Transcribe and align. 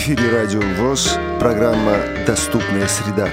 эфире 0.00 0.30
Радио 0.30 0.62
ВОЗ, 0.78 1.18
программа 1.38 1.94
«Доступная 2.26 2.88
среда». 2.88 3.28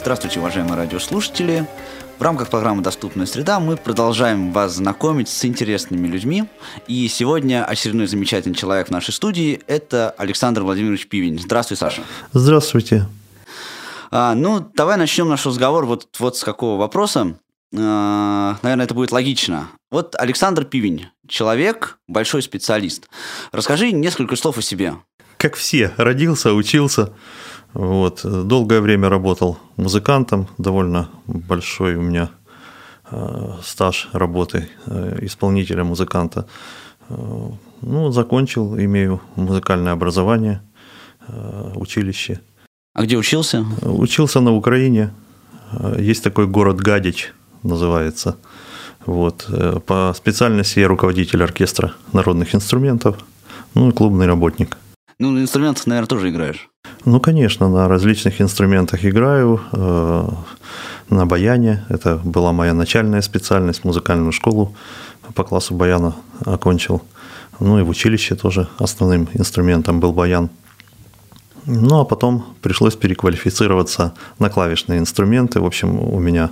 Здравствуйте, 0.00 0.40
уважаемые 0.40 0.74
радиослушатели. 0.74 1.64
В 2.18 2.22
рамках 2.22 2.50
программы 2.50 2.82
«Доступная 2.82 3.26
среда» 3.26 3.60
мы 3.60 3.76
продолжаем 3.76 4.52
вас 4.52 4.74
знакомить 4.74 5.28
с 5.28 5.44
интересными 5.44 6.08
людьми. 6.08 6.46
И 6.88 7.06
сегодня 7.06 7.64
очередной 7.64 8.08
замечательный 8.08 8.56
человек 8.56 8.88
в 8.88 8.90
нашей 8.90 9.14
студии– 9.14 9.62
это 9.68 10.10
Александр 10.18 10.62
Владимирович 10.64 11.06
Пивень. 11.06 11.38
Здравствуй, 11.38 11.76
Саша. 11.76 12.02
Здравствуйте. 12.32 13.06
А, 14.10 14.34
ну, 14.34 14.68
давай 14.74 14.96
начнем 14.96 15.28
наш 15.28 15.46
разговор 15.46 15.86
вот, 15.86 16.08
вот 16.18 16.36
с 16.36 16.42
какого 16.42 16.80
вопроса. 16.80 17.36
А, 17.76 18.56
наверное, 18.62 18.86
это 18.86 18.94
будет 18.94 19.12
логично. 19.12 19.68
Вот 19.90 20.14
Александр 20.18 20.66
Пивень, 20.66 21.06
человек, 21.26 21.98
большой 22.06 22.42
специалист. 22.42 23.08
Расскажи 23.52 23.90
несколько 23.90 24.36
слов 24.36 24.58
о 24.58 24.62
себе. 24.62 24.96
Как 25.38 25.54
все, 25.54 25.92
родился, 25.96 26.52
учился, 26.52 27.14
вот. 27.72 28.20
Долгое 28.22 28.82
время 28.82 29.08
работал 29.08 29.58
музыкантом, 29.76 30.48
довольно 30.58 31.08
большой 31.26 31.94
у 31.94 32.02
меня 32.02 32.30
э, 33.10 33.52
стаж 33.62 34.10
работы 34.12 34.68
э, 34.86 35.20
исполнителя 35.22 35.84
музыканта. 35.84 36.46
Э, 37.08 37.14
ну, 37.80 38.10
закончил, 38.10 38.76
имею 38.76 39.22
музыкальное 39.36 39.92
образование, 39.92 40.60
училище. 41.74 42.40
А 42.94 43.04
где 43.04 43.16
учился? 43.16 43.64
Учился 43.82 44.40
на 44.40 44.52
Украине. 44.52 45.14
Есть 45.98 46.24
такой 46.24 46.46
город 46.46 46.80
Гадич, 46.80 47.32
называется. 47.62 48.36
Вот. 49.08 49.46
Э, 49.48 49.80
по 49.80 50.12
специальности 50.14 50.80
я 50.80 50.88
руководитель 50.88 51.42
оркестра 51.42 51.94
народных 52.12 52.54
инструментов, 52.54 53.16
ну 53.72 53.88
и 53.88 53.92
клубный 53.92 54.26
работник. 54.26 54.76
Ну, 55.18 55.30
на 55.30 55.40
инструментах, 55.40 55.86
наверное, 55.86 56.08
тоже 56.08 56.28
играешь. 56.28 56.68
Ну, 57.06 57.18
конечно, 57.18 57.70
на 57.70 57.88
различных 57.88 58.42
инструментах 58.42 59.06
играю. 59.06 59.62
Э, 59.72 60.28
на 61.08 61.24
баяне. 61.24 61.86
Это 61.88 62.20
была 62.22 62.52
моя 62.52 62.74
начальная 62.74 63.22
специальность. 63.22 63.82
Музыкальную 63.82 64.32
школу 64.32 64.76
по 65.34 65.42
классу 65.42 65.74
баяна 65.74 66.14
окончил. 66.44 67.00
Ну 67.60 67.78
и 67.78 67.82
в 67.82 67.88
училище 67.88 68.34
тоже 68.34 68.68
основным 68.78 69.26
инструментом 69.32 70.00
был 70.00 70.12
баян. 70.12 70.50
Ну 71.64 72.00
а 72.00 72.04
потом 72.04 72.44
пришлось 72.60 72.94
переквалифицироваться 72.94 74.12
на 74.38 74.50
клавишные 74.50 74.98
инструменты. 74.98 75.60
В 75.60 75.64
общем, 75.64 75.98
у 75.98 76.18
меня 76.20 76.50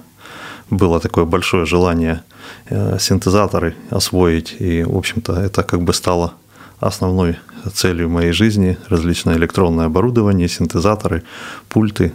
было 0.70 1.00
такое 1.00 1.24
большое 1.24 1.66
желание 1.66 2.22
э, 2.68 2.98
синтезаторы 2.98 3.74
освоить. 3.90 4.56
И, 4.58 4.82
в 4.82 4.96
общем-то, 4.96 5.34
это 5.34 5.62
как 5.62 5.82
бы 5.82 5.92
стало 5.92 6.34
основной 6.80 7.36
целью 7.72 8.08
моей 8.08 8.32
жизни 8.32 8.76
различное 8.88 9.36
электронное 9.36 9.86
оборудование, 9.86 10.48
синтезаторы, 10.48 11.22
пульты, 11.68 12.12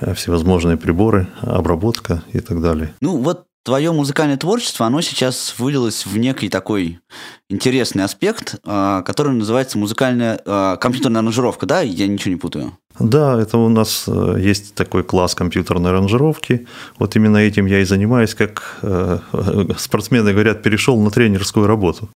э, 0.00 0.14
всевозможные 0.14 0.76
приборы, 0.76 1.28
обработка 1.40 2.22
и 2.32 2.40
так 2.40 2.60
далее. 2.60 2.94
Ну 3.00 3.18
вот 3.18 3.44
твое 3.64 3.92
музыкальное 3.92 4.36
творчество, 4.36 4.86
оно 4.86 5.00
сейчас 5.00 5.54
вылилось 5.58 6.06
в 6.06 6.16
некий 6.16 6.48
такой 6.48 7.00
интересный 7.48 8.04
аспект, 8.04 8.56
а, 8.64 9.02
который 9.02 9.32
называется 9.32 9.78
музыкальная 9.78 10.38
компьютерная 10.78 11.20
аранжировка, 11.20 11.66
да? 11.66 11.80
Я 11.82 12.06
ничего 12.08 12.32
не 12.32 12.40
путаю. 12.40 12.78
Да, 12.98 13.40
это 13.40 13.56
у 13.56 13.68
нас 13.68 14.04
э, 14.08 14.36
есть 14.38 14.74
такой 14.74 15.04
класс 15.04 15.34
компьютерной 15.34 15.90
аранжировки. 15.90 16.66
Вот 16.98 17.16
именно 17.16 17.38
этим 17.38 17.66
я 17.66 17.80
и 17.80 17.84
занимаюсь, 17.84 18.34
как 18.34 18.78
э, 18.82 19.18
спортсмены 19.78 20.32
говорят, 20.32 20.62
перешел 20.62 21.00
на 21.00 21.10
тренерскую 21.10 21.66
работу. 21.66 22.10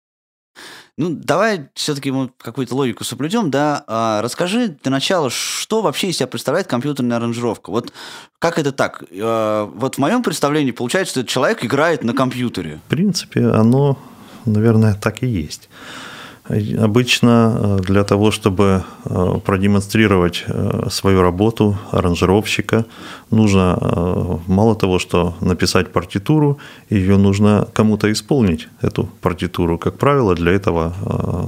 Ну, 0.96 1.10
давай 1.10 1.70
все-таки 1.74 2.12
мы 2.12 2.30
какую-то 2.38 2.76
логику 2.76 3.02
соблюдем, 3.02 3.50
да. 3.50 3.82
А, 3.88 4.22
расскажи 4.22 4.76
для 4.80 4.92
начала, 4.92 5.28
что 5.28 5.82
вообще 5.82 6.08
из 6.08 6.18
себя 6.18 6.28
представляет 6.28 6.68
компьютерная 6.68 7.16
аранжировка? 7.16 7.70
Вот 7.70 7.92
как 8.38 8.60
это 8.60 8.70
так? 8.70 9.02
А, 9.10 9.64
вот 9.74 9.96
в 9.96 9.98
моем 9.98 10.22
представлении 10.22 10.70
получается, 10.70 11.20
что 11.20 11.24
человек 11.24 11.64
играет 11.64 12.04
на 12.04 12.12
компьютере. 12.12 12.80
В 12.86 12.90
принципе, 12.90 13.44
оно, 13.44 13.98
наверное, 14.44 14.94
так 14.94 15.24
и 15.24 15.26
есть. 15.26 15.68
Обычно 16.48 17.56
э, 17.56 17.78
для 17.86 18.04
того, 18.04 18.30
чтобы 18.30 18.84
э, 19.06 19.40
продемонстрировать 19.46 20.44
э, 20.46 20.88
свою 20.90 21.22
работу 21.22 21.78
аранжировщика, 21.90 22.84
нужно 23.30 24.40
мало 24.46 24.76
того, 24.76 24.98
что 24.98 25.34
написать 25.40 25.92
партитуру, 25.92 26.58
ее 26.90 27.16
нужно 27.16 27.66
кому-то 27.72 28.12
исполнить, 28.12 28.68
эту 28.82 29.08
партитуру. 29.22 29.78
Как 29.78 29.98
правило, 29.98 30.34
для 30.34 30.52
этого 30.52 30.94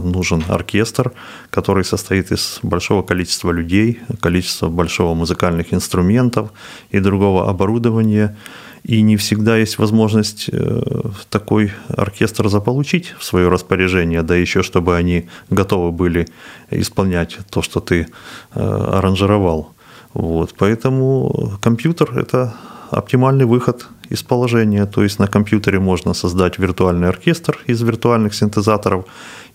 нужен 0.03 0.43
оркестр, 0.49 1.13
который 1.51 1.85
состоит 1.85 2.33
из 2.33 2.59
большого 2.63 3.03
количества 3.03 3.53
людей, 3.53 4.01
количества 4.21 4.69
большого 4.69 5.15
музыкальных 5.15 5.75
инструментов 5.75 6.51
и 6.91 7.01
другого 7.01 7.51
оборудования– 7.51 8.37
и 8.87 9.03
не 9.03 9.17
всегда 9.17 9.57
есть 9.57 9.79
возможность 9.79 10.49
э, 10.53 10.81
такой 11.29 11.73
оркестр 11.89 12.49
заполучить 12.49 13.15
в 13.19 13.25
свое 13.25 13.49
распоряжение, 13.49 14.23
да 14.23 14.37
еще 14.37 14.63
чтобы 14.63 14.97
они 14.97 15.29
готовы 15.51 15.91
были 15.91 16.29
исполнять 16.71 17.37
то, 17.51 17.63
что 17.63 17.81
ты 17.81 18.07
э, 18.55 18.61
аранжировал. 18.61 19.75
Вот. 20.15 20.55
Поэтому 20.57 21.59
компьютер– 21.61 22.17
это 22.19 22.55
оптимальный 22.91 23.45
выход 23.45 23.89
из 24.09 24.23
положения. 24.23 24.87
То 24.87 25.03
есть 25.03 25.19
на 25.19 25.27
компьютере 25.27 25.81
можно 25.81 26.15
создать 26.15 26.59
виртуальный 26.59 27.09
оркестр 27.09 27.59
из 27.67 27.83
виртуальных 27.83 28.35
синтезаторов 28.35 29.05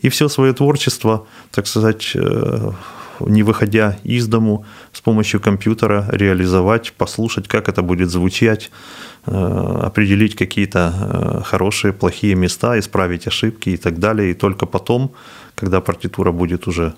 и 0.01 0.09
все 0.09 0.27
свое 0.27 0.51
творчество, 0.51 1.25
так 1.51 1.67
сказать, 1.67 2.11
э, 2.15 2.71
не 3.27 3.43
выходя 3.43 3.97
из 4.03 4.27
дому, 4.27 4.65
с 4.93 5.01
помощью 5.01 5.39
компьютера 5.39 6.07
реализовать, 6.11 6.93
послушать, 6.97 7.47
как 7.47 7.69
это 7.69 7.81
будет 7.81 8.09
звучать, 8.09 8.71
Э, 9.27 9.81
определить 9.83 10.35
какие-то 10.35 10.93
э, 10.93 11.41
хорошие, 11.43 11.93
плохие 11.93 12.33
места, 12.33 12.79
исправить 12.79 13.27
ошибки 13.27 13.69
и 13.69 13.77
так 13.77 13.99
далее. 13.99 14.31
И 14.31 14.33
только 14.33 14.65
потом, 14.65 15.11
когда 15.61 15.79
партитура 15.79 16.31
будет 16.31 16.67
уже 16.67 16.93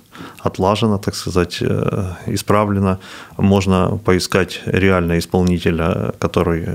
отлажена, 0.46 0.97
так 0.97 1.16
сказать, 1.16 1.62
э, 1.62 2.13
исправлена, 2.28 2.97
можно 3.38 4.00
поискать 4.06 4.62
реально 4.66 5.18
исполнителя, 5.18 6.13
который 6.19 6.68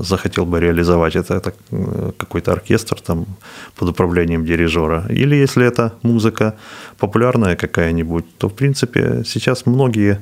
захотел 0.00 0.44
бы 0.46 0.60
реализовать 0.60 1.16
это, 1.16 1.34
это 1.34 1.52
какой-то 2.16 2.52
оркестр 2.52 3.00
там 3.00 3.26
под 3.76 3.88
управлением 3.88 4.44
дирижера. 4.44 5.04
Или 5.10 5.36
если 5.36 5.66
это 5.66 5.92
музыка 6.02 6.54
популярная 6.98 7.56
какая-нибудь, 7.56 8.24
то 8.38 8.48
в 8.48 8.54
принципе 8.54 9.22
сейчас 9.26 9.66
многие 9.66 10.18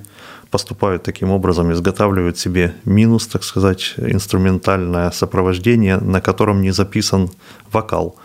поступают 0.50 1.02
таким 1.02 1.30
образом, 1.30 1.72
изготавливают 1.72 2.38
себе 2.38 2.74
минус, 2.84 3.26
так 3.26 3.44
сказать, 3.44 3.94
инструментальное 3.96 5.10
сопровождение, 5.10 5.98
на 5.98 6.20
котором 6.20 6.62
не 6.62 6.72
записан 6.72 7.28
вокал. 7.72 8.16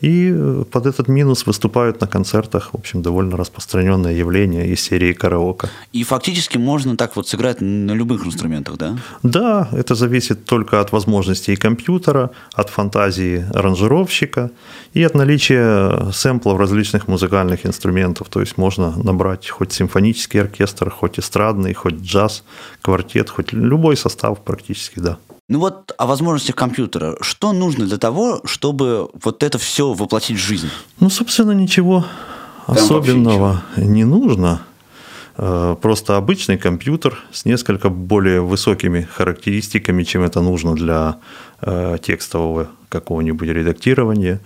И 0.00 0.32
э, 0.32 0.64
под 0.70 0.86
этот 0.86 1.08
минус 1.08 1.46
выступают 1.46 2.00
на 2.00 2.06
концертах, 2.06 2.70
в 2.72 2.76
общем, 2.76 3.02
довольно 3.02 3.36
распространенное 3.36 4.14
явление 4.14 4.68
из 4.68 4.80
серии 4.80 5.12
караоке. 5.12 5.68
И 5.92 6.04
фактически 6.04 6.58
можно 6.58 6.96
так 6.96 7.16
вот 7.16 7.28
сыграть 7.28 7.60
на 7.60 7.92
любых 7.92 8.26
инструментах, 8.26 8.76
да? 8.76 8.96
Да, 9.22 9.68
это 9.72 9.94
зависит 9.94 10.44
только 10.44 10.80
от 10.80 10.92
возможностей 10.92 11.56
компьютера, 11.56 12.30
от 12.52 12.70
фантазии 12.70 13.44
аранжировщика 13.54 14.50
и 14.94 15.02
от 15.02 15.14
наличия 15.14 16.10
сэмплов 16.12 16.58
различных 16.58 17.08
музыкальных 17.08 17.66
инструментов. 17.66 18.28
То 18.28 18.40
есть 18.40 18.56
можно 18.56 18.94
набрать 19.02 19.48
хоть 19.48 19.72
симфонический 19.72 20.40
оркестр, 20.40 20.90
хоть 20.90 21.18
эстрадный, 21.18 21.74
хоть 21.74 21.94
джаз, 21.94 22.44
квартет, 22.82 23.30
хоть 23.30 23.52
любой 23.52 23.96
состав 23.96 24.44
практически, 24.44 25.00
да. 25.00 25.18
Ну 25.48 25.60
вот 25.60 25.92
о 25.96 26.06
возможностях 26.06 26.56
компьютера. 26.56 27.16
Что 27.22 27.52
нужно 27.52 27.86
для 27.86 27.96
того, 27.96 28.42
чтобы 28.44 29.08
вот 29.22 29.42
это 29.42 29.56
все 29.56 29.94
воплотить 29.94 30.36
в 30.36 30.42
жизнь? 30.42 30.68
Ну, 31.00 31.08
собственно, 31.08 31.52
ничего 31.52 32.04
Там 32.66 32.76
особенного 32.76 33.62
ничего. 33.76 33.90
не 33.90 34.04
нужно. 34.04 34.60
Э, 35.38 35.74
просто 35.80 36.18
обычный 36.18 36.58
компьютер 36.58 37.18
с 37.32 37.46
несколько 37.46 37.88
более 37.88 38.42
высокими 38.42 39.08
характеристиками, 39.10 40.02
чем 40.02 40.22
это 40.22 40.42
нужно 40.42 40.74
для 40.74 41.16
э, 41.62 41.96
текстового 42.02 42.68
какого-нибудь 42.90 43.48
редактирования. 43.48 44.40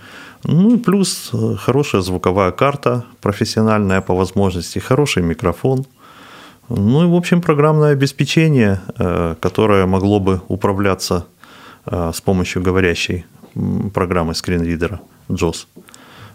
Ну 0.44 0.76
и 0.76 0.78
плюс 0.78 1.30
э, 1.32 1.56
хорошая 1.56 2.02
звуковая 2.02 2.52
карта 2.52 3.04
профессиональная 3.20 4.02
по 4.02 4.14
возможности, 4.14 4.78
хороший 4.78 5.24
микрофон– 5.24 5.84
ну 6.68 7.04
и, 7.04 7.06
в 7.06 7.14
общем, 7.14 7.40
программное 7.40 7.92
обеспечение, 7.92 8.80
э, 8.98 9.34
которое 9.40 9.86
могло 9.86 10.20
бы 10.20 10.40
управляться 10.48 11.26
э, 11.86 12.12
с 12.14 12.20
помощью 12.20 12.62
говорящей 12.62 13.26
программы 13.92 14.34
скринридера 14.34 15.00
JOS. 15.28 15.66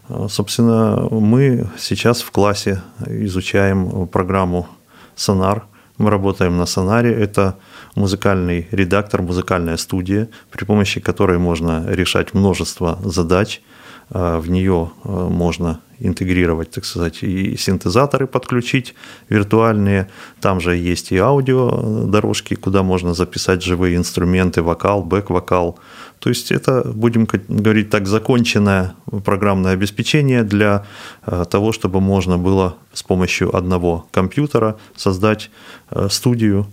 Э, 0.10 0.28
собственно, 0.30 1.08
мы 1.10 1.70
сейчас 1.78 2.22
в 2.22 2.32
классе 2.32 2.82
изучаем 3.06 4.08
программу 4.08 4.68
Sonar. 5.16 5.64
Мы 5.98 6.12
работаем 6.12 6.58
на 6.58 6.66
Сонаре. 6.66 7.12
Это 7.12 7.58
музыкальный 7.96 8.68
редактор, 8.72 9.22
музыкальная 9.22 9.78
студия, 9.78 10.30
при 10.52 10.66
помощи 10.66 11.00
которой 11.00 11.40
можно 11.40 11.86
решать 11.88 12.34
множество 12.34 13.00
задач, 13.04 13.62
в 14.09 14.50
нее 14.50 14.92
можно 15.04 15.81
интегрировать, 16.00 16.71
так 16.71 16.86
сказать, 16.86 17.24
и 17.24 17.57
синтезаторы 17.57 18.27
подключить 18.27 18.94
виртуальные. 19.30 20.07
Там 20.42 20.59
же 20.59 20.75
есть 20.75 21.12
и 21.12 21.18
аудио 21.18 22.06
дорожки, 22.06 22.56
куда 22.56 22.83
можно 22.83 23.13
записать 23.13 23.63
живые 23.63 23.95
инструменты, 23.98 24.62
вокал, 24.62 25.04
бэк-вокал. 25.04 25.80
То 26.19 26.30
есть 26.30 26.51
это, 26.51 26.83
будем 26.94 27.27
говорить 27.48 27.89
так, 27.89 28.07
законченное 28.07 28.95
программное 29.24 29.74
обеспечение 29.74 30.44
для 30.44 30.86
э, 31.25 31.45
того, 31.50 31.71
чтобы 31.71 32.01
можно 32.01 32.38
было 32.38 32.75
с 32.94 33.04
помощью 33.04 33.56
одного 33.56 34.07
компьютера 34.12 34.77
создать 34.95 35.51
э, 35.92 36.07
студию 36.09 36.68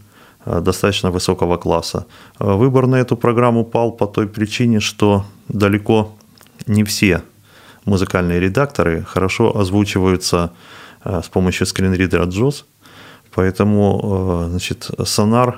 э, 0.47 0.61
достаточно 0.61 1.11
высокого 1.11 1.59
класса. 1.59 2.07
Выбор 2.39 2.87
на 2.87 2.97
эту 2.97 3.17
программу 3.17 3.65
пал 3.65 3.93
по 3.93 4.07
той 4.07 4.27
причине, 4.29 4.81
что 4.81 5.25
далеко 5.49 6.15
не 6.67 6.85
все 6.85 7.23
музыкальные 7.85 8.41
редакторы 8.41 9.03
хорошо 9.03 9.57
озвучиваются 9.57 10.53
э, 11.05 11.21
с 11.25 11.29
помощью 11.29 11.67
скринридера 11.67 12.27
JAWS, 12.27 12.65
поэтому 13.35 14.47
э, 14.47 14.51
значит, 14.51 14.91
Sonar 14.99 15.57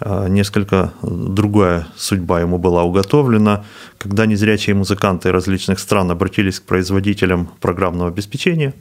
э, 0.00 0.28
несколько 0.28 0.92
другая 1.02 1.86
судьба 1.96 2.40
ему 2.40 2.58
была 2.58 2.82
уготовлена. 2.84 3.64
Когда 3.98 4.26
незрячие 4.26 4.74
музыканты 4.74 5.32
различных 5.32 5.78
стран 5.78 6.10
обратились 6.10 6.60
к 6.60 6.64
производителям 6.64 7.50
программного 7.60 8.08
обеспечения, 8.08 8.74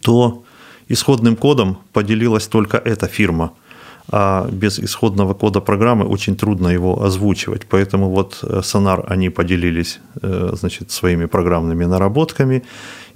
то 0.00 0.44
исходным 0.88 1.36
кодом 1.36 1.78
поделилась 1.92 2.46
только 2.46 2.76
эта 2.76 3.06
фирма– 3.06 3.52
а 4.10 4.48
без 4.50 4.78
исходного 4.78 5.34
кода 5.34 5.60
программы 5.60 6.04
очень 6.06 6.36
трудно 6.36 6.68
его 6.68 7.02
озвучивать. 7.02 7.66
Поэтому 7.68 8.10
вот 8.10 8.38
э, 8.42 8.60
Sonar 8.60 9.04
они 9.06 9.30
поделились 9.30 10.00
э, 10.22 10.50
значит, 10.54 10.90
своими 10.90 11.26
программными 11.26 11.84
наработками, 11.84 12.62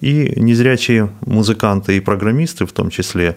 и 0.01 0.33
незрячие 0.37 1.11
музыканты 1.25 1.97
и 1.97 2.01
программисты, 2.01 2.67
в 2.67 2.73
том 2.73 2.91
числе 2.91 3.37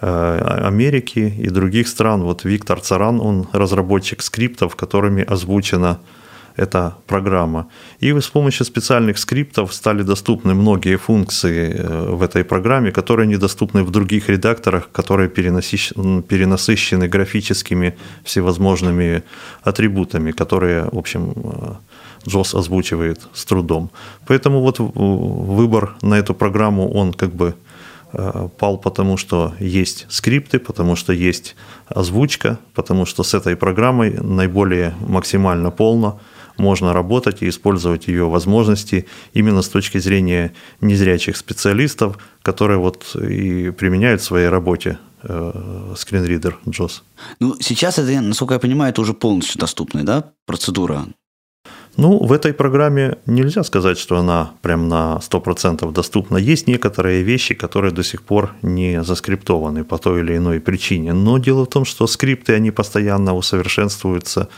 э, 0.00 0.64
Америки 0.66 1.32
и 1.38 1.48
других 1.48 1.88
стран, 1.88 2.22
вот 2.22 2.44
Виктор 2.44 2.80
Царан, 2.80 3.20
он 3.20 3.46
разработчик 3.52 4.22
скриптов, 4.22 4.76
которыми 4.76 5.22
озвучено 5.22 6.00
эта 6.56 6.94
программа. 7.06 7.68
И 8.00 8.12
с 8.20 8.28
помощью 8.28 8.66
специальных 8.66 9.18
скриптов 9.18 9.72
стали 9.74 10.02
доступны 10.02 10.54
многие 10.54 10.96
функции 10.96 11.74
э, 11.74 12.14
в 12.14 12.22
этой 12.22 12.44
программе, 12.44 12.92
которые 12.92 13.26
недоступны 13.26 13.82
в 13.82 13.90
других 13.90 14.28
редакторах, 14.28 14.90
которые 14.92 15.28
перенасыщены 15.28 17.08
графическими 17.08 17.96
всевозможными 18.24 19.22
атрибутами, 19.62 20.32
которые, 20.32 20.88
в 20.92 20.98
общем, 20.98 21.32
э, 21.36 21.74
озвучивает 22.26 23.20
с 23.32 23.44
трудом. 23.44 23.90
Поэтому 24.26 24.60
вот 24.60 24.78
выбор 24.78 25.96
на 26.02 26.18
эту 26.18 26.34
программу, 26.34 26.90
он 26.92 27.12
как 27.12 27.34
бы 27.34 27.54
э, 28.12 28.48
пал 28.58 28.78
потому, 28.78 29.16
что 29.16 29.54
есть 29.60 30.06
скрипты, 30.08 30.58
потому 30.58 30.96
что 30.96 31.12
есть 31.12 31.56
озвучка, 31.88 32.58
потому 32.74 33.06
что 33.06 33.22
с 33.22 33.34
этой 33.34 33.56
программой 33.56 34.10
наиболее 34.10 34.94
максимально 35.00 35.70
полно 35.70 36.20
можно 36.60 36.92
работать 36.92 37.42
и 37.42 37.48
использовать 37.48 38.06
ее 38.08 38.28
возможности 38.28 39.06
именно 39.32 39.62
с 39.62 39.68
точки 39.68 39.98
зрения 39.98 40.52
незрячих 40.80 41.36
специалистов, 41.36 42.18
которые 42.42 42.78
вот 42.78 43.16
и 43.16 43.70
применяют 43.70 44.20
в 44.20 44.24
своей 44.24 44.48
работе 44.48 44.98
э, 45.22 45.94
скринридер 45.96 46.58
JOS. 46.66 47.02
Ну, 47.40 47.56
сейчас 47.60 47.98
это, 47.98 48.20
насколько 48.20 48.54
я 48.54 48.60
понимаю, 48.60 48.92
это 48.92 49.00
уже 49.00 49.14
полностью 49.14 49.58
доступная 49.58 50.04
да, 50.04 50.32
процедура. 50.46 51.06
Ну, 51.96 52.18
в 52.18 52.32
этой 52.32 52.52
программе 52.52 53.18
нельзя 53.26 53.64
сказать, 53.64 53.98
что 53.98 54.16
она 54.16 54.52
прям 54.62 54.88
на 54.88 55.18
100% 55.20 55.92
доступна. 55.92 56.36
Есть 56.38 56.68
некоторые 56.68 57.22
вещи, 57.22 57.54
которые 57.54 57.92
до 57.92 58.02
сих 58.02 58.22
пор 58.22 58.52
не 58.62 59.02
заскриптованы 59.02 59.84
по 59.84 59.98
той 59.98 60.20
или 60.20 60.36
иной 60.36 60.60
причине. 60.60 61.12
Но 61.12 61.38
дело 61.38 61.64
в 61.64 61.68
том, 61.68 61.84
что 61.84 62.06
скрипты, 62.06 62.54
они 62.54 62.70
постоянно 62.70 63.34
усовершенствуются, 63.34 64.48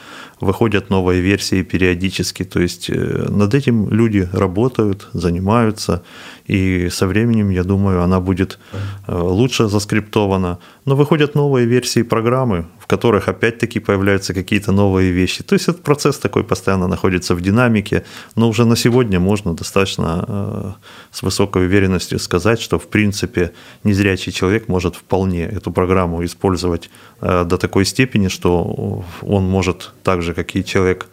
выходят 0.43 0.91
новые 0.91 1.21
версии 1.21 1.62
периодически. 1.62 2.44
То 2.44 2.61
есть 2.61 2.91
э, 2.91 3.29
над 3.31 3.55
этим 3.55 3.89
люди 3.91 4.29
работают, 4.33 5.09
занимаются. 5.12 6.03
И 6.47 6.89
со 6.91 7.06
временем, 7.06 7.50
я 7.50 7.62
думаю, 7.62 8.03
она 8.03 8.21
будет 8.21 8.59
э, 9.06 9.17
лучше 9.17 9.69
заскриптована. 9.69 10.59
Но 10.85 10.97
выходят 10.97 11.37
новые 11.37 11.67
версии 11.67 12.03
программы, 12.03 12.67
в 12.81 12.87
которых 12.89 13.29
опять-таки 13.29 13.79
появляются 13.79 14.35
какие-то 14.35 14.73
новые 14.73 15.12
вещи. 15.12 15.44
То 15.44 15.55
есть 15.55 15.69
этот 15.69 15.83
процесс 15.85 16.19
такой 16.19 16.43
постоянно 16.43 16.89
находится 16.89 17.37
в 17.37 17.41
динамике. 17.41 18.03
Но 18.35 18.49
уже 18.49 18.65
на 18.65 18.77
сегодня 18.77 19.21
можно 19.21 19.55
достаточно 19.55 20.25
э, 20.29 20.73
с 21.12 21.23
высокой 21.23 21.67
уверенностью 21.67 22.19
сказать, 22.19 22.61
что 22.61 22.79
в 22.79 22.89
принципе 22.89 23.53
незрячий 23.85 24.33
человек 24.33 24.67
может 24.69 24.97
вполне 24.97 25.44
эту 25.44 25.71
программу 25.71 26.25
использовать 26.25 26.91
до 27.21 27.56
такой 27.56 27.85
степени, 27.85 28.29
что 28.29 29.05
он 29.23 29.44
может 29.44 29.93
также 30.03 30.31
же, 30.32 30.44
как 30.44 30.56
и 30.56 30.64
человек, 30.64 31.06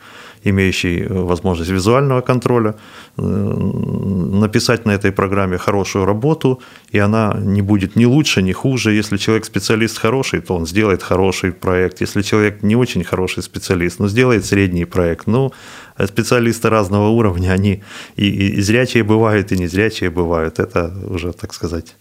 имеющий 0.45 1.01
э, 1.01 1.24
возможность 1.24 1.71
визуального 1.71 2.21
контроля, 2.21 2.74
э, 3.18 3.21
написать 3.21 4.86
на 4.86 4.94
этой 4.94 5.12
программе 5.12 5.57
хорошую 5.57 6.06
работу, 6.06 6.60
и 6.94 7.00
она 7.00 7.38
не 7.42 7.62
будет 7.62 7.95
ни 7.95 8.06
лучше, 8.06 8.42
ни 8.42 8.54
хуже. 8.54 9.00
Если 9.00 9.18
человек 9.18 9.45
специалист 9.45 9.98
хороший, 9.98 10.42
то 10.42 10.56
он 10.56 10.66
сделает 10.66 11.04
хороший 11.04 11.51
проект. 11.51 12.01
Если 12.01 12.24
человек 12.24 12.63
не 12.63 12.75
очень 12.75 13.04
хороший 13.04 13.44
специалист, 13.44 14.00
но 14.00 14.07
сделает 14.07 14.45
средний 14.45 14.86
проект. 14.86 15.27
Ну, 15.27 15.51
э, 15.98 16.07
специалисты 16.07 16.69
разного 16.69 17.10
уровня, 17.10 17.54
они 17.54 17.81
и, 18.18 18.60
и 18.60 18.62
зрячие 18.62 19.04
бывают, 19.04 19.51
и 19.51 19.57
незрячие 19.57 20.10
бывают. 20.10 20.60
Это 20.60 20.94
уже, 21.10 21.31
так 21.31 21.54
сказать, 21.54 21.95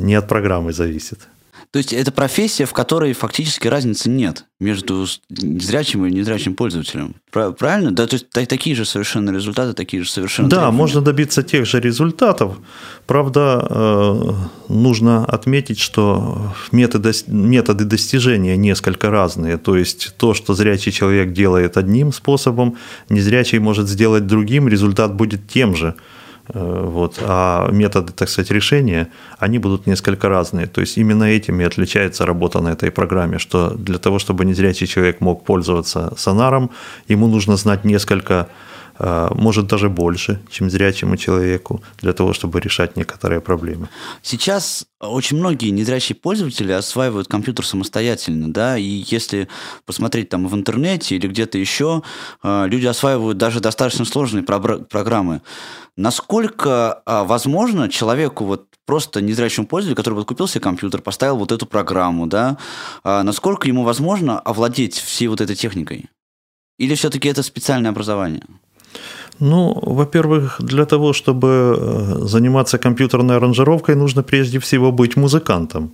не 0.00 0.18
от 0.18 0.28
программы 0.28 0.72
зависит. 0.72 1.28
То 1.76 1.78
есть 1.78 1.92
это 1.92 2.10
профессия, 2.10 2.64
в 2.64 2.72
которой 2.72 3.12
фактически 3.12 3.68
разницы 3.68 4.08
нет 4.08 4.46
между 4.60 5.04
зрячим 5.28 6.06
и 6.06 6.10
незрячим 6.10 6.54
пользователем. 6.54 7.16
Правильно? 7.30 7.90
Да, 7.90 8.06
то 8.06 8.14
есть 8.14 8.30
такие 8.30 8.74
же 8.74 8.86
совершенно 8.86 9.28
результаты, 9.28 9.74
такие 9.74 10.02
же 10.02 10.08
совершенно. 10.10 10.48
Да, 10.48 10.56
требования. 10.56 10.78
можно 10.78 11.02
добиться 11.02 11.42
тех 11.42 11.66
же 11.66 11.78
результатов. 11.78 12.56
Правда, 13.06 13.66
э, 13.68 14.32
нужно 14.72 15.26
отметить, 15.26 15.78
что 15.78 16.54
методы, 16.72 17.12
методы 17.26 17.84
достижения 17.84 18.56
несколько 18.56 19.10
разные. 19.10 19.58
То 19.58 19.76
есть 19.76 20.14
то, 20.16 20.32
что 20.32 20.54
зрячий 20.54 20.92
человек 20.92 21.34
делает 21.34 21.76
одним 21.76 22.10
способом, 22.14 22.78
незрячий 23.10 23.58
может 23.58 23.86
сделать 23.86 24.26
другим, 24.26 24.66
результат 24.66 25.14
будет 25.14 25.46
тем 25.46 25.76
же. 25.76 25.94
Э, 26.48 26.84
вот. 26.86 27.18
А 27.20 27.70
методы, 27.70 28.12
так 28.12 28.28
сказать, 28.28 28.50
решения, 28.50 29.08
они 29.38 29.58
будут 29.58 29.86
несколько 29.86 30.28
разные. 30.28 30.66
То 30.66 30.80
есть 30.80 30.98
именно 30.98 31.24
этим 31.24 31.60
и 31.60 31.64
отличается 31.64 32.26
работа 32.26 32.60
на 32.60 32.68
этой 32.68 32.90
программе, 32.90 33.38
что 33.38 33.70
для 33.70 33.98
того, 33.98 34.18
чтобы 34.18 34.44
незрячий 34.44 34.86
человек 34.86 35.20
мог 35.20 35.44
пользоваться 35.44 36.12
сонаром, 36.16 36.70
ему 37.08 37.26
нужно 37.26 37.56
знать 37.56 37.84
несколько 37.84 38.48
может 38.98 39.66
даже 39.66 39.88
больше, 39.88 40.40
чем 40.50 40.70
зрячему 40.70 41.16
человеку, 41.16 41.82
для 41.98 42.12
того, 42.12 42.32
чтобы 42.32 42.60
решать 42.60 42.96
некоторые 42.96 43.40
проблемы. 43.40 43.88
Сейчас 44.22 44.86
очень 45.00 45.36
многие 45.36 45.70
незрячие 45.70 46.16
пользователи 46.16 46.72
осваивают 46.72 47.28
компьютер 47.28 47.66
самостоятельно, 47.66 48.52
да, 48.52 48.78
и 48.78 49.04
если 49.06 49.48
посмотреть 49.84 50.30
там 50.30 50.46
в 50.46 50.54
интернете 50.54 51.16
или 51.16 51.28
где-то 51.28 51.58
еще, 51.58 52.02
э, 52.42 52.66
люди 52.66 52.86
осваивают 52.86 53.38
даже 53.38 53.60
достаточно 53.60 54.04
сложные 54.04 54.42
программы. 54.42 55.42
Насколько 55.96 57.02
а, 57.06 57.24
возможно 57.24 57.88
человеку, 57.88 58.44
вот 58.44 58.66
просто 58.84 59.22
незрячему 59.22 59.66
пользователю, 59.66 59.96
который 59.96 60.14
вот 60.14 60.26
купил 60.26 60.46
себе 60.46 60.60
компьютер, 60.60 61.00
поставил 61.00 61.38
вот 61.38 61.52
эту 61.52 61.64
программу, 61.64 62.26
да, 62.26 62.58
а, 63.02 63.22
насколько 63.22 63.66
ему 63.66 63.82
возможно 63.82 64.38
овладеть 64.38 64.94
всей 64.94 65.28
вот 65.28 65.40
этой 65.40 65.56
техникой? 65.56 66.10
Или 66.78 66.94
все-таки 66.94 67.28
это 67.28 67.42
специальное 67.42 67.90
образование? 67.90 68.42
Ну, 69.40 69.78
во-первых, 69.82 70.56
для 70.60 70.84
того, 70.84 71.12
чтобы 71.12 71.48
э, 71.48 72.26
заниматься 72.26 72.78
компьютерной 72.78 73.36
аранжировкой, 73.36 73.94
нужно 73.94 74.22
прежде 74.22 74.58
всего 74.58 74.92
быть 74.92 75.16
музыкантом. 75.16 75.90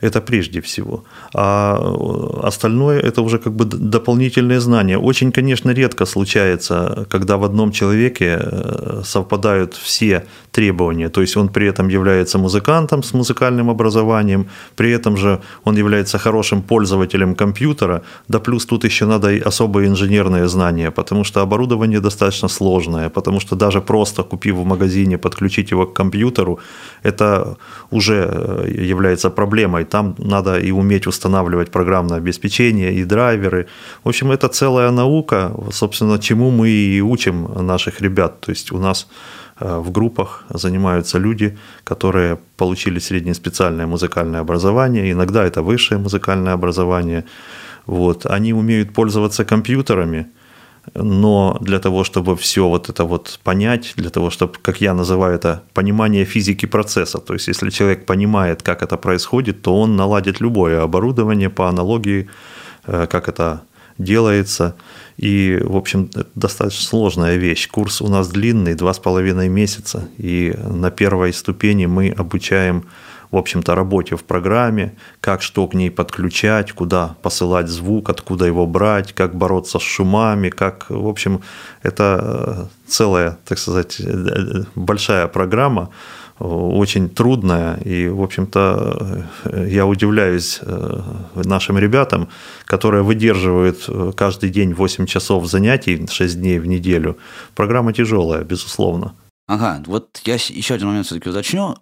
Это 0.00 0.20
прежде 0.20 0.60
всего. 0.60 1.04
А 1.34 1.76
э, 1.76 2.46
остальное 2.46 3.00
это 3.00 3.22
уже 3.22 3.38
как 3.38 3.52
бы 3.52 3.64
дополнительные 3.64 4.60
знания. 4.60 4.98
Очень, 4.98 5.32
конечно, 5.32 5.72
редко 5.74 6.06
случается, 6.06 7.06
когда 7.10 7.36
в 7.36 7.42
одном 7.42 7.72
человеке 7.72 8.38
э, 8.40 9.02
совпадают 9.04 9.74
все 9.74 10.24
требования. 10.52 11.08
То 11.08 11.20
есть 11.20 11.36
он 11.36 11.48
при 11.48 11.66
этом 11.66 11.88
является 11.88 12.38
музыкантом 12.38 13.02
с 13.02 13.12
музыкальным 13.12 13.70
образованием, 13.70 14.46
при 14.76 14.92
этом 14.92 15.16
же 15.16 15.40
он 15.64 15.76
является 15.76 16.18
хорошим 16.18 16.62
пользователем 16.62 17.34
компьютера, 17.34 18.02
да 18.28 18.38
плюс 18.38 18.66
тут 18.66 18.84
еще 18.84 19.06
надо 19.06 19.32
и 19.32 19.40
особые 19.40 19.88
инженерные 19.88 20.48
знания, 20.48 20.90
потому 20.90 21.24
что 21.24 21.40
оборудование 21.40 22.00
достаточно 22.00 22.48
сложное, 22.48 23.08
потому 23.08 23.40
что 23.40 23.56
даже 23.56 23.80
просто 23.80 24.22
купив 24.22 24.56
в 24.56 24.64
магазине, 24.64 25.18
подключить 25.18 25.72
его 25.72 25.86
к 25.86 25.96
компьютеру, 25.96 26.58
это 27.04 27.56
уже 27.90 28.14
э, 28.14 28.88
является 28.88 29.30
проблемой 29.30 29.87
там 29.88 30.14
надо 30.18 30.58
и 30.58 30.70
уметь 30.70 31.06
устанавливать 31.06 31.70
программное 31.70 32.18
обеспечение, 32.18 32.92
и 32.94 33.04
драйверы. 33.04 33.66
В 34.04 34.08
общем, 34.08 34.30
это 34.30 34.48
целая 34.48 34.90
наука, 34.90 35.52
собственно, 35.72 36.18
чему 36.18 36.50
мы 36.50 36.68
и 36.68 37.00
учим 37.00 37.66
наших 37.66 38.00
ребят. 38.00 38.40
То 38.40 38.50
есть 38.50 38.72
у 38.72 38.78
нас 38.78 39.08
э, 39.60 39.78
в 39.78 39.90
группах 39.90 40.44
занимаются 40.50 41.18
люди, 41.18 41.58
которые 41.84 42.38
получили 42.56 42.98
среднеспециальное 42.98 43.86
музыкальное 43.86 44.40
образование, 44.40 45.12
иногда 45.12 45.44
это 45.44 45.62
высшее 45.62 46.00
музыкальное 46.00 46.52
образование. 46.52 47.24
Вот. 47.86 48.26
Они 48.26 48.52
умеют 48.52 48.92
пользоваться 48.92 49.44
компьютерами– 49.44 50.26
но 50.94 51.58
для 51.60 51.78
того, 51.78 52.04
чтобы 52.04 52.36
все 52.36 52.68
вот 52.68 52.88
это 52.88 53.04
вот 53.04 53.40
понять, 53.42 53.92
для 53.96 54.10
того, 54.10 54.30
чтобы, 54.30 54.54
как 54.62 54.80
я 54.80 54.94
называю 54.94 55.34
это, 55.34 55.62
понимание 55.74 56.24
физики 56.24 56.66
процесса, 56.66 57.18
то 57.18 57.34
есть 57.34 57.48
если 57.48 57.70
человек 57.70 58.06
понимает, 58.06 58.62
как 58.62 58.82
это 58.82 58.96
происходит, 58.96 59.62
то 59.62 59.78
он 59.78 59.96
наладит 59.96 60.40
любое 60.40 60.82
оборудование 60.82 61.50
по 61.50 61.68
аналогии, 61.68 62.28
э, 62.86 63.06
как 63.10 63.28
это 63.28 63.62
делается. 63.98 64.76
И, 65.16 65.58
в 65.62 65.76
общем, 65.76 66.08
это 66.14 66.26
достаточно 66.34 66.86
сложная 66.86 67.36
вещь. 67.36 67.68
Курс 67.68 68.00
у 68.00 68.08
нас 68.08 68.28
длинный, 68.28 68.74
два 68.74 68.94
с 68.94 68.98
половиной 68.98 69.48
месяца, 69.48 70.08
и 70.18 70.54
на 70.64 70.90
первой 70.90 71.32
ступени 71.32 71.86
мы 71.86 72.10
обучаем 72.10 72.84
в 73.30 73.36
общем-то, 73.36 73.74
работе 73.74 74.16
в 74.16 74.24
программе, 74.24 74.94
как 75.20 75.42
что 75.42 75.66
к 75.66 75.74
ней 75.74 75.90
подключать, 75.90 76.72
куда 76.72 77.16
посылать 77.22 77.68
звук, 77.68 78.08
откуда 78.10 78.46
его 78.46 78.66
брать, 78.66 79.12
как 79.12 79.34
бороться 79.34 79.78
с 79.78 79.82
шумами, 79.82 80.48
как, 80.48 80.86
в 80.88 81.08
общем, 81.08 81.40
это 81.82 82.68
э, 82.68 82.90
целая, 82.90 83.38
так 83.44 83.58
сказать, 83.58 84.00
э, 84.00 84.04
э, 84.04 84.64
большая 84.74 85.28
программа, 85.28 85.90
очень 86.38 87.08
трудная, 87.10 87.78
и, 87.78 88.08
в 88.08 88.22
общем-то, 88.22 89.26
я 89.66 89.86
удивляюсь 89.86 90.60
нашим 91.34 91.78
ребятам, 91.78 92.28
которые 92.64 93.02
выдерживают 93.02 93.90
каждый 94.14 94.50
день 94.50 94.72
8 94.72 95.06
часов 95.06 95.46
занятий, 95.46 96.06
6 96.08 96.40
дней 96.40 96.60
в 96.60 96.66
неделю. 96.66 97.18
Программа 97.56 97.92
тяжелая, 97.92 98.44
безусловно. 98.44 99.14
Ага, 99.48 99.82
вот 99.86 100.20
я 100.26 100.34
еще 100.34 100.74
один 100.74 100.86
момент 100.86 101.06
все-таки 101.06 101.28
уточню. 101.28 101.74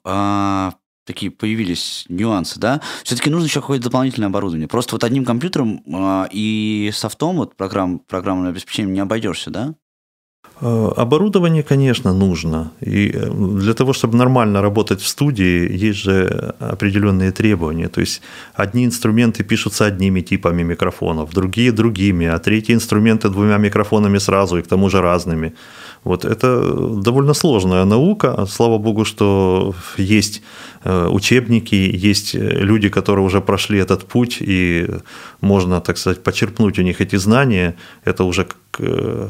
Такие 1.06 1.30
появились 1.30 2.04
нюансы, 2.08 2.58
да, 2.58 2.80
все-таки 3.04 3.30
нужно 3.30 3.46
еще 3.46 3.60
какое-то 3.60 3.84
дополнительное 3.84 4.28
оборудование. 4.28 4.66
Просто 4.66 4.96
вот 4.96 5.04
одним 5.04 5.24
компьютером 5.24 5.82
э, 5.86 6.28
и 6.32 6.90
софтом, 6.92 7.36
вот 7.36 7.54
программ, 7.54 8.00
программным 8.00 8.48
обеспечением 8.48 8.92
не 8.92 9.00
обойдешься, 9.00 9.50
да? 9.50 9.74
Э, 10.60 10.92
оборудование, 10.96 11.62
конечно, 11.62 12.12
нужно. 12.12 12.72
И 12.80 13.10
э, 13.14 13.30
для 13.30 13.74
того, 13.74 13.92
чтобы 13.92 14.16
нормально 14.16 14.62
работать 14.62 15.00
в 15.00 15.06
студии, 15.06 15.70
есть 15.86 15.98
же 15.98 16.54
определенные 16.58 17.30
требования. 17.30 17.88
То 17.88 18.00
есть 18.00 18.22
одни 18.54 18.84
инструменты 18.84 19.44
пишутся 19.44 19.84
одними 19.84 20.22
типами 20.22 20.62
микрофонов, 20.64 21.30
другие 21.32 21.72
другими, 21.72 22.26
а 22.26 22.38
третьи 22.38 22.74
инструменты 22.74 23.28
двумя 23.28 23.58
микрофонами 23.58 24.18
сразу 24.18 24.58
и 24.58 24.62
к 24.62 24.66
тому 24.66 24.90
же 24.90 25.00
разными. 25.00 25.54
Вот 26.06 26.24
это 26.24 26.62
довольно 27.02 27.34
сложная 27.34 27.84
наука. 27.84 28.46
Слава 28.46 28.78
богу, 28.78 29.04
что 29.04 29.74
есть 29.98 30.42
э, 30.84 31.08
учебники, 31.08 31.74
есть 31.74 32.34
люди, 32.34 32.88
которые 32.88 33.24
уже 33.24 33.40
прошли 33.40 33.80
этот 33.80 34.04
путь, 34.04 34.38
и 34.40 34.88
можно, 35.40 35.80
так 35.80 35.98
сказать, 35.98 36.22
почерпнуть 36.22 36.78
у 36.78 36.82
них 36.82 37.00
эти 37.00 37.16
знания. 37.16 37.74
Это 38.04 38.22
уже 38.22 38.46
э, 38.78 39.28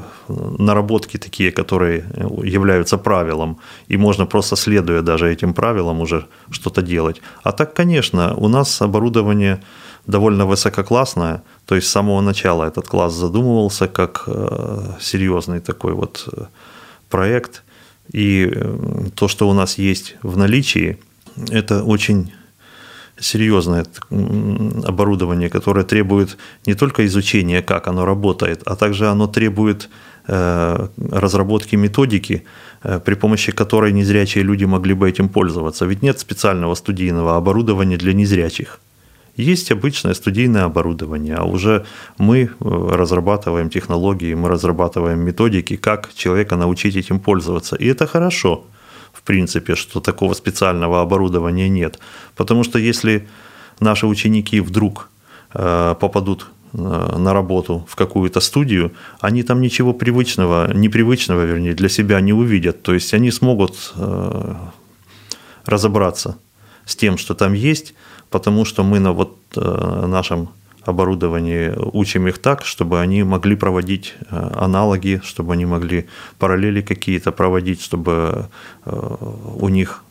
наработки 0.58 1.16
такие, 1.16 1.50
которые 1.50 2.04
являются 2.44 2.98
правилом, 2.98 3.56
и 3.88 3.96
можно 3.96 4.26
просто 4.26 4.56
следуя 4.56 5.00
даже 5.00 5.32
этим 5.32 5.54
правилам 5.54 6.00
уже 6.00 6.26
что-то 6.50 6.82
делать. 6.82 7.22
А 7.42 7.52
так, 7.52 7.72
конечно, 7.72 8.34
у 8.36 8.48
нас 8.48 8.82
оборудование 8.82 9.62
довольно 10.06 10.44
высококлассное, 10.44 11.42
то 11.64 11.74
есть 11.74 11.86
с 11.86 11.90
самого 11.90 12.20
начала 12.20 12.64
этот 12.64 12.86
класс 12.86 13.14
задумывался 13.14 13.88
как 13.88 14.24
э, 14.26 14.92
серьезный 15.00 15.60
такой 15.60 15.94
вот 15.94 16.28
проект. 17.08 17.62
И 18.12 18.48
э, 18.50 19.08
то, 19.14 19.28
что 19.28 19.48
у 19.48 19.52
нас 19.52 19.78
есть 19.78 20.16
в 20.22 20.36
наличии, 20.36 20.98
это 21.50 21.82
очень 21.82 22.32
серьезное 23.18 23.86
оборудование, 24.10 25.48
которое 25.48 25.84
требует 25.84 26.36
не 26.66 26.74
только 26.74 27.06
изучения, 27.06 27.62
как 27.62 27.88
оно 27.88 28.04
работает, 28.04 28.62
а 28.66 28.76
также 28.76 29.08
оно 29.08 29.26
требует 29.26 29.88
э, 30.28 30.88
разработки 31.10 31.76
методики, 31.76 32.44
э, 32.82 33.00
при 33.04 33.14
помощи 33.14 33.52
которой 33.52 33.92
незрячие 33.92 34.44
люди 34.44 34.64
могли 34.64 34.94
бы 34.94 35.08
этим 35.08 35.28
пользоваться. 35.28 35.86
Ведь 35.86 36.02
нет 36.02 36.18
специального 36.18 36.74
студийного 36.74 37.36
оборудования 37.36 37.96
для 37.96 38.12
незрячих. 38.12 38.80
Есть 39.36 39.70
обычное 39.70 40.14
студийное 40.14 40.64
оборудование, 40.64 41.34
а 41.34 41.44
уже 41.44 41.84
мы 42.16 42.38
э, 42.38 42.48
разрабатываем 42.60 43.68
технологии, 43.68 44.34
мы 44.34 44.48
разрабатываем 44.48 45.20
методики, 45.20 45.76
как 45.76 46.14
человека 46.14 46.56
научить 46.56 46.96
этим 46.96 47.20
пользоваться. 47.20 47.76
И 47.76 47.86
это 47.86 48.06
хорошо, 48.06 48.64
в 49.12 49.20
принципе, 49.22 49.74
что 49.74 50.00
такого 50.00 50.32
специального 50.34 51.02
оборудования 51.02 51.68
нет. 51.68 51.98
Потому 52.34 52.64
что 52.64 52.78
если 52.78 53.28
наши 53.78 54.06
ученики 54.06 54.60
вдруг 54.60 55.10
э, 55.52 55.94
попадут 56.00 56.46
э, 56.72 56.78
на 57.18 57.34
работу 57.34 57.86
в 57.90 57.94
какую-то 57.94 58.40
студию, 58.40 58.92
они 59.20 59.42
там 59.42 59.60
ничего 59.60 59.92
привычного, 59.92 60.72
непривычного, 60.72 61.44
вернее, 61.44 61.74
для 61.74 61.90
себя 61.90 62.22
не 62.22 62.32
увидят. 62.32 62.82
То 62.82 62.94
есть 62.94 63.12
они 63.12 63.30
смогут 63.30 63.92
разобраться 65.66 66.38
с 66.86 66.96
тем, 66.96 67.18
что 67.18 67.34
там 67.34 67.52
есть, 67.52 67.94
потому 68.30 68.64
что 68.64 68.84
мы 68.84 68.98
на 68.98 69.12
вот 69.12 69.36
э, 69.56 70.06
нашем 70.06 70.48
оборудовании 70.82 71.74
учим 71.92 72.28
их 72.28 72.38
так, 72.38 72.64
чтобы 72.64 73.00
они 73.00 73.24
могли 73.24 73.56
проводить 73.56 74.14
э, 74.30 74.50
аналоги, 74.54 75.20
чтобы 75.24 75.52
они 75.52 75.66
могли 75.66 76.06
параллели 76.38 76.80
какие-то 76.80 77.32
проводить, 77.32 77.82
чтобы 77.82 78.48
э, 78.84 79.16
у 79.60 79.68
них 79.68 80.02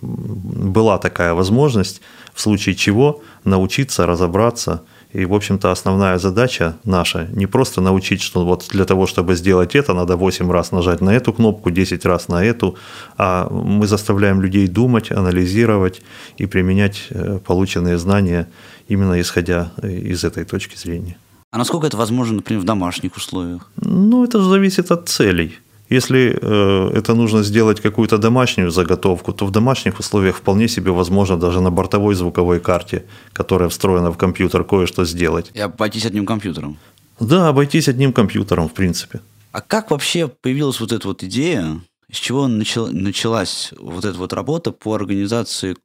была 0.00 0.98
такая 0.98 1.34
возможность, 1.34 2.00
в 2.34 2.40
случае 2.40 2.74
чего 2.74 3.22
научиться 3.44 4.06
разобраться– 4.06 4.82
и, 5.12 5.24
в 5.24 5.34
общем-то, 5.34 5.72
основная 5.72 6.18
задача 6.18 6.76
наша 6.84 7.28
не 7.32 7.46
просто 7.46 7.80
научить, 7.80 8.22
что 8.22 8.44
вот 8.44 8.68
для 8.70 8.84
того, 8.84 9.06
чтобы 9.06 9.34
сделать 9.34 9.74
это, 9.74 9.94
надо 9.94 10.16
8 10.16 10.50
раз 10.50 10.72
нажать 10.72 11.00
на 11.00 11.10
эту 11.10 11.32
кнопку, 11.32 11.70
10 11.70 12.06
раз 12.06 12.28
на 12.28 12.44
эту, 12.44 12.76
а 13.18 13.48
мы 13.50 13.86
заставляем 13.86 14.40
людей 14.40 14.68
думать, 14.68 15.10
анализировать 15.10 16.02
и 16.38 16.46
применять 16.46 17.06
э, 17.10 17.38
полученные 17.44 17.98
знания 17.98 18.48
именно 18.88 19.20
исходя 19.20 19.72
из 19.82 20.24
этой 20.24 20.44
точки 20.44 20.76
зрения. 20.76 21.16
А 21.52 21.58
насколько 21.58 21.86
это 21.86 21.96
возможно, 21.96 22.36
например, 22.36 22.62
в 22.62 22.64
домашних 22.64 23.16
условиях? 23.16 23.68
Ну, 23.76 24.24
это 24.24 24.40
же 24.40 24.48
зависит 24.48 24.92
от 24.92 25.08
целей. 25.08 25.58
Если 25.90 26.38
э, 26.40 26.98
это 26.98 27.14
нужно 27.14 27.42
сделать 27.42 27.80
какую-то 27.80 28.16
домашнюю 28.16 28.70
заготовку, 28.70 29.32
то 29.32 29.46
в 29.46 29.50
домашних 29.50 29.98
условиях 29.98 30.36
вполне 30.36 30.68
себе 30.68 30.92
возможно 30.92 31.36
даже 31.36 31.60
на 31.60 31.70
бортовой 31.70 32.14
звуковой 32.14 32.60
карте, 32.60 33.04
которая 33.32 33.68
встроена 33.68 34.12
в 34.12 34.16
компьютер, 34.16 34.64
кое-что 34.64 35.04
сделать. 35.04 35.50
И 35.52 35.60
обойтись 35.60 36.06
одним 36.06 36.26
компьютером. 36.26 36.78
Да, 37.18 37.48
обойтись 37.48 37.88
одним 37.88 38.12
компьютером, 38.12 38.68
в 38.68 38.72
принципе. 38.72 39.20
А 39.52 39.60
как 39.60 39.90
вообще 39.90 40.28
появилась 40.28 40.80
вот 40.80 40.92
эта 40.92 41.08
вот 41.08 41.24
идея, 41.24 41.80
с 42.12 42.16
чего 42.16 42.46
начал, 42.46 42.86
началась 42.92 43.72
вот 43.76 44.04
эта 44.04 44.16
вот 44.16 44.32
работа 44.32 44.70
по 44.70 44.94
организации 44.94 45.76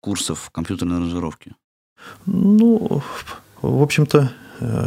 курсов 0.00 0.50
компьютерной 0.52 0.98
аранжировки? 0.98 1.52
Ну, 2.26 3.02
в 3.62 3.82
общем-то, 3.82 4.30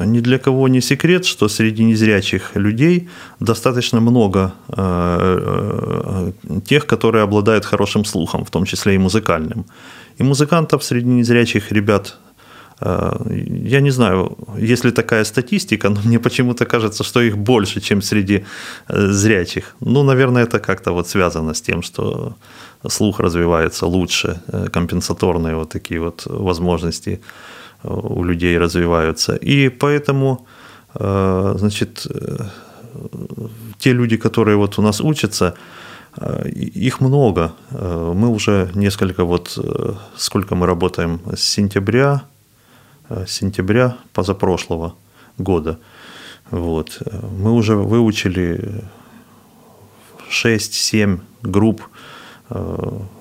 ни 0.05 0.21
для 0.21 0.37
кого 0.37 0.67
не 0.67 0.81
секрет, 0.81 1.25
что 1.25 1.49
среди 1.49 1.83
незрячих 1.83 2.55
людей 2.55 3.09
достаточно 3.39 4.01
много 4.01 4.53
э, 4.69 6.31
э, 6.47 6.61
тех, 6.65 6.85
которые 6.85 7.23
обладают 7.23 7.65
хорошим 7.65 8.05
слухом, 8.05 8.43
в 8.43 8.49
том 8.49 8.65
числе 8.65 8.95
и 8.95 8.97
музыкальным. 8.97 9.65
И 10.19 10.23
музыкантов 10.23 10.83
среди 10.83 11.07
незрячих 11.07 11.71
ребят 11.71 12.17
я 12.79 13.81
не 13.81 13.89
знаю, 13.91 14.37
есть 14.55 14.85
ли 14.85 14.91
такая 14.91 15.23
статистика, 15.23 15.89
но 15.89 15.99
мне 16.05 16.19
почему-то 16.19 16.65
кажется, 16.65 17.03
что 17.03 17.21
их 17.21 17.35
больше, 17.35 17.81
чем 17.81 18.03
среди 18.03 18.45
зрячих. 18.87 19.75
Ну, 19.79 20.03
наверное, 20.03 20.43
это 20.43 20.59
как-то 20.59 20.91
вот 20.91 21.07
связано 21.07 21.55
с 21.55 21.61
тем, 21.61 21.81
что 21.81 22.35
слух 22.87 23.19
развивается 23.19 23.87
лучше, 23.87 24.41
компенсаторные 24.71 25.55
вот 25.55 25.69
такие 25.69 25.99
вот 25.99 26.27
возможности 26.27 27.19
у 27.83 28.23
людей 28.23 28.57
развиваются. 28.57 29.35
И 29.35 29.69
поэтому, 29.69 30.47
э, 30.95 31.55
значит, 31.57 32.07
э, 32.09 32.47
те 33.77 33.93
люди, 33.93 34.17
которые 34.17 34.57
вот 34.57 34.79
у 34.79 34.81
нас 34.81 35.01
учатся, 35.01 35.53
э, 36.17 36.49
их 36.49 37.01
много. 37.01 37.51
Мы 37.71 38.27
уже 38.27 38.69
несколько 38.73 39.23
вот, 39.23 39.57
сколько 40.17 40.55
мы 40.55 40.65
работаем, 40.65 41.19
с 41.35 41.41
сентября, 41.41 42.23
с 43.09 43.29
сентября 43.31 43.97
позапрошлого 44.13 44.95
года. 45.37 45.79
Вот. 46.49 47.01
Мы 47.37 47.51
уже 47.51 47.75
выучили 47.75 48.83
6-7 50.29 51.19
групп 51.43 51.81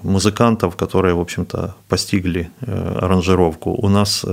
музыкантов, 0.02 0.76
которые, 0.76 1.14
в 1.14 1.20
общем-то, 1.20 1.74
постигли 1.88 2.50
аранжировку. 2.60 3.72
У 3.72 3.88
нас 3.88 4.24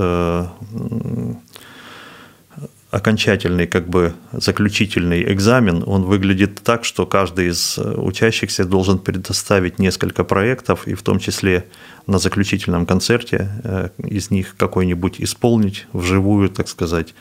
окончательный, 2.94 3.66
как 3.66 3.90
бы 3.90 4.14
заключительный 4.32 5.24
экзамен, 5.34 5.84
он 5.88 6.04
выглядит 6.04 6.62
так, 6.64 6.86
что 6.86 7.08
каждый 7.08 7.48
из 7.48 7.80
э, 7.80 7.82
учащихся 7.82 8.66
должен 8.66 9.00
предоставить 9.00 9.80
несколько 9.80 10.24
проектов, 10.24 10.88
и 10.88 10.94
в 10.94 11.02
том 11.02 11.18
числе 11.18 11.66
на 12.06 12.20
заключительном 12.20 12.86
концерте 12.86 13.50
э, 13.64 13.90
из 13.98 14.30
них 14.30 14.56
какой-нибудь 14.58 15.20
исполнить 15.20 15.88
вживую, 15.92 16.50
так 16.50 16.70
сказать. 16.70 17.16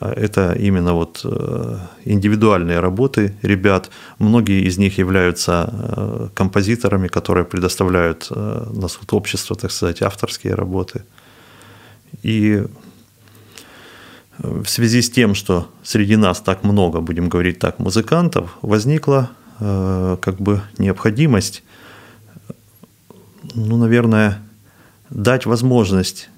Э, 0.00 0.12
это 0.12 0.52
именно 0.52 0.94
вот 0.94 1.24
индивидуальные 2.04 2.80
работы 2.80 3.34
ребят. 3.42 3.90
Многие 4.18 4.66
из 4.66 4.78
них 4.78 4.98
являются 4.98 6.30
композиторами, 6.34 7.08
которые 7.08 7.44
предоставляют 7.44 8.30
на 8.30 8.88
суд 8.88 9.12
общества, 9.12 9.56
так 9.56 9.70
сказать, 9.70 10.02
авторские 10.02 10.54
работы. 10.54 11.02
И 12.22 12.64
в 14.38 14.66
связи 14.66 15.02
с 15.02 15.10
тем, 15.10 15.34
что 15.34 15.68
среди 15.82 16.16
нас 16.16 16.40
так 16.40 16.62
много, 16.62 17.00
будем 17.00 17.28
говорить 17.28 17.58
так, 17.58 17.78
музыкантов, 17.78 18.58
возникла 18.62 19.30
э, 19.60 20.16
как 20.20 20.36
бы 20.36 20.62
необходимость, 20.78 21.62
ну, 23.54 23.76
наверное, 23.76 24.42
дать 25.08 25.46
возможность 25.46 26.28
э, 26.28 26.35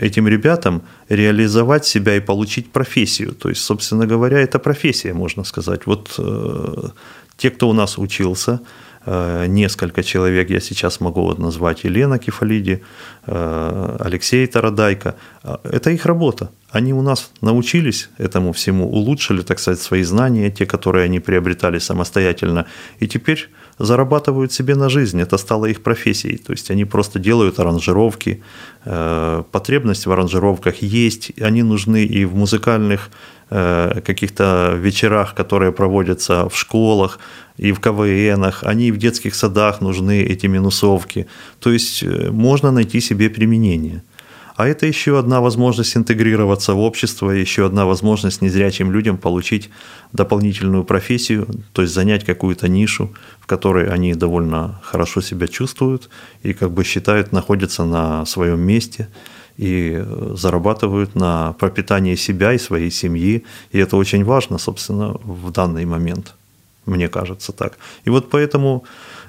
этим 0.00 0.28
ребятам 0.28 0.82
реализовать 1.08 1.86
себя 1.86 2.16
и 2.16 2.20
получить 2.20 2.72
профессию. 2.72 3.32
То 3.32 3.48
есть, 3.48 3.62
собственно 3.62 4.06
говоря, 4.06 4.38
это 4.38 4.58
профессия, 4.58 5.14
можно 5.14 5.44
сказать. 5.44 5.86
Вот 5.86 6.14
э, 6.18 6.88
те, 7.36 7.50
кто 7.50 7.68
у 7.68 7.72
нас 7.72 7.98
учился, 7.98 8.60
Э, 9.06 9.46
несколько 9.48 10.02
человек, 10.02 10.50
я 10.50 10.60
сейчас 10.60 11.00
могу 11.00 11.22
вот 11.22 11.38
назвать 11.38 11.84
Елена 11.84 12.18
Кефалиди, 12.18 12.82
э, 13.26 13.96
Алексей 13.98 14.46
Тарадайко. 14.46 15.14
Э, 15.42 15.56
это 15.64 15.90
их 15.90 16.04
работа. 16.06 16.50
Они 16.70 16.92
у 16.92 17.02
нас 17.02 17.30
научились 17.40 18.10
этому 18.18 18.52
всему, 18.52 18.90
улучшили, 18.90 19.40
так 19.40 19.58
сказать, 19.58 19.80
свои 19.80 20.02
знания, 20.02 20.50
те, 20.50 20.66
которые 20.66 21.06
они 21.06 21.18
приобретали 21.18 21.78
самостоятельно, 21.78 22.66
и 22.98 23.08
теперь 23.08 23.48
зарабатывают 23.80 24.52
себе 24.52 24.74
на 24.74 24.88
жизнь. 24.88 25.20
Это 25.20 25.38
стало 25.38 25.66
их 25.66 25.82
профессией. 25.82 26.36
То 26.36 26.52
есть 26.52 26.70
они 26.70 26.84
просто 26.84 27.18
делают 27.18 27.58
аранжировки. 27.58 28.42
Потребность 28.84 30.06
в 30.06 30.12
аранжировках 30.12 30.82
есть. 30.82 31.32
Они 31.40 31.62
нужны 31.62 32.04
и 32.04 32.24
в 32.24 32.34
музыкальных 32.36 33.10
каких-то 33.48 34.74
вечерах, 34.78 35.34
которые 35.34 35.72
проводятся 35.72 36.48
в 36.48 36.56
школах 36.56 37.18
и 37.56 37.72
в 37.72 37.80
КВНах, 37.80 38.62
они 38.62 38.92
в 38.92 38.96
детских 38.96 39.34
садах 39.34 39.80
нужны, 39.80 40.22
эти 40.22 40.46
минусовки. 40.46 41.26
То 41.58 41.72
есть 41.72 42.02
э, 42.02 42.30
можно 42.30 42.70
найти 42.70 43.00
себе 43.00 43.28
применение. 43.28 44.02
А 44.60 44.68
это 44.68 44.84
еще 44.84 45.18
одна 45.18 45.40
возможность 45.40 45.96
интегрироваться 45.96 46.74
в 46.74 46.80
общество, 46.80 47.30
еще 47.30 47.64
одна 47.64 47.86
возможность 47.86 48.42
незрячим 48.42 48.92
людям 48.92 49.16
получить 49.16 49.70
дополнительную 50.12 50.84
профессию, 50.84 51.48
то 51.72 51.80
есть 51.80 51.94
занять 51.94 52.24
какую-то 52.26 52.68
нишу, 52.68 53.10
в 53.40 53.46
которой 53.46 53.88
они 53.88 54.12
довольно 54.12 54.78
хорошо 54.84 55.22
себя 55.22 55.48
чувствуют 55.48 56.10
и 56.42 56.52
как 56.52 56.72
бы 56.72 56.84
считают, 56.84 57.32
находятся 57.32 57.86
на 57.86 58.26
своем 58.26 58.60
месте 58.60 59.08
и 59.56 59.94
э, 59.94 60.34
зарабатывают 60.36 61.14
на 61.14 61.54
пропитание 61.54 62.18
себя 62.18 62.52
и 62.52 62.58
своей 62.58 62.90
семьи. 62.90 63.44
И 63.72 63.78
это 63.78 63.96
очень 63.96 64.24
важно, 64.24 64.58
собственно, 64.58 65.16
в 65.24 65.50
данный 65.52 65.86
момент 65.86 66.34
мне 66.84 67.08
кажется 67.08 67.52
так. 67.52 67.78
И 68.04 68.10
вот 68.10 68.28
поэтому 68.28 68.84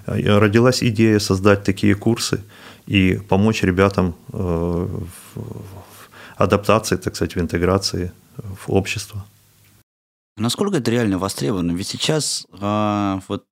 э, 0.07 0.39
родилась 0.39 0.83
идея 0.83 1.19
создать 1.19 1.63
такие 1.63 1.95
курсы 1.95 2.43
и 2.91 3.17
помочь 3.29 3.63
ребятам 3.63 4.15
э, 4.33 4.87
в 5.35 5.41
адаптации, 6.35 6.97
так 6.97 7.15
сказать, 7.15 7.35
в 7.35 7.39
интеграции 7.39 8.11
в 8.37 8.69
общество. 8.71 9.25
Насколько 10.37 10.77
это 10.77 10.91
реально 10.91 11.17
востребовано? 11.17 11.71
Ведь 11.71 11.87
сейчас 11.87 12.45
а, 12.59 13.21
вот 13.29 13.45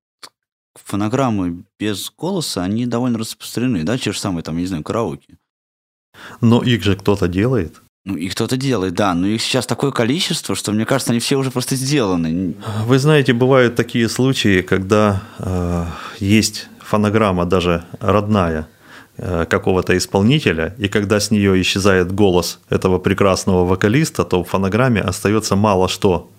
фонограммы 0.76 1.64
без 1.80 2.12
голоса, 2.18 2.64
они 2.64 2.86
довольно 2.86 3.20
распространены, 3.20 3.84
да, 3.84 3.98
те 3.98 4.12
же 4.12 4.20
самые, 4.20 4.44
там, 4.44 4.58
не 4.58 4.66
знаю, 4.66 4.84
караоке. 4.84 5.38
Но 6.42 6.62
их 6.62 6.84
же 6.84 6.98
кто-то 6.98 7.28
делает. 7.30 7.82
Ну, 8.06 8.18
и 8.18 8.28
кто-то 8.28 8.58
делает, 8.58 8.94
да, 8.94 9.14
но 9.14 9.28
их 9.28 9.42
сейчас 9.42 9.66
такое 9.66 9.92
количество, 9.92 10.56
что, 10.56 10.74
мне 10.74 10.86
кажется, 10.86 11.12
они 11.12 11.20
все 11.20 11.38
уже 11.38 11.52
просто 11.52 11.76
сделаны. 11.76 12.56
Вы 12.86 13.00
знаете, 13.00 13.32
бывают 13.32 13.76
такие 13.76 14.10
случаи, 14.10 14.62
когда 14.62 15.22
э, 15.38 15.86
есть 16.20 16.68
фонограмма 16.82 17.46
даже 17.46 17.86
родная 18.00 18.68
какого-то 19.50 19.98
исполнителя, 19.98 20.76
и 20.78 20.88
когда 20.88 21.20
с 21.20 21.32
нее 21.32 21.62
исчезает 21.62 22.12
голос 22.12 22.60
этого 22.70 23.00
прекрасного 23.00 23.66
вокалиста, 23.66 24.24
то 24.24 24.44
в 24.44 24.48
фонограмме 24.48 25.02
остается 25.02 25.56
мало 25.56 25.90
что 25.90 26.30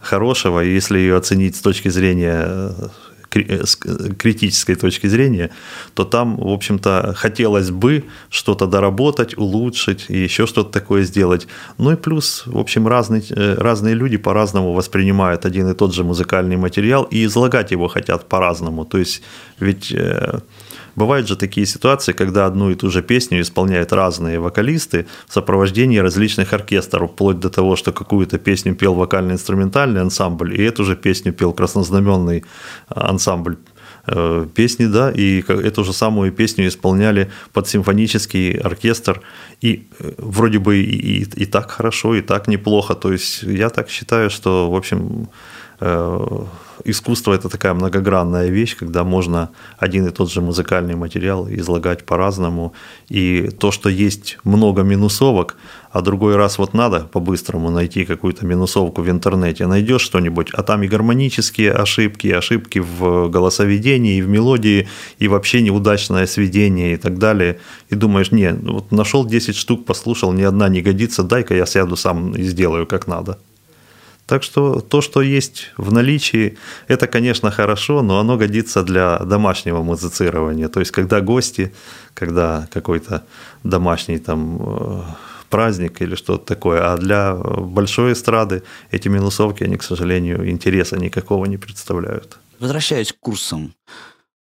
хорошего, 0.00 0.64
и 0.64 0.74
если 0.74 0.98
ее 0.98 1.16
оценить 1.16 1.56
с 1.56 1.60
точки 1.60 1.88
зрения 1.88 2.44
э, 2.46 2.88
Э, 3.34 3.64
с 3.66 3.76
критической 3.76 4.74
точки 4.74 5.08
зрения, 5.08 5.50
то 5.94 6.04
там, 6.04 6.36
в 6.36 6.48
общем-то, 6.48 7.14
хотелось 7.16 7.70
бы 7.70 8.04
что-то 8.30 8.66
доработать, 8.66 9.36
улучшить 9.38 10.06
и 10.08 10.18
еще 10.18 10.46
что-то 10.46 10.70
такое 10.70 11.02
сделать. 11.02 11.46
Ну 11.78 11.92
и 11.92 11.96
плюс, 11.96 12.44
в 12.46 12.58
общем, 12.58 12.86
разные, 12.88 13.22
э, 13.30 13.54
разные 13.58 13.94
люди 13.94 14.16
по-разному 14.16 14.72
воспринимают 14.72 15.46
один 15.46 15.68
и 15.68 15.74
тот 15.74 15.94
же 15.94 16.04
музыкальный 16.04 16.56
материал 16.56 17.04
и 17.04 17.24
излагать 17.24 17.72
его 17.72 17.88
хотят 17.88 18.28
по-разному. 18.28 18.84
То 18.84 18.98
есть 18.98 19.22
ведь 19.60 19.92
э, 19.92 20.40
Бывают 20.96 21.28
же 21.28 21.36
такие 21.36 21.66
ситуации, 21.66 22.12
когда 22.12 22.46
одну 22.46 22.70
и 22.70 22.74
ту 22.74 22.90
же 22.90 23.02
песню 23.02 23.40
исполняют 23.40 23.92
разные 23.92 24.38
вокалисты 24.38 25.06
в 25.26 25.32
сопровождении 25.32 25.98
различных 25.98 26.52
оркестров, 26.52 27.12
вплоть 27.12 27.40
до 27.40 27.50
того, 27.50 27.76
что 27.76 27.92
какую-то 27.92 28.38
песню 28.38 28.74
пел 28.74 28.94
вокально-инструментальный 28.94 30.00
ансамбль, 30.00 30.60
и 30.60 30.62
эту 30.62 30.84
же 30.84 30.96
песню 30.96 31.32
пел 31.32 31.52
краснознаменный 31.52 32.44
а, 32.88 33.10
ансамбль 33.10 33.56
э, 34.06 34.46
песни, 34.54 34.86
да, 34.86 35.10
и 35.10 35.42
эту 35.42 35.84
же 35.84 35.92
самую 35.92 36.32
песню 36.32 36.68
исполняли 36.68 37.30
под 37.52 37.68
симфонический 37.68 38.52
оркестр, 38.52 39.20
и 39.60 39.88
э, 39.98 40.12
вроде 40.18 40.58
бы 40.58 40.76
и, 40.76 41.22
и, 41.22 41.42
и 41.42 41.46
так 41.46 41.70
хорошо, 41.70 42.14
и 42.14 42.20
так 42.20 42.46
неплохо, 42.48 42.94
то 42.94 43.12
есть 43.12 43.42
я 43.42 43.68
так 43.70 43.90
считаю, 43.90 44.30
что, 44.30 44.70
в 44.70 44.76
общем, 44.76 45.28
э, 45.80 46.44
искусство 46.84 47.34
это 47.34 47.48
такая 47.48 47.74
многогранная 47.74 48.48
вещь, 48.48 48.76
когда 48.76 49.04
можно 49.04 49.50
один 49.78 50.06
и 50.06 50.10
тот 50.10 50.30
же 50.30 50.40
музыкальный 50.40 50.94
материал 50.94 51.48
излагать 51.48 52.04
по-разному. 52.04 52.72
И 53.08 53.50
то, 53.58 53.70
что 53.70 53.88
есть 53.88 54.38
много 54.44 54.82
минусовок, 54.82 55.56
а 55.90 56.00
другой 56.00 56.36
раз 56.36 56.58
вот 56.58 56.74
надо 56.74 57.00
по-быстрому 57.00 57.70
найти 57.70 58.04
какую-то 58.04 58.44
минусовку 58.44 59.02
в 59.02 59.08
интернете, 59.08 59.66
найдешь 59.66 60.02
что-нибудь, 60.02 60.50
а 60.52 60.62
там 60.62 60.82
и 60.82 60.88
гармонические 60.88 61.72
ошибки, 61.72 62.26
и 62.26 62.32
ошибки 62.32 62.80
в 62.80 63.28
голосоведении, 63.28 64.16
и 64.16 64.22
в 64.22 64.28
мелодии, 64.28 64.88
и 65.20 65.28
вообще 65.28 65.62
неудачное 65.62 66.26
сведение 66.26 66.94
и 66.94 66.96
так 66.96 67.18
далее. 67.18 67.60
И 67.90 67.94
думаешь, 67.94 68.32
не, 68.32 68.52
вот 68.52 68.90
нашел 68.90 69.24
10 69.24 69.54
штук, 69.54 69.84
послушал, 69.84 70.32
ни 70.32 70.42
одна 70.42 70.68
не 70.68 70.82
годится, 70.82 71.22
дай-ка 71.22 71.54
я 71.54 71.64
сяду 71.64 71.96
сам 71.96 72.32
и 72.32 72.42
сделаю 72.42 72.86
как 72.86 73.06
надо. 73.06 73.38
Так 74.26 74.42
что 74.42 74.80
то, 74.80 75.02
что 75.02 75.20
есть 75.20 75.72
в 75.76 75.92
наличии, 75.92 76.56
это, 76.88 77.06
конечно, 77.06 77.50
хорошо, 77.50 78.02
но 78.02 78.18
оно 78.18 78.36
годится 78.36 78.82
для 78.82 79.18
домашнего 79.18 79.82
музицирования. 79.82 80.68
То 80.68 80.80
есть, 80.80 80.92
когда 80.92 81.20
гости, 81.20 81.74
когда 82.14 82.66
какой-то 82.72 83.24
домашний 83.62 84.18
там 84.18 84.58
э, 84.60 85.02
праздник 85.54 86.02
или 86.02 86.16
что-то 86.16 86.44
такое. 86.44 86.92
А 86.92 86.96
для 86.96 87.34
большой 87.34 88.12
эстрады 88.12 88.62
эти 88.90 89.08
минусовки, 89.08 89.62
они, 89.62 89.76
к 89.76 89.82
сожалению, 89.82 90.50
интереса 90.50 90.96
никакого 90.96 91.44
не 91.46 91.58
представляют. 91.58 92.38
Возвращаясь 92.58 93.12
к 93.12 93.20
курсам. 93.20 93.72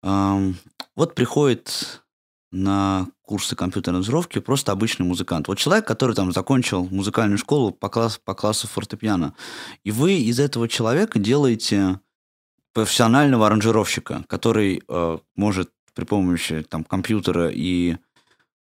Вот 0.03 1.15
приходит 1.15 2.03
на 2.51 3.07
курсы 3.29 3.55
компьютерной 3.55 3.99
аранжировки 3.99 4.39
просто 4.39 4.71
обычный 4.71 5.05
музыкант. 5.05 5.47
Вот 5.47 5.59
человек, 5.59 5.85
который 5.85 6.15
там 6.15 6.31
закончил 6.31 6.87
музыкальную 6.89 7.37
школу 7.37 7.69
по, 7.69 7.87
класс, 7.87 8.19
по 8.25 8.33
классу 8.33 8.67
фортепиано, 8.67 9.35
и 9.83 9.91
вы 9.91 10.13
из 10.13 10.39
этого 10.39 10.67
человека 10.67 11.19
делаете 11.19 11.99
профессионального 12.73 13.45
аранжировщика, 13.45 14.23
который 14.27 14.81
э, 14.87 15.17
может 15.35 15.69
при 15.93 16.05
помощи 16.05 16.65
там 16.67 16.83
компьютера 16.83 17.51
и 17.53 17.97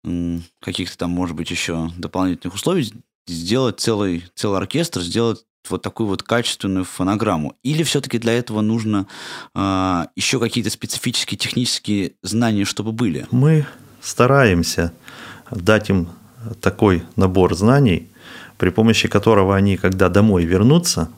э, 0.03 0.39
каких-то 0.59 0.97
там, 0.97 1.11
может 1.11 1.37
быть, 1.37 1.49
еще 1.49 1.89
дополнительных 1.97 2.53
условий 2.53 2.91
сделать 3.25 3.79
целый, 3.79 4.25
целый 4.35 4.57
оркестр, 4.57 4.99
сделать 4.99 5.45
вот 5.69 5.81
такую 5.81 6.07
вот 6.07 6.23
качественную 6.23 6.83
фонограмму? 6.83 7.55
Или 7.63 7.83
все-таки 7.83 8.17
для 8.17 8.33
этого 8.33 8.59
нужно 8.59 9.07
э, 9.55 10.07
еще 10.17 10.41
какие-то 10.41 10.71
специфические 10.71 11.37
технические 11.37 12.15
знания, 12.21 12.65
чтобы 12.65 12.91
были? 12.91 13.27
Мы 13.31 13.65
стараемся 14.07 14.91
дать 15.51 15.89
им 15.89 16.09
такой 16.61 17.03
набор 17.15 17.55
знаний, 17.55 18.09
при 18.57 18.69
помощи 18.69 19.07
которого 19.07 19.55
они, 19.55 19.77
когда 19.77 20.09
домой 20.09 20.45
вернутся, 20.45 21.09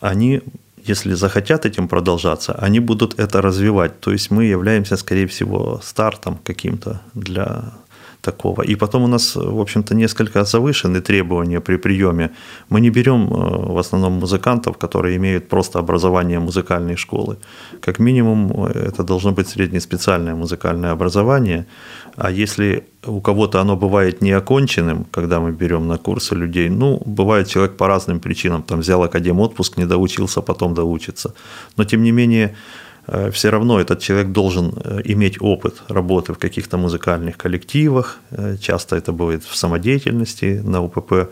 они 0.00 0.42
если 0.88 1.14
захотят 1.14 1.66
этим 1.66 1.88
продолжаться, 1.88 2.54
они 2.54 2.80
будут 2.80 3.18
это 3.20 3.42
развивать. 3.42 4.00
То 4.00 4.12
есть 4.12 4.30
мы 4.30 4.44
являемся, 4.44 4.96
скорее 4.96 5.26
всего, 5.26 5.80
стартом 5.82 6.38
каким-то 6.44 7.02
для 7.14 7.74
такого. 8.30 8.62
И 8.62 8.76
потом 8.76 9.02
у 9.02 9.06
нас, 9.06 9.36
в 9.36 9.60
общем-то, 9.60 9.94
несколько 9.94 10.44
завышены 10.44 11.00
требования 11.00 11.60
при 11.60 11.76
приеме. 11.76 12.30
Мы 12.70 12.80
не 12.80 12.90
берем 12.90 13.22
э, 13.22 13.72
в 13.72 13.78
основном 13.78 14.12
музыкантов, 14.12 14.76
которые 14.76 15.16
имеют 15.16 15.48
просто 15.48 15.78
образование 15.78 16.38
музыкальной 16.38 16.96
школы. 16.96 17.36
Как 17.80 17.98
минимум, 17.98 18.52
э, 18.52 18.88
это 18.88 19.02
должно 19.02 19.32
быть 19.32 19.48
среднеспециальное 19.48 20.34
музыкальное 20.34 20.92
образование. 20.92 21.64
А 22.16 22.30
если 22.30 22.82
у 23.06 23.20
кого-то 23.20 23.60
оно 23.60 23.76
бывает 23.76 24.22
неоконченным, 24.22 25.04
когда 25.10 25.40
мы 25.40 25.52
берем 25.52 25.88
на 25.88 25.98
курсы 25.98 26.36
людей, 26.36 26.70
ну, 26.70 27.02
бывает 27.06 27.48
человек 27.48 27.76
по 27.76 27.86
разным 27.86 28.20
причинам, 28.20 28.62
там 28.62 28.80
взял 28.80 29.02
академ 29.02 29.40
отпуск, 29.40 29.78
не 29.78 29.86
доучился, 29.86 30.42
потом 30.42 30.74
доучится. 30.74 31.32
Но, 31.76 31.84
тем 31.84 32.02
не 32.02 32.12
менее, 32.12 32.54
все 33.30 33.50
равно 33.50 33.80
этот 33.80 34.00
человек 34.00 34.32
должен 34.32 34.72
э, 34.84 35.00
иметь 35.04 35.40
опыт 35.40 35.82
работы 35.88 36.32
в 36.32 36.38
каких-то 36.38 36.76
музыкальных 36.76 37.36
коллективах. 37.36 38.18
Э, 38.30 38.56
часто 38.60 38.96
это 38.96 39.12
будет 39.12 39.44
в 39.44 39.56
самодеятельности, 39.56 40.60
на 40.64 40.82
УПП 40.82 41.30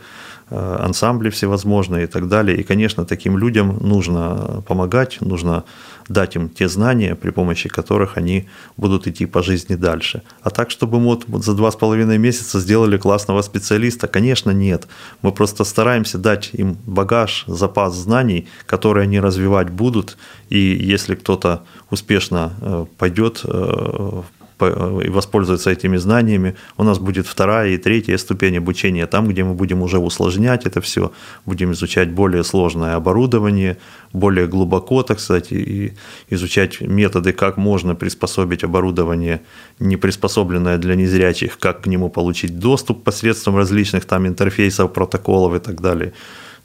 ансамбли 0.50 1.30
всевозможные 1.30 2.04
и 2.04 2.06
так 2.06 2.28
далее. 2.28 2.56
И, 2.56 2.62
конечно, 2.62 3.04
таким 3.04 3.38
людям 3.38 3.78
нужно 3.80 4.62
помогать, 4.66 5.18
нужно 5.20 5.64
дать 6.08 6.36
им 6.36 6.48
те 6.48 6.68
знания, 6.68 7.14
при 7.14 7.30
помощи 7.30 7.68
которых 7.68 8.16
они 8.16 8.46
будут 8.76 9.06
идти 9.06 9.26
по 9.26 9.42
жизни 9.42 9.74
дальше. 9.74 10.22
А 10.42 10.50
так, 10.50 10.70
чтобы 10.70 11.00
мы 11.00 11.20
вот 11.26 11.44
за 11.44 11.54
два 11.54 11.70
с 11.70 11.76
половиной 11.76 12.18
месяца 12.18 12.60
сделали 12.60 12.96
классного 12.96 13.42
специалиста, 13.42 14.06
конечно, 14.06 14.50
нет. 14.52 14.86
Мы 15.22 15.32
просто 15.32 15.64
стараемся 15.64 16.18
дать 16.18 16.50
им 16.52 16.76
багаж, 16.86 17.44
запас 17.48 17.94
знаний, 17.96 18.46
которые 18.66 19.04
они 19.04 19.20
развивать 19.20 19.70
будут. 19.70 20.16
И 20.48 20.58
если 20.58 21.16
кто-то 21.16 21.64
успешно 21.90 22.52
э, 22.60 22.86
пойдет 22.98 23.40
э, 23.44 24.22
и 24.60 25.08
воспользоваться 25.10 25.70
этими 25.70 25.98
знаниями, 25.98 26.54
у 26.78 26.84
нас 26.84 26.98
будет 26.98 27.26
вторая 27.26 27.70
и 27.70 27.76
третья 27.76 28.16
ступень 28.16 28.56
обучения, 28.56 29.06
там, 29.06 29.28
где 29.28 29.44
мы 29.44 29.54
будем 29.54 29.82
уже 29.82 29.98
усложнять 29.98 30.66
это 30.66 30.80
все, 30.80 31.12
будем 31.44 31.72
изучать 31.72 32.10
более 32.10 32.42
сложное 32.42 32.94
оборудование, 32.94 33.76
более 34.12 34.46
глубоко, 34.46 35.02
так 35.02 35.20
сказать, 35.20 35.52
и 35.52 35.92
изучать 36.30 36.80
методы, 36.80 37.32
как 37.32 37.58
можно 37.58 37.94
приспособить 37.94 38.64
оборудование, 38.64 39.40
не 39.78 39.96
приспособленное 39.96 40.78
для 40.78 40.94
незрячих, 40.94 41.58
как 41.58 41.82
к 41.82 41.86
нему 41.86 42.08
получить 42.08 42.58
доступ 42.58 43.04
посредством 43.04 43.56
различных 43.56 44.06
там 44.06 44.26
интерфейсов, 44.26 44.92
протоколов 44.92 45.54
и 45.54 45.58
так 45.58 45.80
далее. 45.80 46.12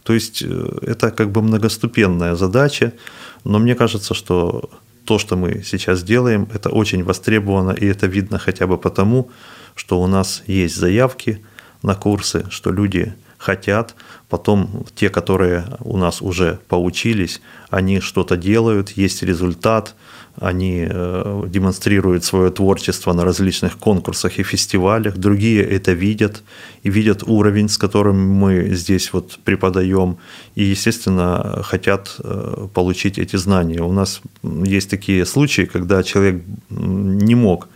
То 0.03 0.13
есть 0.13 0.41
э, 0.41 0.79
это 0.81 1.11
как 1.11 1.31
бы 1.31 1.41
многоступенная 1.41 2.35
задача, 2.35 2.93
но 3.43 3.59
мне 3.59 3.75
кажется, 3.75 4.13
что 4.13 4.69
то, 5.11 5.19
что 5.19 5.35
мы 5.35 5.61
сейчас 5.65 6.03
делаем, 6.03 6.47
это 6.53 6.69
очень 6.69 7.03
востребовано, 7.03 7.71
и 7.71 7.85
это 7.85 8.07
видно 8.07 8.39
хотя 8.39 8.65
бы 8.65 8.77
потому, 8.77 9.29
что 9.75 10.01
у 10.01 10.07
нас 10.07 10.41
есть 10.47 10.77
заявки 10.77 11.43
на 11.83 11.95
курсы, 11.95 12.45
что 12.49 12.71
люди 12.71 13.13
хотят, 13.37 13.93
потом 14.29 14.85
те, 14.95 15.09
которые 15.09 15.65
у 15.81 15.97
нас 15.97 16.21
уже 16.21 16.59
поучились, 16.69 17.41
они 17.69 17.99
что-то 17.99 18.37
делают, 18.37 18.91
есть 18.91 19.21
результат, 19.21 19.95
они 20.39 20.87
э, 20.89 21.43
демонстрируют 21.47 22.23
свое 22.23 22.51
творчество 22.51 23.13
на 23.13 23.25
различных 23.25 23.77
конкурсах 23.77 24.39
и 24.39 24.43
фестивалях, 24.43 25.17
другие 25.17 25.63
это 25.63 25.91
видят 25.91 26.43
и 26.83 26.89
видят 26.89 27.23
уровень, 27.23 27.67
с 27.67 27.77
которым 27.77 28.17
мы 28.17 28.75
здесь 28.75 29.13
вот 29.13 29.39
преподаем, 29.43 30.17
и, 30.55 30.63
естественно, 30.63 31.61
хотят 31.63 32.15
э, 32.19 32.67
получить 32.73 33.19
эти 33.19 33.37
знания. 33.37 33.81
У 33.81 33.91
нас 33.91 34.21
есть 34.43 34.89
такие 34.89 35.25
случаи, 35.25 35.63
когда 35.63 36.03
человек 36.03 36.43
не 36.69 37.35
мог 37.35 37.67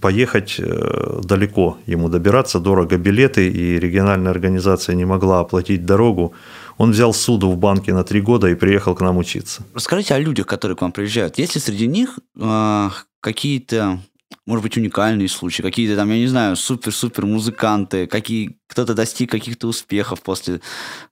поехать 0.00 0.56
э, 0.58 1.20
далеко, 1.24 1.78
ему 1.86 2.08
добираться, 2.08 2.60
дорого 2.60 2.96
билеты, 2.96 3.48
и 3.48 3.78
региональная 3.78 4.30
организация 4.30 4.94
не 4.94 5.04
могла 5.04 5.40
оплатить 5.40 5.84
дорогу, 5.84 6.32
он 6.78 6.92
взял 6.92 7.12
суду 7.12 7.50
в 7.50 7.58
банке 7.58 7.92
на 7.92 8.04
три 8.04 8.20
года 8.20 8.48
и 8.48 8.54
приехал 8.54 8.94
к 8.94 9.00
нам 9.00 9.18
учиться. 9.18 9.62
Расскажите 9.74 10.14
о 10.14 10.18
людях, 10.18 10.46
которые 10.46 10.76
к 10.76 10.82
вам 10.82 10.92
приезжают. 10.92 11.38
Есть 11.38 11.56
ли 11.56 11.60
среди 11.60 11.86
них 11.86 12.18
э, 12.36 12.90
какие-то 13.20 14.00
может 14.48 14.62
быть, 14.62 14.76
уникальные 14.78 15.28
случаи, 15.28 15.62
какие-то 15.62 15.94
там, 15.94 16.10
я 16.10 16.18
не 16.18 16.26
знаю, 16.26 16.56
супер-супер 16.56 17.26
музыканты, 17.26 18.06
какие, 18.06 18.56
кто-то 18.66 18.94
достиг 18.94 19.30
каких-то 19.30 19.68
успехов 19.68 20.22
после 20.22 20.60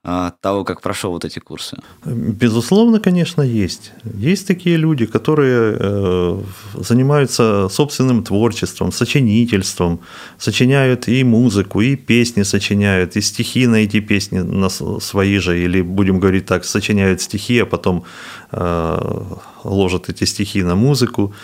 э, 0.04 0.30
того, 0.40 0.64
как 0.64 0.80
прошел 0.80 1.12
вот 1.12 1.24
эти 1.26 1.38
курсы? 1.38 1.76
Безусловно, 2.06 2.98
конечно, 2.98 3.42
есть. 3.42 3.92
Есть 4.04 4.46
такие 4.46 4.78
люди, 4.78 5.04
которые 5.04 5.76
э, 5.78 6.40
занимаются 6.74 7.68
собственным 7.68 8.24
творчеством, 8.24 8.90
сочинительством, 8.90 10.00
сочиняют 10.38 11.08
и 11.08 11.22
музыку, 11.22 11.82
и 11.82 11.96
песни 11.96 12.42
сочиняют, 12.42 13.16
и 13.16 13.20
стихи 13.20 13.66
на 13.66 13.76
эти 13.76 14.00
песни 14.00 14.38
на 14.38 14.70
свои 14.70 15.38
же, 15.38 15.62
или, 15.62 15.82
будем 15.82 16.20
говорить 16.20 16.46
так, 16.46 16.64
сочиняют 16.64 17.20
стихи, 17.20 17.60
а 17.60 17.66
потом 17.66 18.04
э, 18.52 19.22
ложат 19.64 20.08
эти 20.08 20.24
стихи 20.24 20.62
на 20.62 20.74
музыку. 20.74 21.34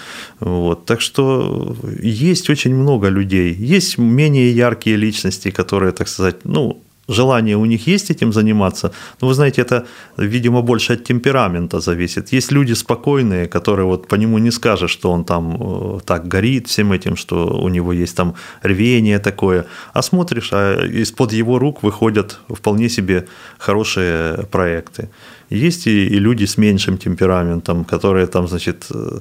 Вот. 0.40 0.86
Так 0.86 1.00
что 1.00 1.61
есть 2.02 2.50
очень 2.50 2.74
много 2.74 3.10
людей. 3.10 3.54
Есть 3.54 3.98
менее 3.98 4.50
яркие 4.52 4.96
личности, 4.96 5.50
которые, 5.50 5.92
так 5.92 6.08
сказать, 6.08 6.44
ну, 6.44 6.82
желание 7.08 7.56
у 7.56 7.64
них 7.64 7.86
есть 7.86 8.10
этим 8.10 8.32
заниматься, 8.32 8.92
но 9.20 9.28
вы 9.28 9.34
знаете, 9.34 9.62
это, 9.62 9.86
видимо, 10.16 10.62
больше 10.62 10.94
от 10.94 11.04
темперамента 11.04 11.80
зависит. 11.80 12.32
Есть 12.32 12.52
люди 12.52 12.74
спокойные, 12.74 13.46
которые 13.46 13.86
вот 13.86 14.08
по 14.08 14.16
нему 14.16 14.38
не 14.38 14.50
скажешь, 14.50 14.90
что 14.90 15.10
он 15.10 15.24
там 15.24 15.56
э, 15.60 16.00
так 16.04 16.28
горит 16.28 16.68
всем 16.68 16.92
этим, 16.92 17.16
что 17.16 17.60
у 17.62 17.68
него 17.68 17.92
есть 17.92 18.16
там 18.16 18.34
рвение 18.62 19.18
такое, 19.18 19.64
а 19.92 20.02
смотришь, 20.02 20.50
а 20.52 20.86
из-под 21.02 21.32
его 21.32 21.58
рук 21.58 21.82
выходят 21.82 22.38
вполне 22.48 22.88
себе 22.88 23.26
хорошие 23.58 24.46
проекты. 24.50 25.08
Есть 25.50 25.86
и, 25.86 26.06
и 26.06 26.18
люди 26.18 26.44
с 26.44 26.56
меньшим 26.56 26.98
темпераментом, 26.98 27.84
которые 27.84 28.26
там, 28.26 28.48
значит, 28.48 28.86
э, 28.94 29.20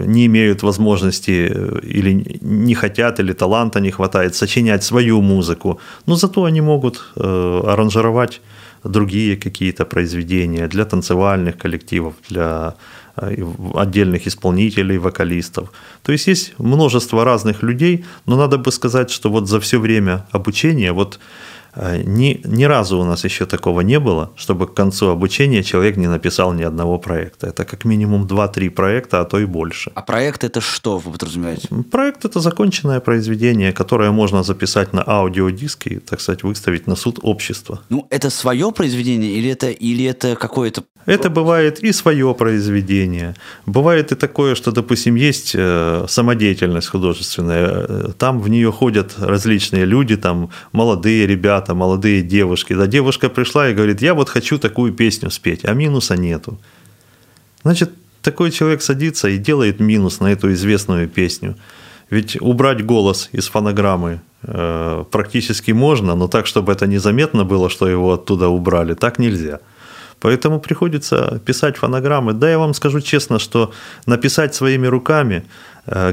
не 0.00 0.26
имеют 0.26 0.62
возможности 0.62 1.50
э, 1.50 1.80
или 1.82 2.38
не 2.42 2.74
хотят, 2.74 3.20
или 3.20 3.32
таланта 3.32 3.80
не 3.80 3.90
хватает 3.90 4.34
сочинять 4.34 4.84
свою 4.84 5.22
музыку, 5.22 5.80
но 6.06 6.16
зато 6.16 6.44
они 6.44 6.60
могут 6.60 7.12
аранжировать 7.16 8.40
другие 8.84 9.36
какие-то 9.36 9.84
произведения 9.84 10.68
для 10.68 10.84
танцевальных 10.84 11.56
коллективов, 11.58 12.14
для 12.28 12.74
отдельных 13.74 14.28
исполнителей, 14.28 14.98
вокалистов. 14.98 15.72
То 16.02 16.12
есть 16.12 16.28
есть 16.28 16.54
множество 16.58 17.24
разных 17.24 17.64
людей, 17.64 18.04
но 18.26 18.36
надо 18.36 18.58
бы 18.58 18.70
сказать, 18.70 19.10
что 19.10 19.30
вот 19.30 19.48
за 19.48 19.58
все 19.58 19.80
время 19.80 20.26
обучения 20.32 20.92
вот 20.92 21.18
Э, 21.18 21.57
ни, 22.04 22.40
ни 22.44 22.64
разу 22.64 22.98
у 22.98 23.04
нас 23.04 23.24
еще 23.24 23.46
такого 23.46 23.82
не 23.82 24.00
было, 24.00 24.30
чтобы 24.36 24.66
к 24.66 24.74
концу 24.74 25.08
обучения 25.08 25.62
человек 25.62 25.96
не 25.96 26.08
написал 26.08 26.52
ни 26.54 26.62
одного 26.62 26.98
проекта. 26.98 27.46
Это 27.46 27.64
как 27.64 27.84
минимум 27.84 28.26
2-3 28.26 28.70
проекта, 28.70 29.20
а 29.20 29.24
то 29.24 29.38
и 29.38 29.44
больше. 29.44 29.90
А 29.94 30.02
проект 30.02 30.44
это 30.44 30.60
что 30.60 30.98
вы 30.98 31.12
подразумеваете? 31.12 31.68
Проект 31.90 32.24
это 32.24 32.40
законченное 32.40 33.00
произведение, 33.00 33.72
которое 33.72 34.10
можно 34.10 34.42
записать 34.42 34.92
на 34.92 35.02
аудиодиск 35.06 35.86
и, 35.86 35.98
так 35.98 36.20
сказать, 36.20 36.42
выставить 36.42 36.86
на 36.86 36.96
суд 36.96 37.18
общества. 37.22 37.80
Ну, 37.90 38.06
это 38.10 38.30
свое 38.30 38.72
произведение 38.72 39.32
или 39.32 39.50
это, 39.50 39.70
или 39.70 40.04
это 40.04 40.36
какое-то 40.36 40.82
это 41.08 41.30
бывает 41.30 41.80
и 41.84 41.92
свое 41.92 42.34
произведение. 42.34 43.34
Бывает 43.64 44.12
и 44.12 44.14
такое, 44.14 44.54
что, 44.54 44.72
допустим, 44.72 45.14
есть 45.14 45.52
э, 45.54 46.04
самодеятельность 46.06 46.88
художественная. 46.88 47.66
Э, 47.66 48.08
там 48.18 48.40
в 48.40 48.50
нее 48.50 48.70
ходят 48.70 49.14
различные 49.18 49.86
люди, 49.86 50.16
там 50.16 50.50
молодые 50.72 51.26
ребята, 51.26 51.67
молодые 51.74 52.22
девушки. 52.22 52.74
Да, 52.74 52.86
девушка 52.86 53.28
пришла 53.28 53.68
и 53.68 53.74
говорит, 53.74 54.02
я 54.02 54.14
вот 54.14 54.28
хочу 54.28 54.58
такую 54.58 54.92
песню 54.92 55.30
спеть, 55.30 55.64
а 55.64 55.72
минуса 55.74 56.16
нету. 56.16 56.58
Значит, 57.62 57.90
такой 58.22 58.50
человек 58.50 58.82
садится 58.82 59.28
и 59.28 59.38
делает 59.38 59.80
минус 59.80 60.20
на 60.20 60.32
эту 60.32 60.52
известную 60.52 61.08
песню. 61.08 61.56
Ведь 62.10 62.40
убрать 62.40 62.84
голос 62.84 63.28
из 63.32 63.48
фонограммы 63.48 64.20
э, 64.42 65.04
практически 65.10 65.72
можно, 65.72 66.14
но 66.14 66.28
так, 66.28 66.46
чтобы 66.46 66.72
это 66.72 66.86
незаметно 66.86 67.44
было, 67.44 67.68
что 67.68 67.88
его 67.88 68.12
оттуда 68.12 68.48
убрали, 68.48 68.94
так 68.94 69.18
нельзя. 69.18 69.60
Поэтому 70.20 70.60
приходится 70.60 71.40
писать 71.44 71.76
фонограммы. 71.76 72.32
Да, 72.32 72.50
я 72.50 72.58
вам 72.58 72.74
скажу 72.74 73.00
честно, 73.00 73.38
что 73.38 73.72
написать 74.06 74.54
своими 74.54 74.86
руками 74.86 75.44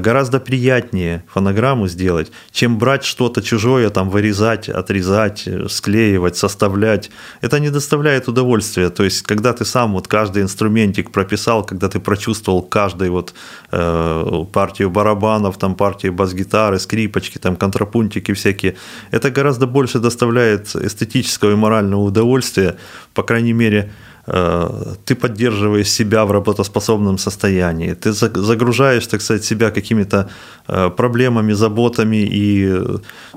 гораздо 0.00 0.40
приятнее 0.40 1.22
фонограмму 1.28 1.88
сделать, 1.88 2.32
чем 2.50 2.78
брать 2.78 3.04
что-то 3.04 3.42
чужое, 3.42 3.90
там 3.90 4.10
вырезать, 4.10 4.68
отрезать, 4.68 5.42
э, 5.46 5.68
склеивать, 5.68 6.36
составлять. 6.36 7.10
Это 7.40 7.60
не 7.60 7.70
доставляет 7.70 8.28
удовольствия. 8.28 8.90
То 8.90 9.04
есть, 9.04 9.22
когда 9.22 9.52
ты 9.52 9.64
сам 9.64 9.92
вот 9.92 10.08
каждый 10.08 10.42
инструментик 10.42 11.10
прописал, 11.10 11.64
когда 11.64 11.88
ты 11.88 12.00
прочувствовал 12.00 12.62
каждую 12.62 13.12
вот 13.12 13.34
э, 13.70 14.44
партию 14.52 14.90
барабанов, 14.90 15.58
там 15.58 15.74
партию 15.74 16.12
бас-гитары, 16.12 16.78
скрипочки, 16.78 17.38
там 17.38 17.56
контрапунтики 17.56 18.32
всякие, 18.32 18.76
это 19.10 19.30
гораздо 19.30 19.66
больше 19.66 19.98
доставляет 19.98 20.74
эстетического 20.74 21.52
и 21.52 21.56
морального 21.56 22.00
удовольствия, 22.00 22.76
по 23.14 23.22
крайней 23.22 23.52
мере, 23.52 23.92
ты 24.26 25.14
поддерживаешь 25.14 25.88
себя 25.88 26.24
в 26.24 26.32
работоспособном 26.32 27.18
состоянии, 27.18 27.94
ты 27.94 28.12
загружаешь, 28.12 29.06
так 29.06 29.22
сказать, 29.22 29.44
себя 29.44 29.70
какими-то 29.70 30.28
проблемами, 30.96 31.52
заботами, 31.54 32.28
и 32.34 32.66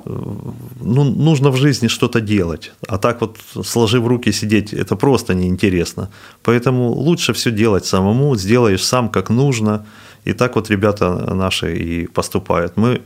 ну, 0.06 1.04
нужно 1.04 1.52
в 1.52 1.58
жизни 1.58 1.88
что-то 1.88 2.22
делать. 2.22 2.72
А 2.88 2.98
так 2.98 3.22
вот, 3.22 3.38
сложив 3.64 4.08
руки, 4.08 4.32
сидеть, 4.32 4.74
это 4.74 4.96
просто 4.96 5.36
неинтересно. 5.36 6.10
Поэтому 6.44 6.92
лучше 6.92 7.34
все 7.34 7.52
делать 7.52 7.86
самому, 7.86 8.36
сделаешь 8.36 8.84
сам, 8.84 9.10
как 9.10 9.30
нужно, 9.30 9.86
и 10.26 10.34
так 10.34 10.56
вот 10.56 10.70
ребята 10.70 11.34
наши 11.36 11.78
и 11.78 12.08
поступают. 12.08 12.78
Мы 12.78 13.00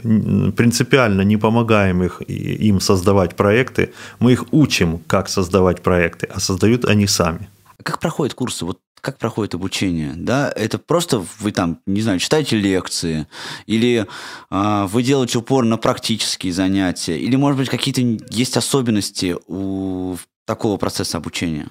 принципиально 0.55 1.21
не 1.21 1.37
помогаем 1.37 2.01
их, 2.03 2.21
им 2.29 2.79
создавать 2.79 3.35
проекты, 3.35 3.91
мы 4.19 4.31
их 4.31 4.45
учим, 4.51 4.99
как 5.07 5.29
создавать 5.29 5.81
проекты, 5.81 6.29
а 6.33 6.39
создают 6.39 6.85
они 6.85 7.07
сами. 7.07 7.49
Как 7.83 7.99
проходят 7.99 8.33
курсы? 8.33 8.65
Вот 8.65 8.79
как 9.03 9.17
проходит 9.17 9.53
обучение, 9.53 10.13
да, 10.15 10.49
это 10.55 10.77
просто 10.77 11.25
вы 11.39 11.51
там, 11.51 11.79
не 11.85 12.01
знаю, 12.01 12.19
читаете 12.19 12.55
лекции, 12.55 13.27
или 13.65 14.05
э, 14.49 14.87
вы 14.87 15.03
делаете 15.03 15.39
упор 15.39 15.65
на 15.65 15.75
практические 15.75 16.53
занятия, 16.53 17.17
или, 17.19 17.35
может 17.35 17.59
быть, 17.59 17.67
какие-то 17.67 17.99
есть 18.29 18.55
особенности 18.55 19.35
у 19.47 20.15
такого 20.45 20.77
процесса 20.77 21.17
обучения? 21.17 21.67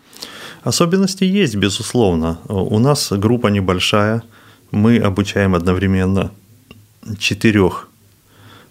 Особенности 0.63 1.25
есть, 1.25 1.57
безусловно. 1.57 2.39
У 2.49 2.79
нас 2.79 3.11
группа 3.11 3.49
небольшая, 3.49 4.23
мы 4.71 4.99
обучаем 4.99 5.55
одновременно 5.55 6.33
четырех 7.19 7.89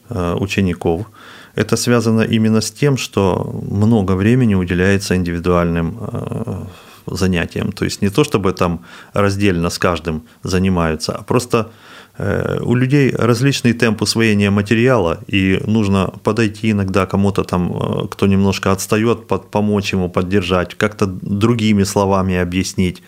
э, 0.10 0.36
учеников. 0.36 1.08
Это 1.56 1.76
связано 1.78 2.22
именно 2.22 2.62
с 2.62 2.72
тем, 2.72 2.98
что 2.98 3.60
много 3.70 4.12
времени 4.12 4.54
уделяется 4.56 5.16
индивидуальным 5.16 5.98
э, 6.00 6.66
занятиям. 7.06 7.72
То 7.72 7.86
есть 7.86 8.02
не 8.02 8.10
то, 8.10 8.24
чтобы 8.24 8.54
там 8.54 8.82
раздельно 9.14 9.70
с 9.70 9.78
каждым 9.78 10.24
занимаются, 10.44 11.14
а 11.14 11.24
просто 11.24 11.72
э, 12.18 12.60
у 12.62 12.76
людей 12.76 13.12
различный 13.16 13.74
темп 13.74 14.02
усвоения 14.02 14.52
материала, 14.52 15.20
и 15.28 15.62
нужно 15.66 16.14
подойти 16.24 16.72
иногда 16.72 17.06
кому-то 17.06 17.44
там, 17.44 18.08
кто 18.10 18.28
немножко 18.28 18.72
отстает, 18.72 19.28
помочь 19.28 19.94
ему, 19.94 20.10
поддержать, 20.10 20.76
как-то 20.76 21.06
другими 21.06 21.84
словами 21.84 22.36
объяснить. 22.38 23.02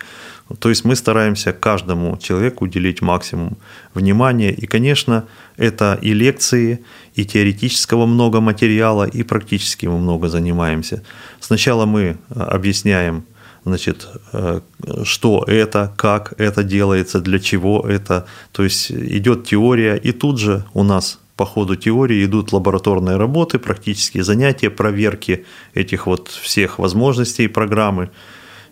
То 0.58 0.68
есть 0.68 0.84
мы 0.84 0.94
стараемся 0.94 1.52
каждому 1.52 2.18
человеку 2.18 2.64
уделить 2.64 3.00
максимум 3.00 3.56
внимания. 3.94 4.52
И, 4.52 4.66
конечно, 4.66 5.24
это 5.56 5.98
и 6.02 6.12
лекции, 6.12 6.84
и 7.14 7.24
теоретического 7.24 8.06
много 8.06 8.40
материала, 8.40 9.04
и 9.04 9.22
практически 9.22 9.86
мы 9.86 9.98
много 9.98 10.28
занимаемся. 10.28 11.02
Сначала 11.40 11.86
мы 11.86 12.02
э, 12.28 12.40
объясняем, 12.40 13.24
значит, 13.64 14.08
э, 14.32 14.60
что 15.04 15.44
это, 15.46 15.92
как 15.96 16.34
это 16.38 16.62
делается, 16.62 17.20
для 17.20 17.38
чего 17.38 17.84
это. 17.88 18.26
То 18.52 18.64
есть 18.64 18.90
идет 18.90 19.44
теория, 19.44 19.96
и 19.96 20.12
тут 20.12 20.38
же 20.38 20.64
у 20.74 20.82
нас 20.82 21.18
по 21.36 21.44
ходу 21.44 21.76
теории 21.76 22.24
идут 22.24 22.52
лабораторные 22.52 23.16
работы, 23.16 23.58
практические 23.58 24.22
занятия, 24.22 24.70
проверки 24.70 25.44
этих 25.74 26.06
вот 26.06 26.28
всех 26.28 26.78
возможностей 26.78 27.48
программы. 27.48 28.10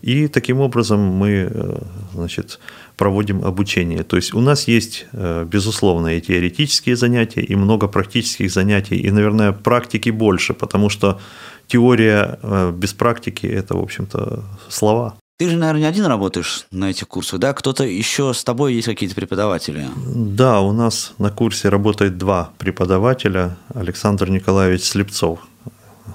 И 0.03 0.29
таким 0.29 0.61
образом 0.61 1.01
мы 1.01 1.49
э, 1.51 1.79
значит, 2.13 2.59
проводим 2.97 3.45
обучение. 3.45 4.03
То 4.03 4.17
есть 4.17 4.35
у 4.35 4.41
нас 4.41 4.69
есть, 4.69 5.07
э, 5.13 5.47
безусловно, 5.49 6.17
и 6.17 6.21
теоретические 6.21 6.97
занятия, 6.97 7.41
и 7.41 7.57
много 7.57 7.89
практических 7.89 8.51
занятий, 8.51 8.97
и, 8.97 9.11
наверное, 9.11 9.53
практики 9.53 10.11
больше, 10.11 10.55
потому 10.55 10.89
что 10.89 11.21
теория 11.67 12.39
э, 12.43 12.73
без 12.73 12.93
практики– 12.93 13.47
это, 13.49 13.77
в 13.77 13.83
общем-то, 13.83 14.45
слова. 14.69 15.15
Ты 15.39 15.49
же, 15.49 15.57
наверное, 15.57 15.81
не 15.81 15.87
один 15.87 16.07
работаешь 16.07 16.67
на 16.71 16.91
этих 16.91 17.09
курсах, 17.09 17.41
да? 17.41 17.53
Кто-то 17.53 17.85
еще 17.85 18.33
с 18.33 18.45
тобой 18.45 18.75
есть 18.75 18.87
какие-то 18.87 19.15
преподаватели? 19.15 19.87
Да, 20.07 20.61
у 20.61 20.73
нас 20.73 21.15
на 21.19 21.31
курсе 21.31 21.69
работает 21.69 22.19
два 22.19 22.51
преподавателя. 22.59 23.57
Александр 23.75 24.31
Николаевич 24.31 24.83
Слепцов 24.83 25.41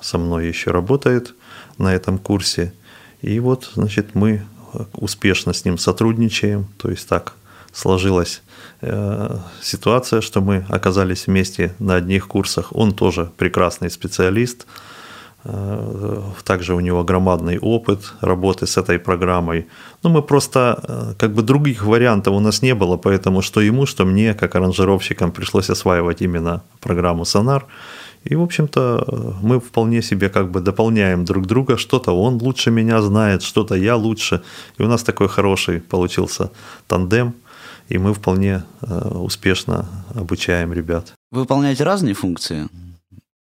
со 0.01 0.17
мной 0.17 0.47
еще 0.47 0.71
работает 0.71 1.33
на 1.77 1.93
этом 1.93 2.17
курсе– 2.17 2.73
и 3.21 3.39
вот, 3.39 3.71
значит, 3.73 4.13
мы 4.13 4.43
успешно 4.93 5.53
с 5.53 5.65
ним 5.65 5.77
сотрудничаем, 5.77 6.67
то 6.77 6.89
есть 6.89 7.07
так 7.07 7.33
сложилась 7.73 8.41
э, 8.81 9.37
ситуация, 9.61 10.21
что 10.21 10.41
мы 10.41 10.65
оказались 10.69 11.27
вместе 11.27 11.73
на 11.79 11.95
одних 11.95 12.27
курсах. 12.27 12.75
Он 12.75 12.93
тоже 12.93 13.31
прекрасный 13.37 13.89
специалист, 13.89 14.65
также 16.43 16.73
у 16.73 16.79
него 16.79 17.03
громадный 17.03 17.59
опыт 17.59 18.13
работы 18.21 18.65
с 18.65 18.77
этой 18.77 18.99
программой. 18.99 19.67
Но 20.03 20.09
мы 20.09 20.21
просто, 20.21 20.79
э, 20.87 21.13
как 21.17 21.33
бы 21.33 21.41
других 21.41 21.85
вариантов 21.85 22.33
у 22.33 22.39
нас 22.39 22.61
не 22.61 22.75
было, 22.75 22.97
поэтому 22.97 23.41
что 23.41 23.61
ему, 23.61 23.85
что 23.85 24.05
мне, 24.05 24.33
как 24.33 24.55
аранжировщикам, 24.55 25.31
пришлось 25.31 25.69
осваивать 25.69 26.21
именно 26.21 26.61
программу 26.79 27.23
Sonar. 27.23 27.63
И, 28.23 28.35
в 28.35 28.41
общем-то, 28.41 29.35
мы 29.41 29.59
вполне 29.59 30.01
себе 30.01 30.29
как 30.29 30.51
бы 30.51 30.59
дополняем 30.59 31.23
друг 31.23 31.45
друга. 31.45 31.77
Что-то 31.77 32.11
он 32.11 32.41
лучше 32.41 32.71
меня 32.71 33.01
знает, 33.01 33.43
что-то 33.43 33.75
я 33.75 33.95
лучше. 33.95 34.41
И 34.79 34.83
у 34.83 34.87
нас 34.87 35.03
такой 35.03 35.27
хороший 35.27 35.79
получился 35.79 36.49
тандем. 36.87 37.33
И 37.89 37.97
мы 37.97 38.13
вполне 38.13 38.63
э, 38.81 39.09
успешно 39.09 39.85
обучаем 40.15 40.73
ребят. 40.73 41.13
Вы 41.31 41.41
выполняете 41.41 41.85
разные 41.85 42.13
функции? 42.13 42.67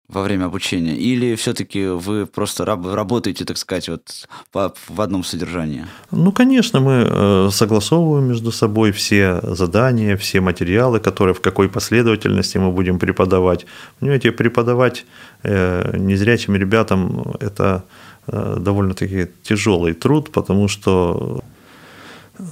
Во 0.08 0.22
время 0.22 0.46
обучения? 0.46 0.96
Или 0.96 1.34
все-таки 1.34 1.86
вы 1.86 2.26
просто 2.26 2.64
раб- 2.64 2.94
работаете, 2.94 3.44
так 3.44 3.58
сказать, 3.58 3.88
вот 3.88 4.28
по, 4.52 4.72
в 4.88 5.00
одном 5.00 5.22
содержании? 5.22 5.84
Ну, 6.10 6.32
конечно, 6.32 6.80
мы 6.80 7.06
э, 7.06 7.50
согласовываем 7.52 8.28
между 8.28 8.50
собой 8.50 8.92
все 8.92 9.40
задания, 9.42 10.16
все 10.16 10.40
материалы, 10.40 10.98
которые 10.98 11.34
в 11.34 11.40
какой 11.40 11.68
последовательности 11.68 12.58
мы 12.58 12.72
будем 12.72 12.98
преподавать. 12.98 13.66
Понимаете, 14.00 14.32
преподавать 14.32 15.04
э, 15.42 15.96
незрячим 15.98 16.56
ребятам– 16.56 17.34
это 17.40 17.84
э, 18.26 18.56
довольно-таки 18.58 19.28
тяжелый 19.42 19.92
труд, 19.92 20.32
потому 20.32 20.68
что 20.68 21.42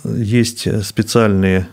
есть 0.04 0.84
специальные, 0.84 1.68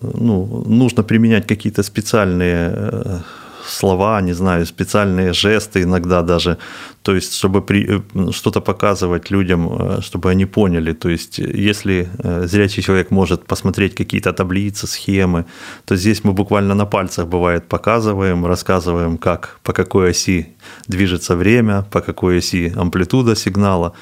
ну, 0.00 0.64
нужно 0.66 1.04
применять 1.04 1.46
какие-то 1.46 1.84
специальные 1.84 3.22
слова, 3.70 4.20
не 4.20 4.34
знаю, 4.34 4.66
специальные 4.66 5.32
жесты 5.32 5.82
иногда 5.82 6.22
даже, 6.22 6.56
то 7.02 7.14
есть 7.14 7.34
чтобы 7.34 7.62
при, 7.62 7.86
э, 7.88 8.32
что-то 8.32 8.60
показывать 8.60 9.30
людям, 9.30 9.68
э, 9.68 10.00
чтобы 10.02 10.30
они 10.30 10.46
поняли. 10.46 10.92
То 10.92 11.08
есть 11.08 11.38
если 11.38 12.08
э, 12.18 12.46
зрячий 12.46 12.82
человек 12.82 13.10
может 13.10 13.46
посмотреть 13.46 13.94
какие-то 13.94 14.32
таблицы, 14.32 14.86
схемы, 14.86 15.44
то 15.84 15.96
здесь 15.96 16.24
мы 16.24 16.32
буквально 16.32 16.74
на 16.74 16.86
пальцах 16.86 17.26
бывает 17.26 17.68
показываем, 17.68 18.46
рассказываем, 18.46 19.18
как, 19.18 19.58
по 19.62 19.72
какой 19.72 20.10
оси 20.10 20.46
движется 20.88 21.36
время, 21.36 21.82
по 21.90 22.00
какой 22.00 22.38
оси 22.38 22.72
амплитуда 22.76 23.36
сигнала. 23.36 23.92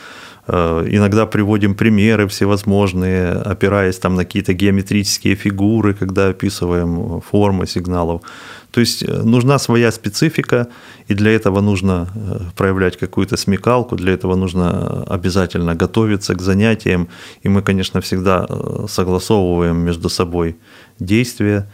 Иногда 0.48 1.26
приводим 1.26 1.74
примеры 1.74 2.26
всевозможные, 2.26 3.32
опираясь 3.32 3.98
там 3.98 4.14
на 4.14 4.24
какие-то 4.24 4.54
геометрические 4.54 5.34
фигуры, 5.34 5.92
когда 5.92 6.28
описываем 6.28 7.20
формы 7.20 7.66
сигналов. 7.66 8.22
То 8.70 8.80
есть 8.80 9.02
э, 9.02 9.22
нужна 9.22 9.58
своя 9.58 9.90
специфика, 9.90 10.68
и 11.08 11.14
для 11.14 11.32
этого 11.32 11.60
нужно 11.60 12.08
э, 12.14 12.40
проявлять 12.56 12.96
какую-то 12.96 13.36
смекалку, 13.36 13.96
для 13.96 14.12
этого 14.12 14.36
нужно 14.36 15.02
обязательно 15.02 15.74
готовиться 15.74 16.34
к 16.34 16.42
занятиям. 16.42 17.08
И 17.42 17.48
мы, 17.48 17.62
конечно, 17.62 18.00
всегда 18.00 18.46
э, 18.48 18.86
согласовываем 18.88 19.76
между 19.76 20.08
собой 20.08 20.56
действия, 20.98 21.68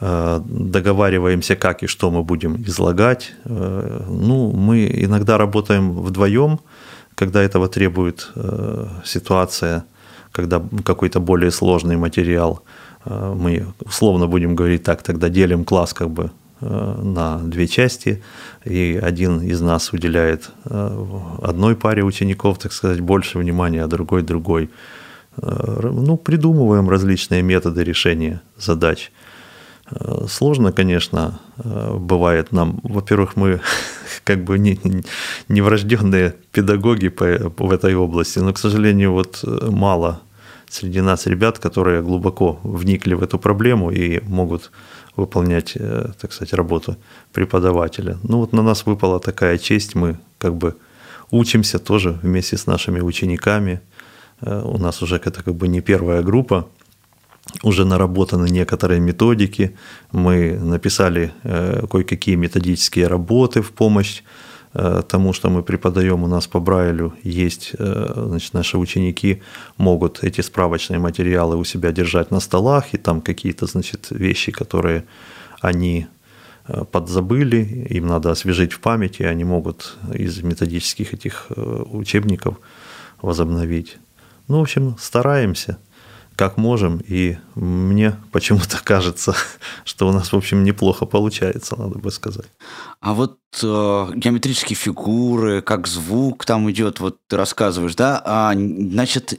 договариваемся, 0.00 1.56
как 1.56 1.82
и 1.82 1.88
что 1.88 2.12
мы 2.12 2.22
будем 2.22 2.62
излагать. 2.62 3.32
Ну, 3.44 4.52
мы 4.52 4.88
иногда 4.94 5.38
работаем 5.38 5.90
вдвоем, 5.90 6.60
когда 7.18 7.42
этого 7.42 7.68
требует 7.68 8.32
ситуация, 9.04 9.84
когда 10.32 10.62
какой-то 10.84 11.20
более 11.20 11.50
сложный 11.50 11.96
материал– 11.96 12.62
Э, 13.08 13.34
мы 13.36 13.66
условно 13.84 14.26
будем 14.26 14.54
говорить 14.54 14.82
так, 14.82 15.02
тогда 15.02 15.28
делим 15.28 15.64
класс 15.64 15.94
как 15.94 16.10
бы 16.10 16.30
э, 16.60 17.00
на 17.02 17.38
две 17.38 17.66
части, 17.66 18.22
и 18.64 19.00
один 19.02 19.40
из 19.40 19.60
нас 19.60 19.92
уделяет 19.92 20.50
э, 20.64 21.06
одной 21.42 21.74
паре 21.74 22.02
учеников, 22.02 22.58
так 22.58 22.72
сказать, 22.72 23.00
больше 23.00 23.38
внимания, 23.38 23.82
а 23.84 23.86
другой 23.86 24.22
другой. 24.22 24.70
Ну, 25.40 26.16
придумываем 26.16 26.90
различные 26.90 27.42
методы 27.42 27.84
решения 27.84 28.40
задач. 28.56 29.12
Сложно, 30.28 30.72
конечно, 30.72 31.38
бывает 31.64 32.50
нам. 32.50 32.80
Во-первых, 32.82 33.36
мы 33.36 33.60
как 34.28 34.44
бы 34.44 34.58
не, 34.58 34.78
не 35.48 35.62
педагоги 36.52 37.08
по, 37.08 37.24
в 37.56 37.70
этой 37.72 37.94
области, 37.94 38.40
но, 38.40 38.52
к 38.52 38.58
сожалению, 38.58 39.12
вот 39.12 39.44
мало 39.70 40.20
среди 40.70 41.00
нас 41.00 41.26
ребят, 41.26 41.58
которые 41.58 42.02
глубоко 42.02 42.60
вникли 42.62 43.14
в 43.14 43.22
эту 43.22 43.38
проблему 43.38 43.90
и 43.90 44.20
могут 44.28 44.70
выполнять, 45.16 45.76
э, 45.76 46.10
так 46.20 46.32
сказать, 46.32 46.52
работу 46.52 46.96
преподавателя. 47.32 48.18
Ну 48.22 48.38
вот 48.38 48.52
на 48.52 48.62
нас 48.62 48.86
выпала 48.86 49.18
такая 49.18 49.58
честь, 49.58 49.94
мы 49.94 50.18
как 50.38 50.52
бы 50.54 50.74
учимся 51.30 51.78
тоже 51.78 52.18
вместе 52.22 52.56
с 52.56 52.66
нашими 52.66 53.00
учениками, 53.00 53.80
у 54.40 54.78
нас 54.78 55.02
уже 55.02 55.16
это 55.16 55.42
как 55.42 55.54
бы 55.54 55.68
не 55.68 55.80
первая 55.80 56.22
группа, 56.22 56.68
уже 57.62 57.84
наработаны 57.84 58.48
некоторые 58.48 59.00
методики, 59.00 59.76
мы 60.12 60.58
написали 60.58 61.32
кое-какие 61.42 62.36
методические 62.36 63.06
работы 63.06 63.62
в 63.62 63.72
помощь 63.72 64.22
тому, 65.08 65.32
что 65.32 65.48
мы 65.48 65.62
преподаем. 65.62 66.24
У 66.24 66.26
нас 66.26 66.46
по 66.46 66.60
Брайлю, 66.60 67.14
есть, 67.22 67.72
значит, 67.78 68.54
наши 68.54 68.76
ученики 68.76 69.42
могут 69.78 70.22
эти 70.22 70.42
справочные 70.42 70.98
материалы 70.98 71.56
у 71.56 71.64
себя 71.64 71.90
держать 71.90 72.30
на 72.30 72.40
столах, 72.40 72.92
и 72.92 72.98
там 72.98 73.22
какие-то, 73.22 73.66
значит, 73.66 74.08
вещи, 74.10 74.52
которые 74.52 75.04
они 75.62 76.06
Э, 76.68 76.84
подзабыли, 76.84 77.86
им 77.88 78.06
надо 78.06 78.30
освежить 78.30 78.72
в 78.72 78.80
памяти, 78.80 79.22
они 79.22 79.44
могут 79.44 79.96
из 80.12 80.42
методических 80.42 81.14
этих 81.14 81.46
э, 81.48 81.84
учебников 81.90 82.58
возобновить. 83.22 83.96
Ну, 84.48 84.58
в 84.58 84.62
общем, 84.62 84.96
стараемся, 84.98 85.78
как 86.38 86.56
можем, 86.56 87.00
и 87.04 87.36
мне 87.56 88.16
почему-то 88.30 88.78
кажется, 88.84 89.34
что 89.84 90.08
у 90.08 90.12
нас, 90.12 90.32
в 90.32 90.36
общем, 90.36 90.62
неплохо 90.62 91.04
получается, 91.04 91.74
надо 91.76 91.98
бы 91.98 92.12
сказать. 92.12 92.46
А 93.00 93.12
вот 93.12 93.38
э, 93.60 93.66
геометрические 94.14 94.76
фигуры, 94.76 95.62
как 95.62 95.88
звук 95.88 96.44
там 96.44 96.70
идет, 96.70 97.00
вот 97.00 97.18
ты 97.26 97.36
рассказываешь, 97.36 97.96
да, 97.96 98.22
а, 98.24 98.52
значит, 98.54 99.34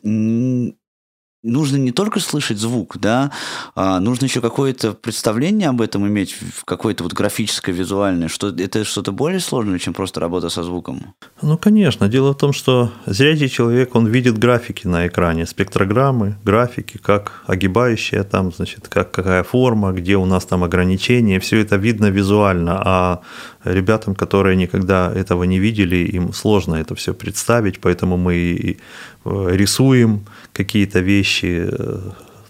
нужно 1.43 1.77
не 1.77 1.91
только 1.91 2.19
слышать 2.19 2.57
звук, 2.57 2.97
да, 2.97 3.31
а 3.75 3.99
нужно 3.99 4.25
еще 4.25 4.41
какое-то 4.41 4.93
представление 4.93 5.69
об 5.69 5.81
этом 5.81 6.05
иметь, 6.07 6.35
какое-то 6.65 7.03
вот 7.03 7.13
графическое, 7.13 7.73
визуальное, 7.73 8.27
что 8.27 8.49
это 8.49 8.83
что-то 8.83 9.11
более 9.11 9.39
сложное, 9.39 9.79
чем 9.79 9.93
просто 9.93 10.19
работа 10.19 10.49
со 10.49 10.63
звуком. 10.63 11.15
Ну, 11.41 11.57
конечно. 11.57 12.09
Дело 12.09 12.33
в 12.33 12.37
том, 12.37 12.51
что 12.51 12.91
зрячий 13.05 13.47
человек, 13.47 13.95
он 13.95 14.07
видит 14.07 14.37
графики 14.37 14.85
на 14.85 15.07
экране, 15.07 15.45
спектрограммы, 15.45 16.37
графики, 16.43 16.97
как 16.97 17.43
огибающая 17.47 18.23
там, 18.23 18.51
значит, 18.51 18.87
как, 18.89 19.11
какая 19.11 19.43
форма, 19.43 19.93
где 19.93 20.17
у 20.17 20.25
нас 20.25 20.45
там 20.45 20.63
ограничения, 20.63 21.39
все 21.39 21.59
это 21.59 21.77
видно 21.77 22.07
визуально, 22.07 22.81
а 22.83 23.21
ребятам, 23.63 24.15
которые 24.15 24.55
никогда 24.55 25.11
этого 25.13 25.43
не 25.43 25.59
видели, 25.59 25.97
им 25.97 26.33
сложно 26.33 26.75
это 26.75 26.95
все 26.95 27.13
представить, 27.13 27.79
поэтому 27.79 28.17
мы 28.17 28.77
э, 29.25 29.55
рисуем 29.55 30.25
какие-то 30.59 30.99
вещи 30.99 31.69
э, 31.71 31.99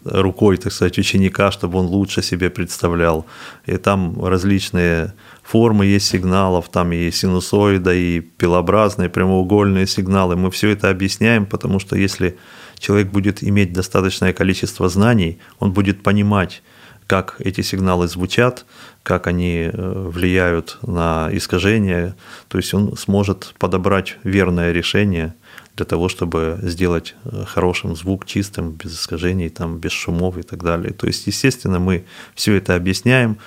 рукой, 0.04 0.58
так 0.58 0.74
сказать, 0.74 0.98
ученика, 0.98 1.52
чтобы 1.52 1.78
он 1.78 1.86
лучше 1.86 2.24
себе 2.24 2.50
представлял. 2.50 3.26
И 3.68 3.78
там 3.78 4.26
различные 4.26 5.14
формы 5.44 5.86
есть 5.86 6.08
сигналов, 6.08 6.70
там 6.70 6.92
и 6.92 7.12
синусоида, 7.12 7.94
и 7.94 8.22
пилообразные, 8.22 9.10
прямоугольные 9.10 9.86
сигналы. 9.88 10.36
Мы 10.36 10.50
все 10.50 10.70
это 10.70 10.90
объясняем, 10.90 11.46
потому 11.46 11.80
что 11.80 11.96
если 11.96 12.36
человек 12.80 13.12
будет 13.12 13.44
иметь 13.44 13.74
достаточное 13.74 14.34
количество 14.34 14.90
знаний, 14.90 15.38
он 15.60 15.72
будет 15.72 16.02
понимать, 16.02 16.64
как 17.06 17.36
эти 17.40 17.62
сигналы 17.62 18.08
звучат, 18.08 18.66
как 19.04 19.28
они 19.28 19.70
э, 19.72 20.10
влияют 20.14 20.78
на 20.82 21.30
искажения. 21.32 22.16
То 22.48 22.58
есть 22.58 22.74
он 22.74 22.98
сможет 22.98 23.54
подобрать 23.60 24.18
верное 24.24 24.72
решение 24.72 25.34
для 25.76 25.86
того, 25.86 26.10
чтобы 26.10 26.60
сделать 26.64 27.16
э, 27.24 27.46
хорошим 27.46 27.96
звук, 27.96 28.26
чистым, 28.26 28.72
без 28.72 28.94
искажений, 28.94 29.50
там, 29.50 29.78
без 29.78 29.92
шумов 29.92 30.38
и 30.38 30.42
так 30.44 30.64
далее. 30.64 30.94
То 30.94 31.08
есть, 31.08 31.28
естественно, 31.28 31.80
мы 31.80 32.06
все 32.36 32.56
это 32.56 32.76
объясняем, 32.76 33.38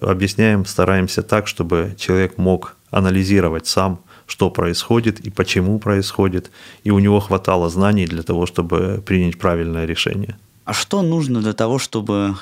объясняем, 0.00 0.64
стараемся 0.66 1.22
так, 1.22 1.46
чтобы 1.46 1.94
человек 1.98 2.38
мог 2.38 2.76
анализировать 2.90 3.66
сам, 3.66 4.00
что 4.26 4.50
происходит 4.50 5.20
и 5.20 5.30
почему 5.30 5.78
происходит, 5.78 6.50
и 6.84 6.90
у 6.90 6.98
него 6.98 7.20
хватало 7.20 7.68
знаний 7.68 8.06
для 8.06 8.22
того, 8.22 8.46
чтобы 8.46 9.02
принять 9.06 9.38
правильное 9.38 9.86
решение. 9.86 10.36
А 10.64 10.72
что 10.72 11.02
нужно 11.02 11.40
для 11.40 11.52
того, 11.52 11.78
чтобы 11.78 12.34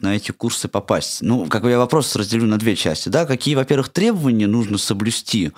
на 0.00 0.16
эти 0.16 0.32
курсы 0.32 0.68
попасть? 0.68 1.22
Ну, 1.22 1.46
как 1.46 1.62
бы 1.62 1.70
я 1.70 1.78
вопрос 1.78 2.14
разделю 2.16 2.46
на 2.46 2.58
две 2.58 2.76
части, 2.76 3.08
да, 3.08 3.26
какие, 3.26 3.54
во-первых, 3.54 3.88
требования 3.88 4.46
нужно 4.46 4.78
соблюсти, 4.78 5.52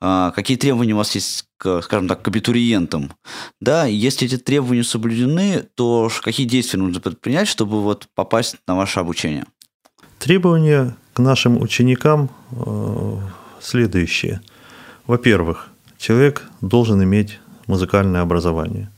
а, 0.00 0.30
какие 0.32 0.56
требования 0.56 0.94
у 0.94 0.98
вас 0.98 1.14
есть, 1.14 1.46
к, 1.56 1.82
скажем 1.82 2.08
так, 2.08 2.22
к 2.22 2.28
абитуриентам, 2.28 3.12
да, 3.60 3.88
и 3.88 3.94
если 3.94 4.26
эти 4.26 4.36
требования 4.36 4.84
соблюдены, 4.84 5.64
то 5.74 6.10
какие 6.22 6.46
действия 6.46 6.78
нужно 6.78 7.00
предпринять, 7.00 7.48
чтобы 7.48 7.82
вот 7.82 8.08
попасть 8.14 8.56
на 8.66 8.76
ваше 8.76 9.00
обучение? 9.00 9.46
Требования 10.18 10.96
к 11.14 11.20
нашим 11.20 11.60
ученикам 11.60 12.30
э, 12.50 13.16
следующие. 13.60 14.40
Во-первых, 15.06 15.68
человек 15.96 16.44
должен 16.60 17.02
иметь 17.02 17.38
музыкальное 17.66 18.22
образование– 18.22 18.90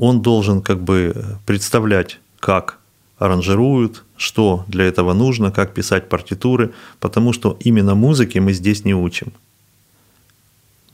он 0.00 0.22
должен 0.22 0.62
как 0.62 0.82
бы 0.82 1.14
представлять, 1.44 2.20
как 2.40 2.78
аранжируют, 3.18 4.02
что 4.16 4.64
для 4.66 4.86
этого 4.86 5.12
нужно, 5.12 5.52
как 5.52 5.74
писать 5.74 6.08
партитуры, 6.08 6.72
потому 7.00 7.34
что 7.34 7.58
именно 7.60 7.94
музыке 7.94 8.40
мы 8.40 8.54
здесь 8.54 8.86
не 8.86 8.94
учим. 8.94 9.34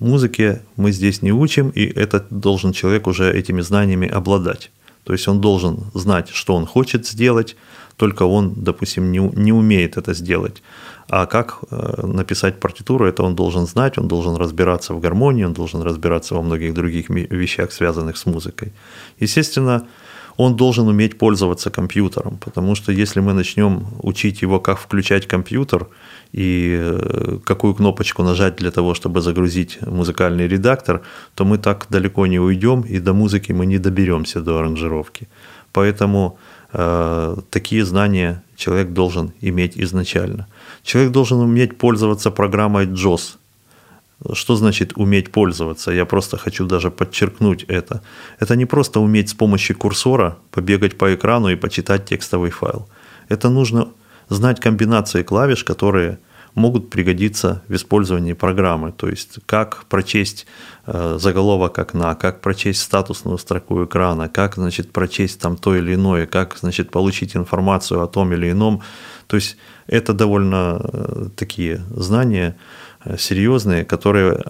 Музыке 0.00 0.60
мы 0.74 0.90
здесь 0.90 1.22
не 1.22 1.30
учим, 1.32 1.70
и 1.70 1.84
этот 1.84 2.26
должен 2.30 2.72
человек 2.72 3.06
уже 3.06 3.32
этими 3.32 3.60
знаниями 3.60 4.08
обладать. 4.08 4.72
То 5.04 5.12
есть 5.12 5.28
он 5.28 5.40
должен 5.40 5.84
знать, 5.94 6.30
что 6.30 6.56
он 6.56 6.66
хочет 6.66 7.06
сделать, 7.06 7.56
только 7.96 8.24
он, 8.24 8.54
допустим, 8.56 9.10
не, 9.12 9.18
не 9.18 9.52
умеет 9.52 9.96
это 9.96 10.14
сделать. 10.14 10.62
А 11.08 11.26
как 11.26 11.58
э, 11.70 12.06
написать 12.06 12.60
партитуру, 12.60 13.06
это 13.06 13.22
он 13.22 13.34
должен 13.34 13.66
знать, 13.66 13.98
он 13.98 14.08
должен 14.08 14.36
разбираться 14.36 14.94
в 14.94 15.00
гармонии, 15.00 15.44
он 15.44 15.52
должен 15.52 15.82
разбираться 15.82 16.34
во 16.34 16.42
многих 16.42 16.74
других 16.74 17.10
вещах, 17.10 17.72
связанных 17.72 18.16
с 18.16 18.26
музыкой. 18.26 18.72
Естественно, 19.20 19.86
он 20.36 20.56
должен 20.56 20.88
уметь 20.88 21.18
пользоваться 21.18 21.70
компьютером, 21.70 22.38
потому 22.44 22.74
что 22.74 22.92
если 22.92 23.20
мы 23.20 23.32
начнем 23.32 23.86
учить 24.02 24.42
его, 24.42 24.60
как 24.60 24.78
включать 24.78 25.26
компьютер 25.26 25.86
и 26.32 26.76
э, 26.78 27.38
какую 27.44 27.74
кнопочку 27.74 28.22
нажать 28.22 28.56
для 28.56 28.70
того, 28.70 28.94
чтобы 28.94 29.20
загрузить 29.20 29.78
музыкальный 29.80 30.48
редактор, 30.48 31.00
то 31.34 31.44
мы 31.44 31.58
так 31.58 31.86
далеко 31.88 32.26
не 32.26 32.40
уйдем, 32.40 32.82
и 32.82 32.98
до 32.98 33.14
музыки 33.14 33.52
мы 33.52 33.64
не 33.64 33.78
доберемся 33.78 34.40
до 34.40 34.58
аранжировки. 34.58 35.28
Поэтому 35.72 36.38
такие 37.50 37.84
знания 37.84 38.42
человек 38.56 38.92
должен 38.92 39.32
иметь 39.40 39.78
изначально. 39.78 40.46
Человек 40.82 41.12
должен 41.12 41.38
уметь 41.38 41.78
пользоваться 41.78 42.30
программой 42.30 42.86
JOS. 42.86 43.36
Что 44.32 44.56
значит 44.56 44.92
уметь 44.96 45.30
пользоваться? 45.30 45.90
Я 45.90 46.04
просто 46.04 46.36
хочу 46.36 46.66
даже 46.66 46.90
подчеркнуть 46.90 47.64
это. 47.68 48.02
Это 48.40 48.56
не 48.56 48.66
просто 48.66 49.00
уметь 49.00 49.28
с 49.28 49.34
помощью 49.34 49.76
курсора 49.76 50.36
побегать 50.50 50.98
по 50.98 51.14
экрану 51.14 51.48
и 51.48 51.56
почитать 51.56 52.06
текстовый 52.06 52.50
файл. 52.50 52.88
Это 53.28 53.50
нужно 53.50 53.88
знать 54.28 54.60
комбинации 54.60 55.22
клавиш, 55.22 55.64
которые 55.64 56.18
могут 56.56 56.90
пригодиться 56.90 57.62
в 57.68 57.74
использовании 57.74 58.32
программы. 58.32 58.90
То 58.90 59.08
есть 59.08 59.38
как 59.46 59.84
прочесть 59.84 60.46
э, 60.86 61.18
заголовок 61.20 61.78
окна, 61.78 62.14
как 62.14 62.40
прочесть 62.40 62.80
статусную 62.80 63.38
строку 63.38 63.84
экрана, 63.84 64.28
как 64.28 64.54
значит, 64.56 64.90
прочесть 64.90 65.38
там 65.38 65.56
то 65.56 65.76
или 65.76 65.94
иное, 65.94 66.26
как 66.26 66.56
значит, 66.58 66.90
получить 66.90 67.36
информацию 67.36 68.02
о 68.02 68.06
том 68.06 68.32
или 68.32 68.50
ином. 68.50 68.82
То 69.26 69.36
есть 69.36 69.58
это 69.86 70.14
довольно 70.14 70.80
э, 70.82 71.28
такие 71.36 71.82
знания 71.90 72.56
э, 73.04 73.18
серьезные, 73.18 73.84
которые 73.84 74.42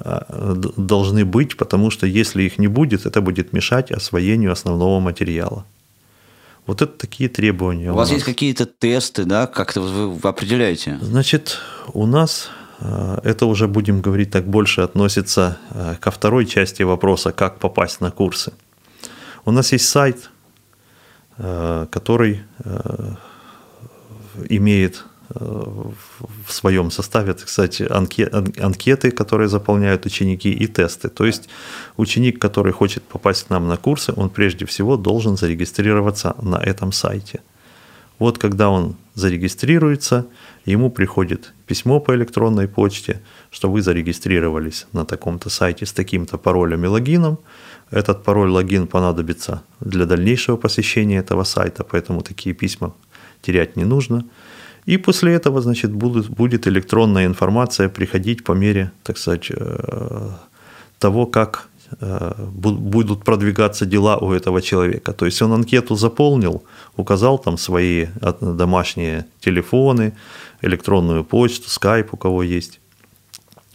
должны 0.76 1.24
быть, 1.24 1.56
потому 1.56 1.90
что 1.90 2.06
если 2.06 2.44
их 2.44 2.58
не 2.58 2.68
будет, 2.68 3.04
это 3.04 3.20
будет 3.20 3.52
мешать 3.52 3.90
освоению 3.90 4.52
основного 4.52 5.00
материала. 5.00 5.64
Вот 6.66 6.82
это 6.82 6.92
такие 6.92 7.28
требования. 7.28 7.90
У, 7.90 7.94
у 7.94 7.96
вас 7.96 8.10
есть 8.10 8.24
какие-то 8.24 8.66
тесты, 8.66 9.24
да, 9.24 9.46
как-то 9.46 9.80
вы 9.80 10.28
определяете? 10.28 10.98
Значит, 11.00 11.58
у 11.92 12.06
нас 12.06 12.50
э, 12.80 13.18
это 13.22 13.46
уже, 13.46 13.68
будем 13.68 14.00
говорить 14.00 14.30
так, 14.30 14.46
больше 14.46 14.80
относится 14.80 15.58
э, 15.70 15.94
ко 16.00 16.10
второй 16.10 16.44
части 16.46 16.82
вопроса, 16.82 17.32
как 17.32 17.58
попасть 17.60 18.00
на 18.00 18.10
курсы. 18.10 18.52
У 19.44 19.52
нас 19.52 19.72
есть 19.72 19.88
сайт, 19.88 20.30
э, 21.38 21.86
который 21.90 22.42
имеет 24.48 25.04
в 25.38 26.52
своем 26.52 26.90
составе, 26.90 27.34
кстати, 27.34 27.82
анкеты, 28.62 29.10
которые 29.10 29.48
заполняют 29.48 30.06
ученики, 30.06 30.50
и 30.50 30.66
тесты. 30.66 31.08
То 31.08 31.24
есть 31.24 31.48
ученик, 31.96 32.38
который 32.38 32.72
хочет 32.72 33.02
попасть 33.02 33.46
к 33.46 33.50
нам 33.50 33.68
на 33.68 33.76
курсы, 33.76 34.12
он 34.16 34.30
прежде 34.30 34.64
всего 34.64 34.96
должен 34.96 35.36
зарегистрироваться 35.36 36.34
на 36.42 36.56
этом 36.56 36.92
сайте. 36.92 37.40
Вот 38.18 38.38
когда 38.38 38.70
он 38.70 38.96
зарегистрируется, 39.14 40.26
ему 40.64 40.90
приходит 40.90 41.52
письмо 41.66 42.00
по 42.00 42.14
электронной 42.14 42.66
почте, 42.66 43.20
что 43.50 43.70
вы 43.70 43.82
зарегистрировались 43.82 44.86
на 44.92 45.04
таком-то 45.04 45.50
сайте 45.50 45.84
с 45.84 45.92
таким-то 45.92 46.38
паролем 46.38 46.84
и 46.84 46.88
логином. 46.88 47.38
Этот 47.90 48.24
пароль, 48.24 48.50
логин 48.50 48.86
понадобится 48.86 49.62
для 49.80 50.06
дальнейшего 50.06 50.56
посещения 50.56 51.18
этого 51.18 51.44
сайта, 51.44 51.84
поэтому 51.84 52.22
такие 52.22 52.54
письма 52.54 52.94
терять 53.42 53.76
не 53.76 53.84
нужно– 53.84 54.24
и 54.86 54.98
после 54.98 55.34
этого, 55.34 55.60
значит, 55.60 55.92
будет, 55.92 56.28
будет 56.28 56.66
электронная 56.66 57.26
информация 57.26 57.88
приходить 57.88 58.44
по 58.44 58.52
мере, 58.52 58.90
так 59.02 59.18
сказать, 59.18 59.50
э, 59.50 60.30
того, 60.98 61.26
как 61.26 61.68
э, 62.00 62.34
будут 62.52 63.24
продвигаться 63.24 63.84
дела 63.84 64.16
у 64.16 64.32
этого 64.32 64.62
человека. 64.62 65.12
То 65.12 65.26
есть 65.26 65.42
он 65.42 65.52
анкету 65.52 65.96
заполнил, 65.96 66.62
указал 66.96 67.38
там 67.38 67.58
свои 67.58 68.06
домашние 68.40 69.24
телефоны, 69.40 70.12
электронную 70.62 71.24
почту, 71.24 71.68
скайп 71.68 72.14
у 72.14 72.16
кого 72.16 72.44
есть, 72.44 72.80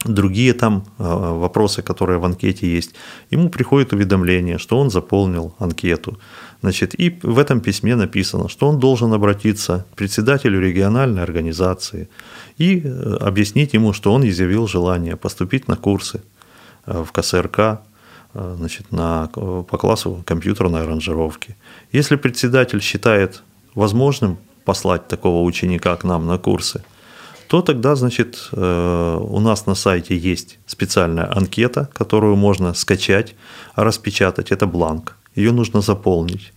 другие 0.05 0.53
там 0.53 0.83
э, 0.97 1.03
вопросы, 1.03 1.81
которые 1.81 2.19
в 2.19 2.25
анкете 2.25 2.67
есть. 2.67 2.95
Ему 3.31 3.49
приходит 3.49 3.93
уведомление, 3.93 4.57
что 4.57 4.79
он 4.79 4.89
заполнил 4.89 5.53
анкету. 5.59 6.17
Значит, 6.61 6.93
и 6.99 7.19
в 7.23 7.39
этом 7.39 7.59
письме 7.59 7.95
написано, 7.95 8.47
что 8.47 8.67
он 8.67 8.79
должен 8.79 9.11
обратиться 9.13 9.85
к 9.91 9.95
председателю 9.95 10.61
региональной 10.61 11.23
организации 11.23 12.07
и 12.57 12.79
э, 12.79 13.17
объяснить 13.19 13.73
ему, 13.73 13.93
что 13.93 14.13
он 14.13 14.27
изъявил 14.27 14.67
желание 14.67 15.15
поступить 15.15 15.67
на 15.67 15.75
курсы 15.75 16.21
э, 16.85 17.03
в 17.03 17.11
КСРК 17.11 17.59
э, 18.35 18.55
значит, 18.57 18.91
на, 18.91 19.27
по 19.27 19.77
классу 19.77 20.23
компьютерной 20.23 20.83
аранжировки. 20.83 21.55
Если 21.91 22.15
председатель 22.15 22.81
считает 22.81 23.41
возможным 23.73 24.37
послать 24.63 25.07
такого 25.07 25.43
ученика 25.43 25.95
к 25.95 26.03
нам 26.03 26.27
на 26.27 26.37
курсы, 26.37 26.83
то 27.47 27.61
тогда, 27.61 27.95
значит, 27.95 28.49
у 28.53 29.39
нас 29.41 29.65
на 29.65 29.75
сайте 29.75 30.15
есть 30.15 30.57
специальная 30.67 31.29
анкета, 31.35 31.89
которую 31.91 32.37
можно 32.37 32.73
скачать, 32.73 33.35
распечатать. 33.75 34.51
Это 34.51 34.67
бланк 34.67 35.17
ее 35.35 35.51
нужно 35.51 35.81
заполнить 35.81 36.53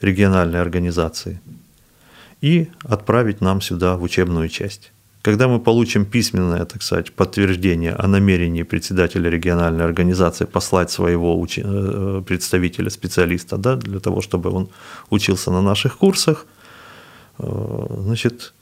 региональной 0.00 0.60
организации 0.60 1.40
и 2.40 2.68
отправить 2.84 3.40
нам 3.40 3.60
сюда 3.60 3.96
в 3.96 4.02
учебную 4.02 4.48
часть. 4.48 4.92
Когда 5.22 5.48
мы 5.48 5.58
получим 5.58 6.04
письменное, 6.04 6.64
так 6.64 6.82
сказать, 6.82 7.12
подтверждение 7.12 7.94
о 7.94 8.06
намерении 8.06 8.62
председателя 8.62 9.28
региональной 9.30 9.84
организации 9.84 10.44
послать 10.44 10.90
своего 10.90 11.40
уч... 11.40 11.58
Э, 11.58 12.22
представителя, 12.24 12.90
специалиста, 12.90 13.56
да, 13.56 13.74
для 13.74 13.98
того, 13.98 14.20
чтобы 14.20 14.50
он 14.50 14.68
учился 15.10 15.50
на 15.50 15.62
наших 15.62 15.98
курсах, 15.98 16.46
э, 17.38 17.86
значит, 17.98 18.54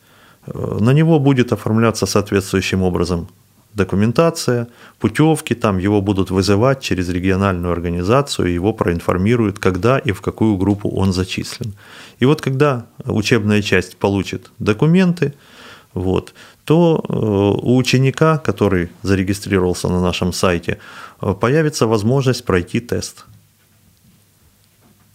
э, 0.46 0.78
на 0.80 0.94
него 0.94 1.18
будет 1.18 1.52
оформляться 1.52 2.06
соответствующим 2.06 2.82
образом 2.82 3.28
документация, 3.74 4.68
путевки, 4.98 5.54
там 5.54 5.78
его 5.78 6.00
будут 6.00 6.30
вызывать 6.30 6.80
через 6.80 7.08
региональную 7.08 7.72
организацию, 7.72 8.52
его 8.52 8.72
проинформируют, 8.72 9.58
когда 9.58 9.98
и 9.98 10.12
в 10.12 10.20
какую 10.20 10.56
группу 10.56 10.88
он 10.88 11.12
зачислен. 11.12 11.74
И 12.20 12.26
вот 12.26 12.40
когда 12.40 12.86
учебная 13.04 13.62
часть 13.62 13.96
получит 13.96 14.50
документы, 14.58 15.34
вот, 15.92 16.34
то 16.64 17.04
э, 17.08 17.12
у 17.12 17.76
ученика, 17.76 18.38
который 18.38 18.88
зарегистрировался 19.02 19.88
на 19.88 20.00
нашем 20.00 20.32
сайте, 20.32 20.78
э, 21.20 21.34
появится 21.34 21.86
возможность 21.86 22.44
пройти 22.44 22.80
тест. 22.80 23.26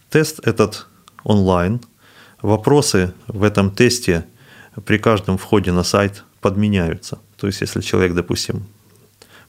Тест 0.09 0.39
этот 0.47 0.87
онлайн. 1.23 1.81
Вопросы 2.41 3.13
в 3.27 3.43
этом 3.43 3.71
тесте 3.71 4.25
при 4.85 4.97
каждом 4.97 5.37
входе 5.37 5.71
на 5.71 5.83
сайт 5.83 6.23
подменяются– 6.41 7.19
то 7.39 7.47
есть, 7.47 7.61
если 7.61 7.81
человек, 7.81 8.13
допустим, 8.13 8.65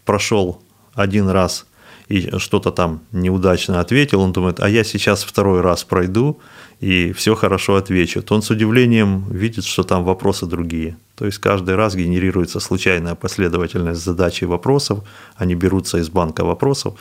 прошел 0.05 0.63
один 0.95 1.29
раз 1.29 1.67
и 2.09 2.39
что-то 2.39 2.71
там 2.71 3.01
неудачно 3.13 3.81
ответил, 3.81 4.21
он 4.21 4.33
думает, 4.33 4.61
а 4.61 4.69
я 4.69 4.85
сейчас 4.85 5.25
второй 5.25 5.61
раз 5.61 5.85
пройду 5.85 6.41
и 6.81 7.13
все 7.13 7.35
хорошо 7.35 7.77
отвечу, 7.77 8.23
то 8.23 8.35
он 8.35 8.43
с 8.43 8.51
удивлением 8.51 9.25
видит, 9.31 9.65
что 9.65 9.83
там 9.83 10.05
вопросы 10.05 10.47
другие. 10.47 10.97
То 11.17 11.27
есть 11.27 11.39
каждый 11.39 11.75
раз 11.75 11.95
генерируется 11.95 12.61
случайная 12.61 13.15
последовательность 13.15 14.03
задач 14.03 14.43
и 14.43 14.47
вопросов, 14.47 15.01
они 15.37 15.55
берутся 15.55 15.99
из 15.99 16.09
банка 16.09 16.45
вопросов, 16.45 16.95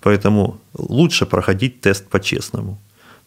поэтому 0.00 0.60
лучше 0.74 1.26
проходить 1.26 1.80
тест 1.80 2.08
по-честному. 2.08 2.78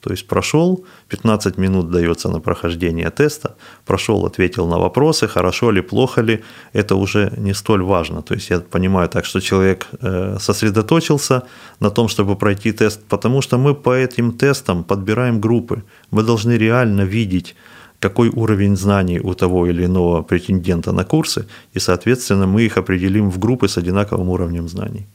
То 0.07 0.13
есть 0.13 0.27
прошел, 0.27 0.85
15 1.09 1.57
минут 1.57 1.91
дается 1.91 2.29
на 2.29 2.39
прохождение 2.39 3.09
теста, 3.09 3.55
прошел, 3.85 4.25
ответил 4.25 4.67
на 4.67 4.77
вопросы, 4.79 5.27
хорошо 5.27 5.71
ли, 5.71 5.81
плохо 5.81 6.21
ли, 6.21 6.39
это 6.73 6.95
уже 6.95 7.33
не 7.37 7.53
столь 7.53 7.81
важно. 7.81 8.21
То 8.21 8.35
есть 8.35 8.51
я 8.51 8.59
понимаю 8.59 9.09
так, 9.09 9.25
что 9.25 9.41
человек 9.41 9.87
э, 10.01 10.37
сосредоточился 10.39 11.41
на 11.81 11.89
том, 11.89 12.07
чтобы 12.07 12.35
пройти 12.37 12.71
тест, 12.71 13.01
потому 13.09 13.41
что 13.41 13.57
мы 13.57 13.75
по 13.75 13.93
этим 13.93 14.31
тестам 14.31 14.83
подбираем 14.83 15.41
группы. 15.41 15.83
Мы 16.11 16.23
должны 16.23 16.57
реально 16.57 17.01
видеть, 17.01 17.55
какой 17.99 18.29
уровень 18.29 18.77
знаний 18.77 19.19
у 19.19 19.33
того 19.33 19.67
или 19.67 19.85
иного 19.85 20.23
претендента 20.23 20.93
на 20.93 21.03
курсы, 21.03 21.45
и, 21.75 21.79
соответственно, 21.79 22.47
мы 22.47 22.61
их 22.61 22.77
определим 22.77 23.29
в 23.29 23.39
группы 23.39 23.67
с 23.67 23.77
одинаковым 23.77 24.29
уровнем 24.29 24.69
знаний. 24.69 25.05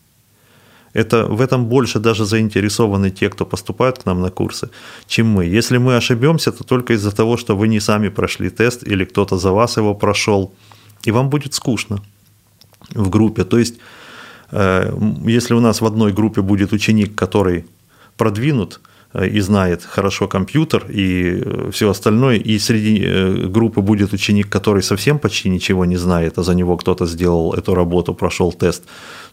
Это, 0.95 1.25
в 1.25 1.41
этом 1.41 1.65
больше 1.67 1.99
даже 1.99 2.25
заинтересованы 2.25 3.11
те, 3.11 3.29
кто 3.29 3.47
поступает 3.47 3.99
к 3.99 4.07
нам 4.07 4.21
на 4.21 4.31
курсы, 4.31 4.69
чем 5.07 5.27
мы. 5.27 5.47
Если 5.47 5.79
мы 5.79 5.97
ошибемся, 5.97 6.53
то 6.53 6.65
только 6.65 6.93
из-за 6.93 7.11
того, 7.11 7.37
что 7.37 7.57
вы 7.57 7.69
не 7.69 7.81
сами 7.81 8.11
прошли 8.11 8.51
тест 8.51 8.87
или 8.87 9.05
кто-то 9.05 9.39
за 9.39 9.53
вас 9.53 9.79
его 9.79 9.95
прошел, 9.95 10.53
и 11.05 11.11
вам 11.11 11.31
будет 11.31 11.55
скучно 11.55 12.03
в 12.91 13.09
группе. 13.09 13.45
То 13.45 13.59
есть, 13.59 13.77
э, 14.51 14.93
если 15.27 15.55
у 15.55 15.61
нас 15.61 15.81
в 15.81 15.87
одной 15.87 16.13
группе 16.13 16.43
будет 16.43 16.73
ученик, 16.73 17.15
который 17.15 17.65
продвинут, 18.17 18.81
э, 19.15 19.29
и 19.29 19.41
знает 19.41 19.83
хорошо 19.85 20.29
компьютер 20.29 20.85
и 20.91 21.43
э, 21.43 21.71
все 21.73 21.89
остальное, 21.89 22.37
и 22.37 22.59
среди 22.59 23.49
группы 23.49 23.81
будет 23.81 24.13
ученик, 24.13 24.51
который 24.51 24.83
совсем 24.83 25.19
почти 25.19 25.49
ничего 25.49 25.87
не 25.87 25.97
знает, 25.97 26.39
а 26.39 26.43
за 26.43 26.55
него 26.55 26.77
кто-то 26.77 27.07
сделал 27.07 27.55
эту 27.55 27.75
работу, 27.75 28.15
прошел 28.15 28.53
тест, 28.53 28.83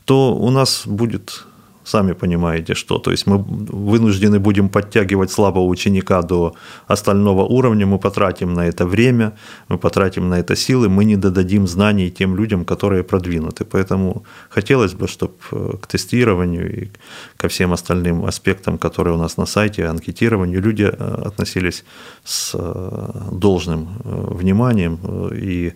то 0.10 0.34
у 0.36 0.50
нас 0.50 0.88
будет 0.88 1.46
сами 1.84 2.14
понимаете, 2.14 2.74
что. 2.74 2.98
То 2.98 3.12
есть 3.12 3.28
мы 3.28 3.38
вынуждены 3.38 4.40
будем 4.40 4.70
подтягивать 4.70 5.32
слабого 5.32 5.66
ученика 5.66 6.22
до 6.22 6.54
остального 6.88 7.44
уровня, 7.44 7.86
мы 7.86 8.00
потратим 8.00 8.54
на 8.54 8.68
это 8.68 8.86
время, 8.86 9.32
мы 9.70 9.78
потратим 9.78 10.30
на 10.30 10.40
это 10.40 10.56
силы, 10.56 10.90
мы 10.90 11.06
не 11.06 11.18
додадим 11.18 11.68
знаний 11.68 12.10
тем 12.10 12.36
людям, 12.36 12.66
которые 12.66 13.04
продвинуты. 13.04 13.66
Поэтому 13.66 14.24
хотелось 14.50 14.94
бы, 14.94 15.08
чтобы 15.08 15.34
э, 15.52 15.78
к 15.80 15.88
тестированию 15.88 16.84
и 16.84 16.90
ко 17.38 17.48
всем 17.48 17.72
остальным 17.72 18.26
аспектам, 18.26 18.78
которые 18.78 19.14
у 19.14 19.20
нас 19.20 19.38
на 19.38 19.46
сайте, 19.46 19.86
анкетированию, 19.86 20.62
люди 20.62 20.90
э, 20.92 21.24
относились 21.28 21.84
с 22.24 22.56
э, 22.56 23.30
должным 23.32 23.88
вниманием, 24.04 24.98
и 25.36 25.74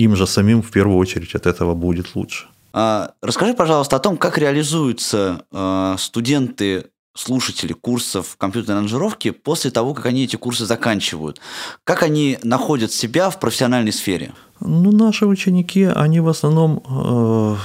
им 0.00 0.16
же 0.16 0.26
самим 0.26 0.62
в 0.62 0.70
первую 0.70 0.98
очередь 0.98 1.34
от 1.34 1.46
этого 1.46 1.74
будет 1.74 2.16
лучше. 2.16 2.46
А, 2.76 3.12
расскажи, 3.22 3.54
пожалуйста, 3.54 3.96
о 3.96 4.00
том, 4.00 4.16
как 4.16 4.36
реализуются 4.36 5.44
а, 5.52 5.94
студенты 5.96 6.86
слушатели 7.16 7.72
курсов 7.72 8.34
компьютерной 8.36 8.78
аранжировки 8.78 9.30
после 9.30 9.70
того, 9.70 9.94
как 9.94 10.06
они 10.06 10.24
эти 10.24 10.34
курсы 10.34 10.66
заканчивают? 10.66 11.40
Как 11.84 12.02
они 12.02 12.36
находят 12.42 12.90
себя 12.90 13.30
в 13.30 13.38
профессиональной 13.38 13.92
сфере? 13.92 14.32
Ну, 14.58 14.90
наши 14.90 15.24
ученики, 15.24 15.84
они 15.84 16.18
в 16.18 16.28
основном, 16.28 16.82
э, 16.88 17.56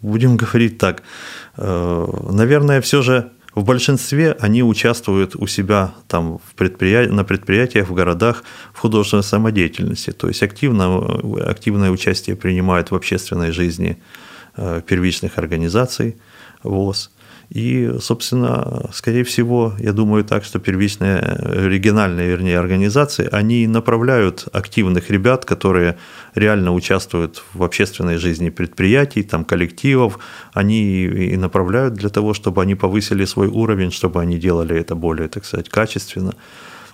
будем 0.00 0.36
говорить 0.36 0.78
так, 0.78 1.02
э, 1.56 2.06
наверное, 2.30 2.80
все 2.80 3.02
же 3.02 3.32
в 3.56 3.64
большинстве 3.64 4.36
они 4.38 4.62
участвуют 4.62 5.34
у 5.34 5.48
себя 5.48 5.92
там 6.06 6.38
в 6.38 6.54
предприятии, 6.54 7.10
на 7.10 7.24
предприятиях, 7.24 7.88
в 7.88 7.94
городах 7.94 8.44
в 8.72 8.78
художественной 8.78 9.24
самодеятельности. 9.24 10.12
То 10.12 10.28
есть 10.28 10.44
активно, 10.44 11.00
активное 11.44 11.90
участие 11.90 12.36
принимают 12.36 12.92
в 12.92 12.94
общественной 12.94 13.50
жизни 13.50 13.98
Э, 13.98 14.25
первичных 14.56 15.38
организаций 15.38 16.16
ВОЗ. 16.62 17.10
И, 17.50 17.92
собственно, 18.00 18.90
скорее 18.92 19.22
всего, 19.22 19.74
я 19.78 19.92
думаю 19.92 20.24
так, 20.24 20.44
что 20.44 20.58
первичные, 20.58 21.20
э, 21.22 21.68
региональные, 21.68 22.28
вернее, 22.28 22.58
организации, 22.58 23.28
они 23.30 23.68
направляют 23.68 24.48
активных 24.52 25.10
ребят, 25.10 25.44
которые 25.44 25.96
реально 26.34 26.72
участвуют 26.72 27.44
в 27.54 27.62
общественной 27.62 28.16
жизни 28.16 28.50
предприятий, 28.50 29.22
там, 29.22 29.44
коллективов, 29.44 30.18
они 30.54 31.04
и 31.04 31.36
направляют 31.36 31.94
для 31.94 32.08
того, 32.08 32.34
чтобы 32.34 32.62
они 32.62 32.74
повысили 32.74 33.24
свой 33.24 33.46
уровень, 33.46 33.92
чтобы 33.92 34.20
они 34.20 34.38
делали 34.38 34.76
это 34.76 34.96
более, 34.96 35.28
так 35.28 35.44
сказать, 35.44 35.68
качественно. 35.68 36.34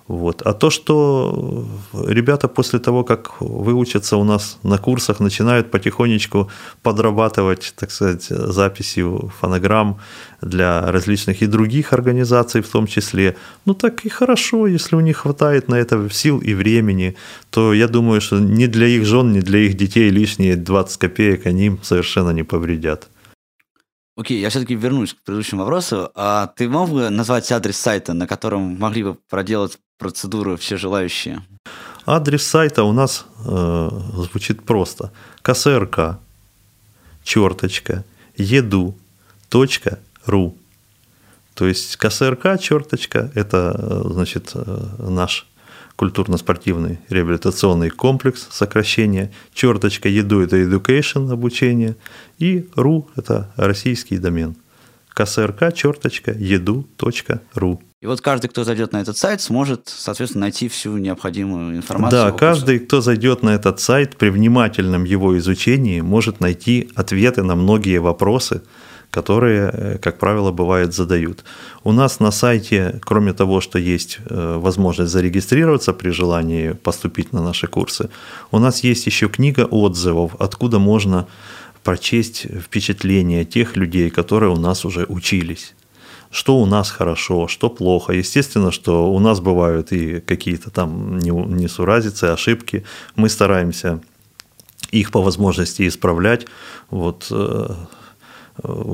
Вот. 0.07 0.41
А 0.41 0.53
то, 0.53 0.69
что 0.69 1.65
ребята 1.93 2.47
после 2.49 2.79
того, 2.79 3.03
как 3.03 3.39
выучатся 3.39 4.17
у 4.17 4.23
нас 4.23 4.57
на 4.63 4.77
курсах, 4.77 5.21
начинают 5.21 5.71
потихонечку 5.71 6.49
подрабатывать, 6.81 7.73
так 7.77 7.91
сказать, 7.91 8.23
записью 8.23 9.31
фонограмм 9.39 9.99
для 10.41 10.91
различных 10.91 11.41
и 11.41 11.47
других 11.47 11.93
организаций 11.93 12.61
в 12.61 12.67
том 12.67 12.85
числе, 12.85 13.37
ну 13.65 13.73
так 13.73 14.05
и 14.05 14.09
хорошо, 14.09 14.67
если 14.67 14.97
у 14.97 14.99
них 14.99 15.17
хватает 15.17 15.69
на 15.69 15.75
это 15.75 16.09
сил 16.09 16.39
и 16.39 16.53
времени, 16.53 17.15
то 17.49 17.73
я 17.73 17.87
думаю, 17.87 18.19
что 18.19 18.39
ни 18.39 18.65
для 18.65 18.87
их 18.87 19.05
жен, 19.05 19.31
ни 19.31 19.39
для 19.39 19.59
их 19.59 19.75
детей 19.75 20.09
лишние 20.09 20.57
20 20.57 20.97
копеек 20.97 21.45
они 21.45 21.67
им 21.67 21.79
совершенно 21.81 22.31
не 22.31 22.43
повредят. 22.43 23.07
Окей, 24.15 24.39
я 24.39 24.49
все-таки 24.49 24.75
вернусь 24.75 25.13
к 25.13 25.23
предыдущему 25.23 25.61
вопросу. 25.61 26.11
А 26.13 26.47
ты 26.55 26.69
мог 26.69 26.89
бы 26.89 27.09
назвать 27.09 27.51
адрес 27.51 27.77
сайта, 27.77 28.13
на 28.13 28.27
котором 28.27 28.61
могли 28.77 29.03
бы 29.03 29.15
проделать 29.27 29.79
процедуру 30.03 30.55
все 30.57 30.77
желающие? 30.77 31.41
Адрес 32.05 32.45
сайта 32.45 32.83
у 32.83 32.91
нас 32.91 33.25
э, 33.45 33.89
звучит 34.15 34.63
просто. 34.63 35.11
КСРК, 35.41 36.19
черточка, 37.23 38.03
еду, 38.35 38.95
еду.ру. 39.53 40.57
То 41.53 41.67
есть 41.67 41.97
КСРК, 41.97 42.59
черточка, 42.59 43.31
это, 43.35 44.01
значит, 44.09 44.53
наш 44.97 45.47
культурно-спортивный 45.95 46.99
реабилитационный 47.09 47.91
комплекс, 47.91 48.47
сокращение, 48.49 49.31
черточка 49.53 50.09
еду– 50.09 50.41
это 50.41 50.57
education, 50.57 51.31
обучение, 51.31 51.95
и 52.39 52.67
ру– 52.75 53.07
это 53.15 53.51
российский 53.55 54.17
домен. 54.17 54.55
КСРК, 55.09 55.73
черточка, 55.75 56.31
еду.ру. 56.31 57.81
И 58.03 58.05
вот 58.05 58.19
каждый, 58.19 58.49
кто 58.49 58.65
зайдет 58.65 58.91
на 58.91 58.99
этот 58.99 59.15
сайт, 59.15 59.39
сможет, 59.39 59.87
соответственно, 59.87 60.41
найти 60.41 60.67
всю 60.67 60.97
необходимую 60.97 61.77
информацию. 61.77 62.21
Да, 62.23 62.31
каждый, 62.31 62.79
кто 62.79 62.99
зайдет 62.99 63.43
на 63.43 63.51
этот 63.51 63.79
сайт, 63.79 64.17
при 64.17 64.27
внимательном 64.27 65.05
его 65.05 65.37
изучении, 65.37 66.01
может 66.01 66.41
найти 66.41 66.89
ответы 66.95 67.43
на 67.43 67.55
многие 67.55 68.01
вопросы, 68.01 68.61
которые, 69.09 69.69
э, 69.73 69.97
как 69.99 70.19
правило, 70.19 70.51
бывает 70.51 70.93
задают. 70.93 71.45
У 71.85 71.93
нас 71.93 72.19
на 72.19 72.31
сайте, 72.31 72.99
кроме 73.05 73.31
того, 73.31 73.61
что 73.61 73.79
есть 73.79 74.19
э, 74.29 74.57
возможность 74.57 75.13
зарегистрироваться 75.13 75.93
при 75.93 76.09
желании 76.09 76.73
поступить 76.73 77.31
на 77.31 77.41
наши 77.41 77.67
курсы, 77.67 78.09
у 78.51 78.59
нас 78.59 78.83
есть 78.83 79.05
еще 79.05 79.29
книга 79.29 79.61
отзывов, 79.61 80.35
откуда 80.39 80.77
можно 80.77 81.25
прочесть 81.85 82.47
впечатления 82.63 83.45
тех 83.45 83.77
людей, 83.77 84.09
которые 84.09 84.51
у 84.51 84.57
нас 84.57 84.83
уже 84.83 85.05
учились 85.07 85.73
что 86.33 86.57
у 86.57 86.65
нас 86.65 86.89
хорошо, 86.89 87.47
что 87.47 87.69
плохо. 87.69 88.13
Естественно, 88.13 88.71
что 88.71 89.13
у 89.13 89.19
нас 89.19 89.39
бывают 89.39 89.91
и 89.91 90.19
какие-то 90.19 90.71
там 90.71 91.19
несуразицы, 91.19 92.25
ошибки. 92.25 92.83
Мы 93.15 93.29
стараемся 93.29 94.01
их 94.91 95.11
по 95.11 95.21
возможности 95.21 95.87
исправлять. 95.87 96.47
Вот 96.89 97.27
э, 97.29 97.75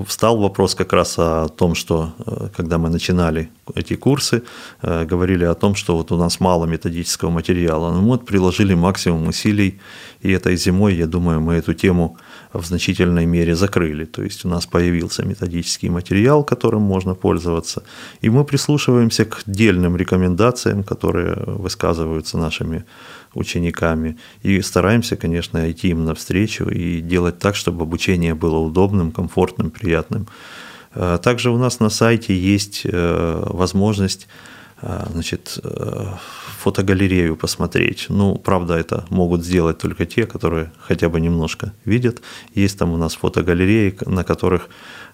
встал 0.06 0.38
вопрос 0.38 0.76
как 0.76 0.92
раз 0.92 1.16
о 1.18 1.48
том, 1.48 1.76
что 1.76 2.14
э, 2.26 2.50
когда 2.58 2.78
мы 2.78 2.90
начинали 2.90 3.50
эти 3.74 3.96
курсы, 3.96 4.44
э, 4.82 5.06
говорили 5.06 5.46
о 5.46 5.56
том, 5.56 5.76
что 5.76 5.96
вот 5.96 6.12
у 6.12 6.18
нас 6.18 6.42
мало 6.42 6.66
методического 6.66 7.30
материала. 7.30 7.94
Мы 7.94 8.02
вот 8.02 8.26
приложили 8.26 8.74
максимум 8.74 9.28
усилий, 9.28 9.80
и 10.22 10.32
этой 10.32 10.58
зимой, 10.58 10.96
я 10.96 11.08
думаю, 11.08 11.40
мы 11.40 11.54
эту 11.54 11.74
тему 11.74 12.18
в 12.54 12.66
значительной 12.66 13.26
мере 13.26 13.56
закрыли. 13.56 14.06
То 14.06 14.24
есть 14.24 14.46
у 14.46 14.50
нас 14.50 14.66
появился 14.66 15.24
методический 15.24 15.90
материал, 15.90 16.44
которым 16.44 16.82
можно 16.82 17.16
пользоваться, 17.16 17.84
и 18.22 18.30
мы 18.30 18.44
прислушиваемся 18.44 19.26
к 19.26 19.44
дельным 19.46 19.96
рекомендациям, 19.96 20.84
которые 20.84 21.36
высказываются 21.46 22.38
нашими 22.38 22.86
учениками, 23.36 24.18
и 24.42 24.62
стараемся, 24.62 25.16
конечно, 25.16 25.72
идти 25.72 25.90
им 25.90 26.06
навстречу 26.06 26.66
и 26.70 27.02
делать 27.02 27.40
так, 27.40 27.56
чтобы 27.56 27.84
обучение 27.84 28.34
было 28.34 28.58
удобным, 28.58 29.12
комфортным, 29.12 29.70
приятным. 29.70 30.28
Э, 30.96 31.20
также 31.22 31.52
у 31.52 31.58
нас 31.58 31.80
на 31.80 31.90
сайте 31.90 32.36
есть 32.36 32.82
э, 32.86 33.44
возможность 33.46 34.28
э, 34.82 35.06
значит, 35.12 35.60
фотогалерею 36.60 37.36
посмотреть. 37.36 38.08
Ну, 38.10 38.36
правда, 38.36 38.74
это 38.76 39.06
могут 39.10 39.44
сделать 39.44 39.78
только 39.78 40.06
те, 40.06 40.26
которые 40.26 40.72
хотя 40.80 41.10
бы 41.10 41.22
немножко 41.22 41.74
видят. 41.86 42.22
Есть 42.54 42.78
там 42.80 42.92
у 42.92 42.98
нас 42.98 43.16
фотогалереи, 43.16 43.98
на 44.06 44.24
которых 44.24 44.70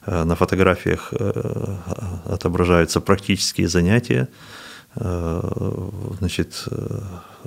на 0.08 0.36
фотографиях 0.36 1.14
отображаются 2.26 3.02
практические 3.02 3.68
занятия, 3.68 4.28
значит, 6.20 6.68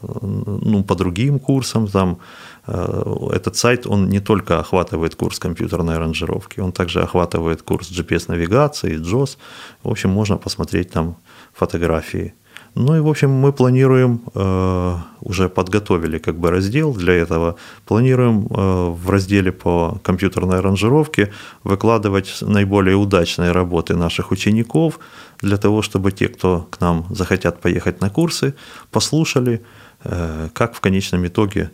ну, 0.03 0.85
по 0.85 0.95
другим 0.95 1.39
курсам. 1.39 1.87
Там, 1.89 2.19
э, 2.67 3.31
этот 3.33 3.57
сайт, 3.57 3.87
он 3.87 4.09
не 4.09 4.21
только 4.21 4.59
охватывает 4.59 5.15
курс 5.15 5.39
компьютерной 5.39 5.97
аранжировки, 5.97 6.61
он 6.61 6.73
также 6.73 7.03
охватывает 7.03 7.63
курс 7.63 7.91
GPS-навигации, 7.91 8.99
JOS. 8.99 9.39
В 9.83 9.89
общем, 9.89 10.11
можно 10.11 10.37
посмотреть 10.37 10.91
там 10.91 11.17
фотографии. 11.53 12.35
Ну 12.81 12.97
и, 12.97 13.01
в 13.01 13.09
общем, 13.09 13.31
мы 13.31 13.53
планируем, 13.53 14.21
э, 14.35 14.97
уже 15.21 15.49
подготовили 15.49 16.19
как 16.19 16.39
бы 16.39 16.51
раздел 16.51 16.95
для 16.95 17.13
этого, 17.15 17.57
планируем 17.87 18.47
э, 18.47 18.91
в 18.91 19.11
разделе 19.11 19.51
по 19.51 19.99
компьютерной 20.05 20.59
аранжировке 20.59 21.33
выкладывать 21.65 22.39
наиболее 22.41 22.95
удачные 22.95 23.53
работы 23.53 23.97
наших 23.97 24.31
учеников, 24.31 25.01
для 25.43 25.57
того, 25.57 25.83
чтобы 25.83 26.13
те, 26.13 26.29
кто 26.29 26.69
к 26.71 26.81
нам 26.81 27.07
захотят 27.11 27.61
поехать 27.61 28.01
на 28.01 28.11
курсы, 28.11 28.55
послушали, 28.93 29.61
Э, 30.05 30.49
как 30.53 30.75
в 30.75 30.81
конечном 30.81 31.27
итоге 31.27 31.71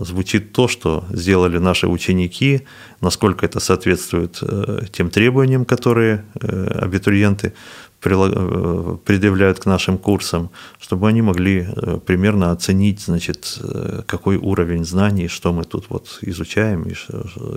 звучит 0.00 0.54
то, 0.54 0.66
что 0.66 1.04
сделали 1.10 1.58
наши 1.58 1.88
ученики, 1.88 2.62
насколько 3.02 3.44
это 3.44 3.60
соответствует 3.60 4.42
тем 4.92 5.10
требованиям, 5.10 5.66
которые 5.66 6.24
абитуриенты 6.40 7.52
предъявляют 8.00 9.60
к 9.60 9.66
нашим 9.66 9.98
курсам, 9.98 10.50
чтобы 10.78 11.08
они 11.08 11.22
могли 11.22 11.66
примерно 12.06 12.52
оценить, 12.52 13.00
значит, 13.00 13.58
какой 14.06 14.36
уровень 14.36 14.84
знаний, 14.84 15.28
что 15.28 15.52
мы 15.52 15.64
тут 15.64 15.86
вот 15.88 16.18
изучаем 16.22 16.84
и 16.84 16.94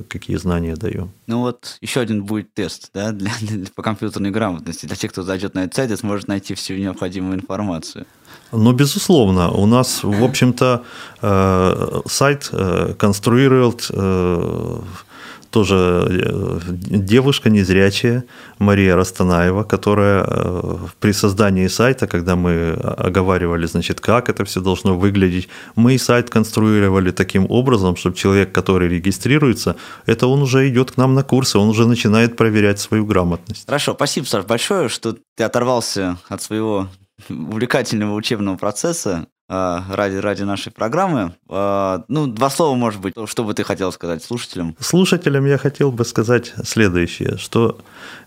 какие 0.07 0.37
знания 0.37 0.75
даем. 0.75 1.11
Ну 1.27 1.39
вот 1.41 1.77
еще 1.81 1.99
один 2.01 2.23
будет 2.23 2.53
тест 2.53 2.89
да, 2.93 3.11
для, 3.11 3.31
для, 3.41 3.65
по 3.75 3.83
компьютерной 3.83 4.31
грамотности. 4.31 4.85
Для 4.85 4.95
тех, 4.95 5.11
кто 5.11 5.23
зайдет 5.23 5.53
на 5.53 5.63
этот 5.63 5.75
сайт 5.75 5.91
и 5.91 5.95
сможет 5.95 6.27
найти 6.27 6.53
всю 6.55 6.75
необходимую 6.75 7.35
информацию. 7.35 8.05
Ну, 8.51 8.73
безусловно, 8.73 9.51
у 9.51 9.65
нас, 9.65 10.03
в 10.03 10.23
общем-то, 10.23 10.83
э, 11.21 12.01
сайт 12.05 12.49
э, 12.51 12.93
конструирует 12.97 13.87
э, 13.89 14.81
тоже 15.51 16.61
девушка 16.71 17.49
незрячая 17.49 18.23
Мария 18.57 18.95
Растанаева, 18.95 19.63
которая 19.63 20.25
при 20.99 21.11
создании 21.11 21.67
сайта, 21.67 22.07
когда 22.07 22.35
мы 22.35 22.71
оговаривали, 22.71 23.67
значит, 23.67 23.99
как 23.99 24.29
это 24.29 24.45
все 24.45 24.61
должно 24.61 24.97
выглядеть, 24.97 25.49
мы 25.75 25.97
сайт 25.97 26.29
конструировали 26.29 27.11
таким 27.11 27.45
образом, 27.49 27.95
чтобы 27.95 28.15
человек, 28.15 28.51
который 28.51 28.89
регистрируется, 28.89 29.75
это 30.05 30.27
он 30.27 30.41
уже 30.41 30.67
идет 30.69 30.91
к 30.91 30.97
нам 30.97 31.13
на 31.13 31.23
курсы, 31.23 31.57
он 31.57 31.69
уже 31.69 31.87
начинает 31.87 32.37
проверять 32.37 32.79
свою 32.79 33.05
грамотность. 33.05 33.65
Хорошо, 33.65 33.93
спасибо, 33.93 34.25
Саш, 34.25 34.45
большое, 34.45 34.89
что 34.89 35.17
ты 35.35 35.43
оторвался 35.43 36.17
от 36.29 36.41
своего 36.41 36.87
увлекательного 37.29 38.15
учебного 38.15 38.57
процесса 38.57 39.27
ради, 39.51 40.15
ради 40.15 40.43
нашей 40.43 40.71
программы. 40.71 41.33
А, 41.49 42.03
ну, 42.07 42.27
два 42.27 42.49
слова, 42.49 42.75
может 42.75 43.01
быть, 43.01 43.15
что 43.25 43.43
бы 43.43 43.53
ты 43.53 43.63
хотел 43.63 43.91
сказать 43.91 44.23
слушателям? 44.23 44.75
Слушателям 44.79 45.45
я 45.45 45.57
хотел 45.57 45.91
бы 45.91 46.05
сказать 46.05 46.53
следующее, 46.63 47.37
что 47.37 47.77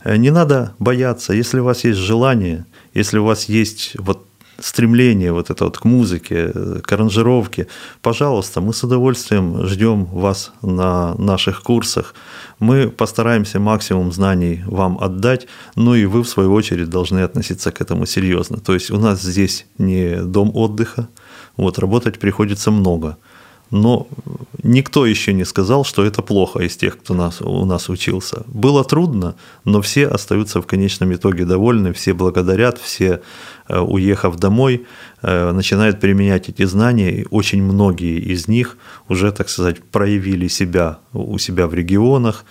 э, 0.04 0.16
не 0.16 0.30
надо 0.30 0.74
бояться, 0.78 1.32
если 1.32 1.60
у 1.60 1.64
вас 1.64 1.84
есть 1.84 1.98
желание, 1.98 2.66
если 2.92 3.18
у 3.18 3.24
вас 3.24 3.48
есть 3.48 3.92
вот 3.98 4.26
стремление 4.60 5.32
вот 5.32 5.50
это 5.50 5.64
вот 5.64 5.78
к 5.78 5.84
музыке, 5.84 6.52
к 6.82 6.92
аранжировке, 6.92 7.66
пожалуйста, 8.02 8.60
мы 8.60 8.72
с 8.72 8.82
удовольствием 8.84 9.66
ждем 9.66 10.04
вас 10.04 10.52
на 10.62 11.14
наших 11.14 11.62
курсах. 11.62 12.14
Мы 12.58 12.88
постараемся 12.88 13.60
максимум 13.60 14.12
знаний 14.12 14.62
вам 14.66 14.98
отдать, 15.00 15.46
ну 15.76 15.94
и 15.94 16.06
вы, 16.06 16.22
в 16.22 16.28
свою 16.28 16.52
очередь, 16.52 16.90
должны 16.90 17.20
относиться 17.20 17.70
к 17.72 17.80
этому 17.80 18.06
серьезно. 18.06 18.58
То 18.58 18.74
есть 18.74 18.90
у 18.90 18.98
нас 18.98 19.22
здесь 19.22 19.66
не 19.78 20.22
дом 20.22 20.50
отдыха, 20.54 21.08
вот, 21.56 21.78
работать 21.78 22.18
приходится 22.18 22.70
много– 22.70 23.16
но 23.70 24.06
никто 24.62 25.06
еще 25.06 25.32
не 25.32 25.44
сказал, 25.44 25.84
что 25.84 26.04
это 26.04 26.22
плохо 26.22 26.60
из 26.60 26.76
тех, 26.76 26.98
кто 26.98 27.14
нас, 27.14 27.40
у 27.40 27.64
нас 27.64 27.88
учился. 27.88 28.44
Было 28.46 28.84
трудно, 28.84 29.34
но 29.64 29.80
все 29.80 30.06
остаются 30.06 30.60
в 30.60 30.66
конечном 30.66 31.12
итоге 31.12 31.44
довольны, 31.44 31.92
все 31.92 32.14
благодарят, 32.14 32.78
все, 32.78 33.20
э, 33.68 33.78
уехав 33.78 34.36
домой, 34.36 34.86
э, 35.22 35.52
начинают 35.52 36.00
применять 36.00 36.48
эти 36.48 36.64
знания, 36.64 37.10
и 37.20 37.26
очень 37.30 37.62
многие 37.62 38.18
из 38.18 38.48
них 38.48 38.76
уже, 39.08 39.32
так 39.32 39.48
сказать, 39.48 39.82
проявили 39.82 40.48
себя 40.48 40.98
у 41.12 41.38
себя 41.38 41.66
в 41.66 41.74
регионах, 41.74 42.44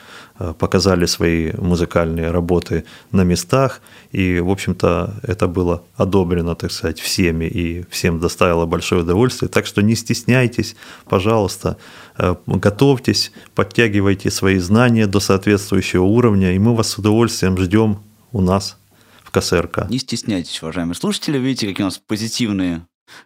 показали 0.60 1.06
свои 1.06 1.52
музыкальные 1.54 2.32
работы 2.32 2.86
на 3.12 3.24
местах, 3.24 3.82
и, 4.12 4.40
в 4.40 4.50
общем-то, 4.50 5.20
это 5.24 5.48
было 5.48 5.84
одобрено, 5.96 6.56
так 6.56 6.72
сказать, 6.72 7.00
всеми, 7.00 7.46
и 7.46 7.86
всем 7.90 8.20
доставило 8.20 8.66
большое 8.66 9.02
удовольствие. 9.02 9.50
Так 9.50 9.66
что 9.66 9.82
не 9.82 9.96
стесняйтесь, 9.96 10.76
пожалуйста, 11.06 11.78
э, 12.18 12.36
готовьтесь, 12.48 13.32
подтягивайте 13.56 14.32
свои 14.32 14.58
знания 14.58 15.08
до 15.08 15.20
соответствующего 15.20 16.04
уровня, 16.04 16.54
и 16.54 16.60
мы 16.60 16.76
вас 16.76 16.90
с 16.90 16.98
удовольствием 16.98 17.58
ждем 17.58 18.00
у 18.32 18.42
нас 18.42 18.78
в 19.24 19.32
КСРК. 19.32 19.90
Не 19.90 20.00
стесняйтесь, 20.00 20.62
уважаемые 20.62 20.96
слушатели, 20.96 21.38
видите, 21.38 21.68
какие 21.68 21.84
у 21.84 21.88
нас 21.88 22.00
позитивные 22.00 22.86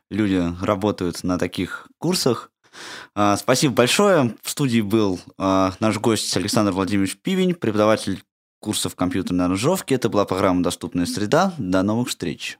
люди 0.09 0.43
работают 0.61 1.23
на 1.23 1.37
таких 1.37 1.87
курсах. 1.97 2.51
А, 3.15 3.37
спасибо 3.37 3.73
большое. 3.73 4.35
В 4.41 4.49
студии 4.49 4.81
был 4.81 5.19
а, 5.37 5.73
наш 5.79 5.97
гость 5.99 6.35
Александр 6.37 6.71
Владимирович 6.71 7.17
Пивень, 7.17 7.55
преподаватель 7.55 8.23
курсов 8.59 8.95
компьютерной 8.95 9.45
аранжировки. 9.45 9.93
Это 9.93 10.09
была 10.09 10.25
программа 10.25 10.63
«Доступная 10.63 11.05
среда». 11.05 11.53
До 11.57 11.83
новых 11.83 12.09
встреч. 12.09 12.57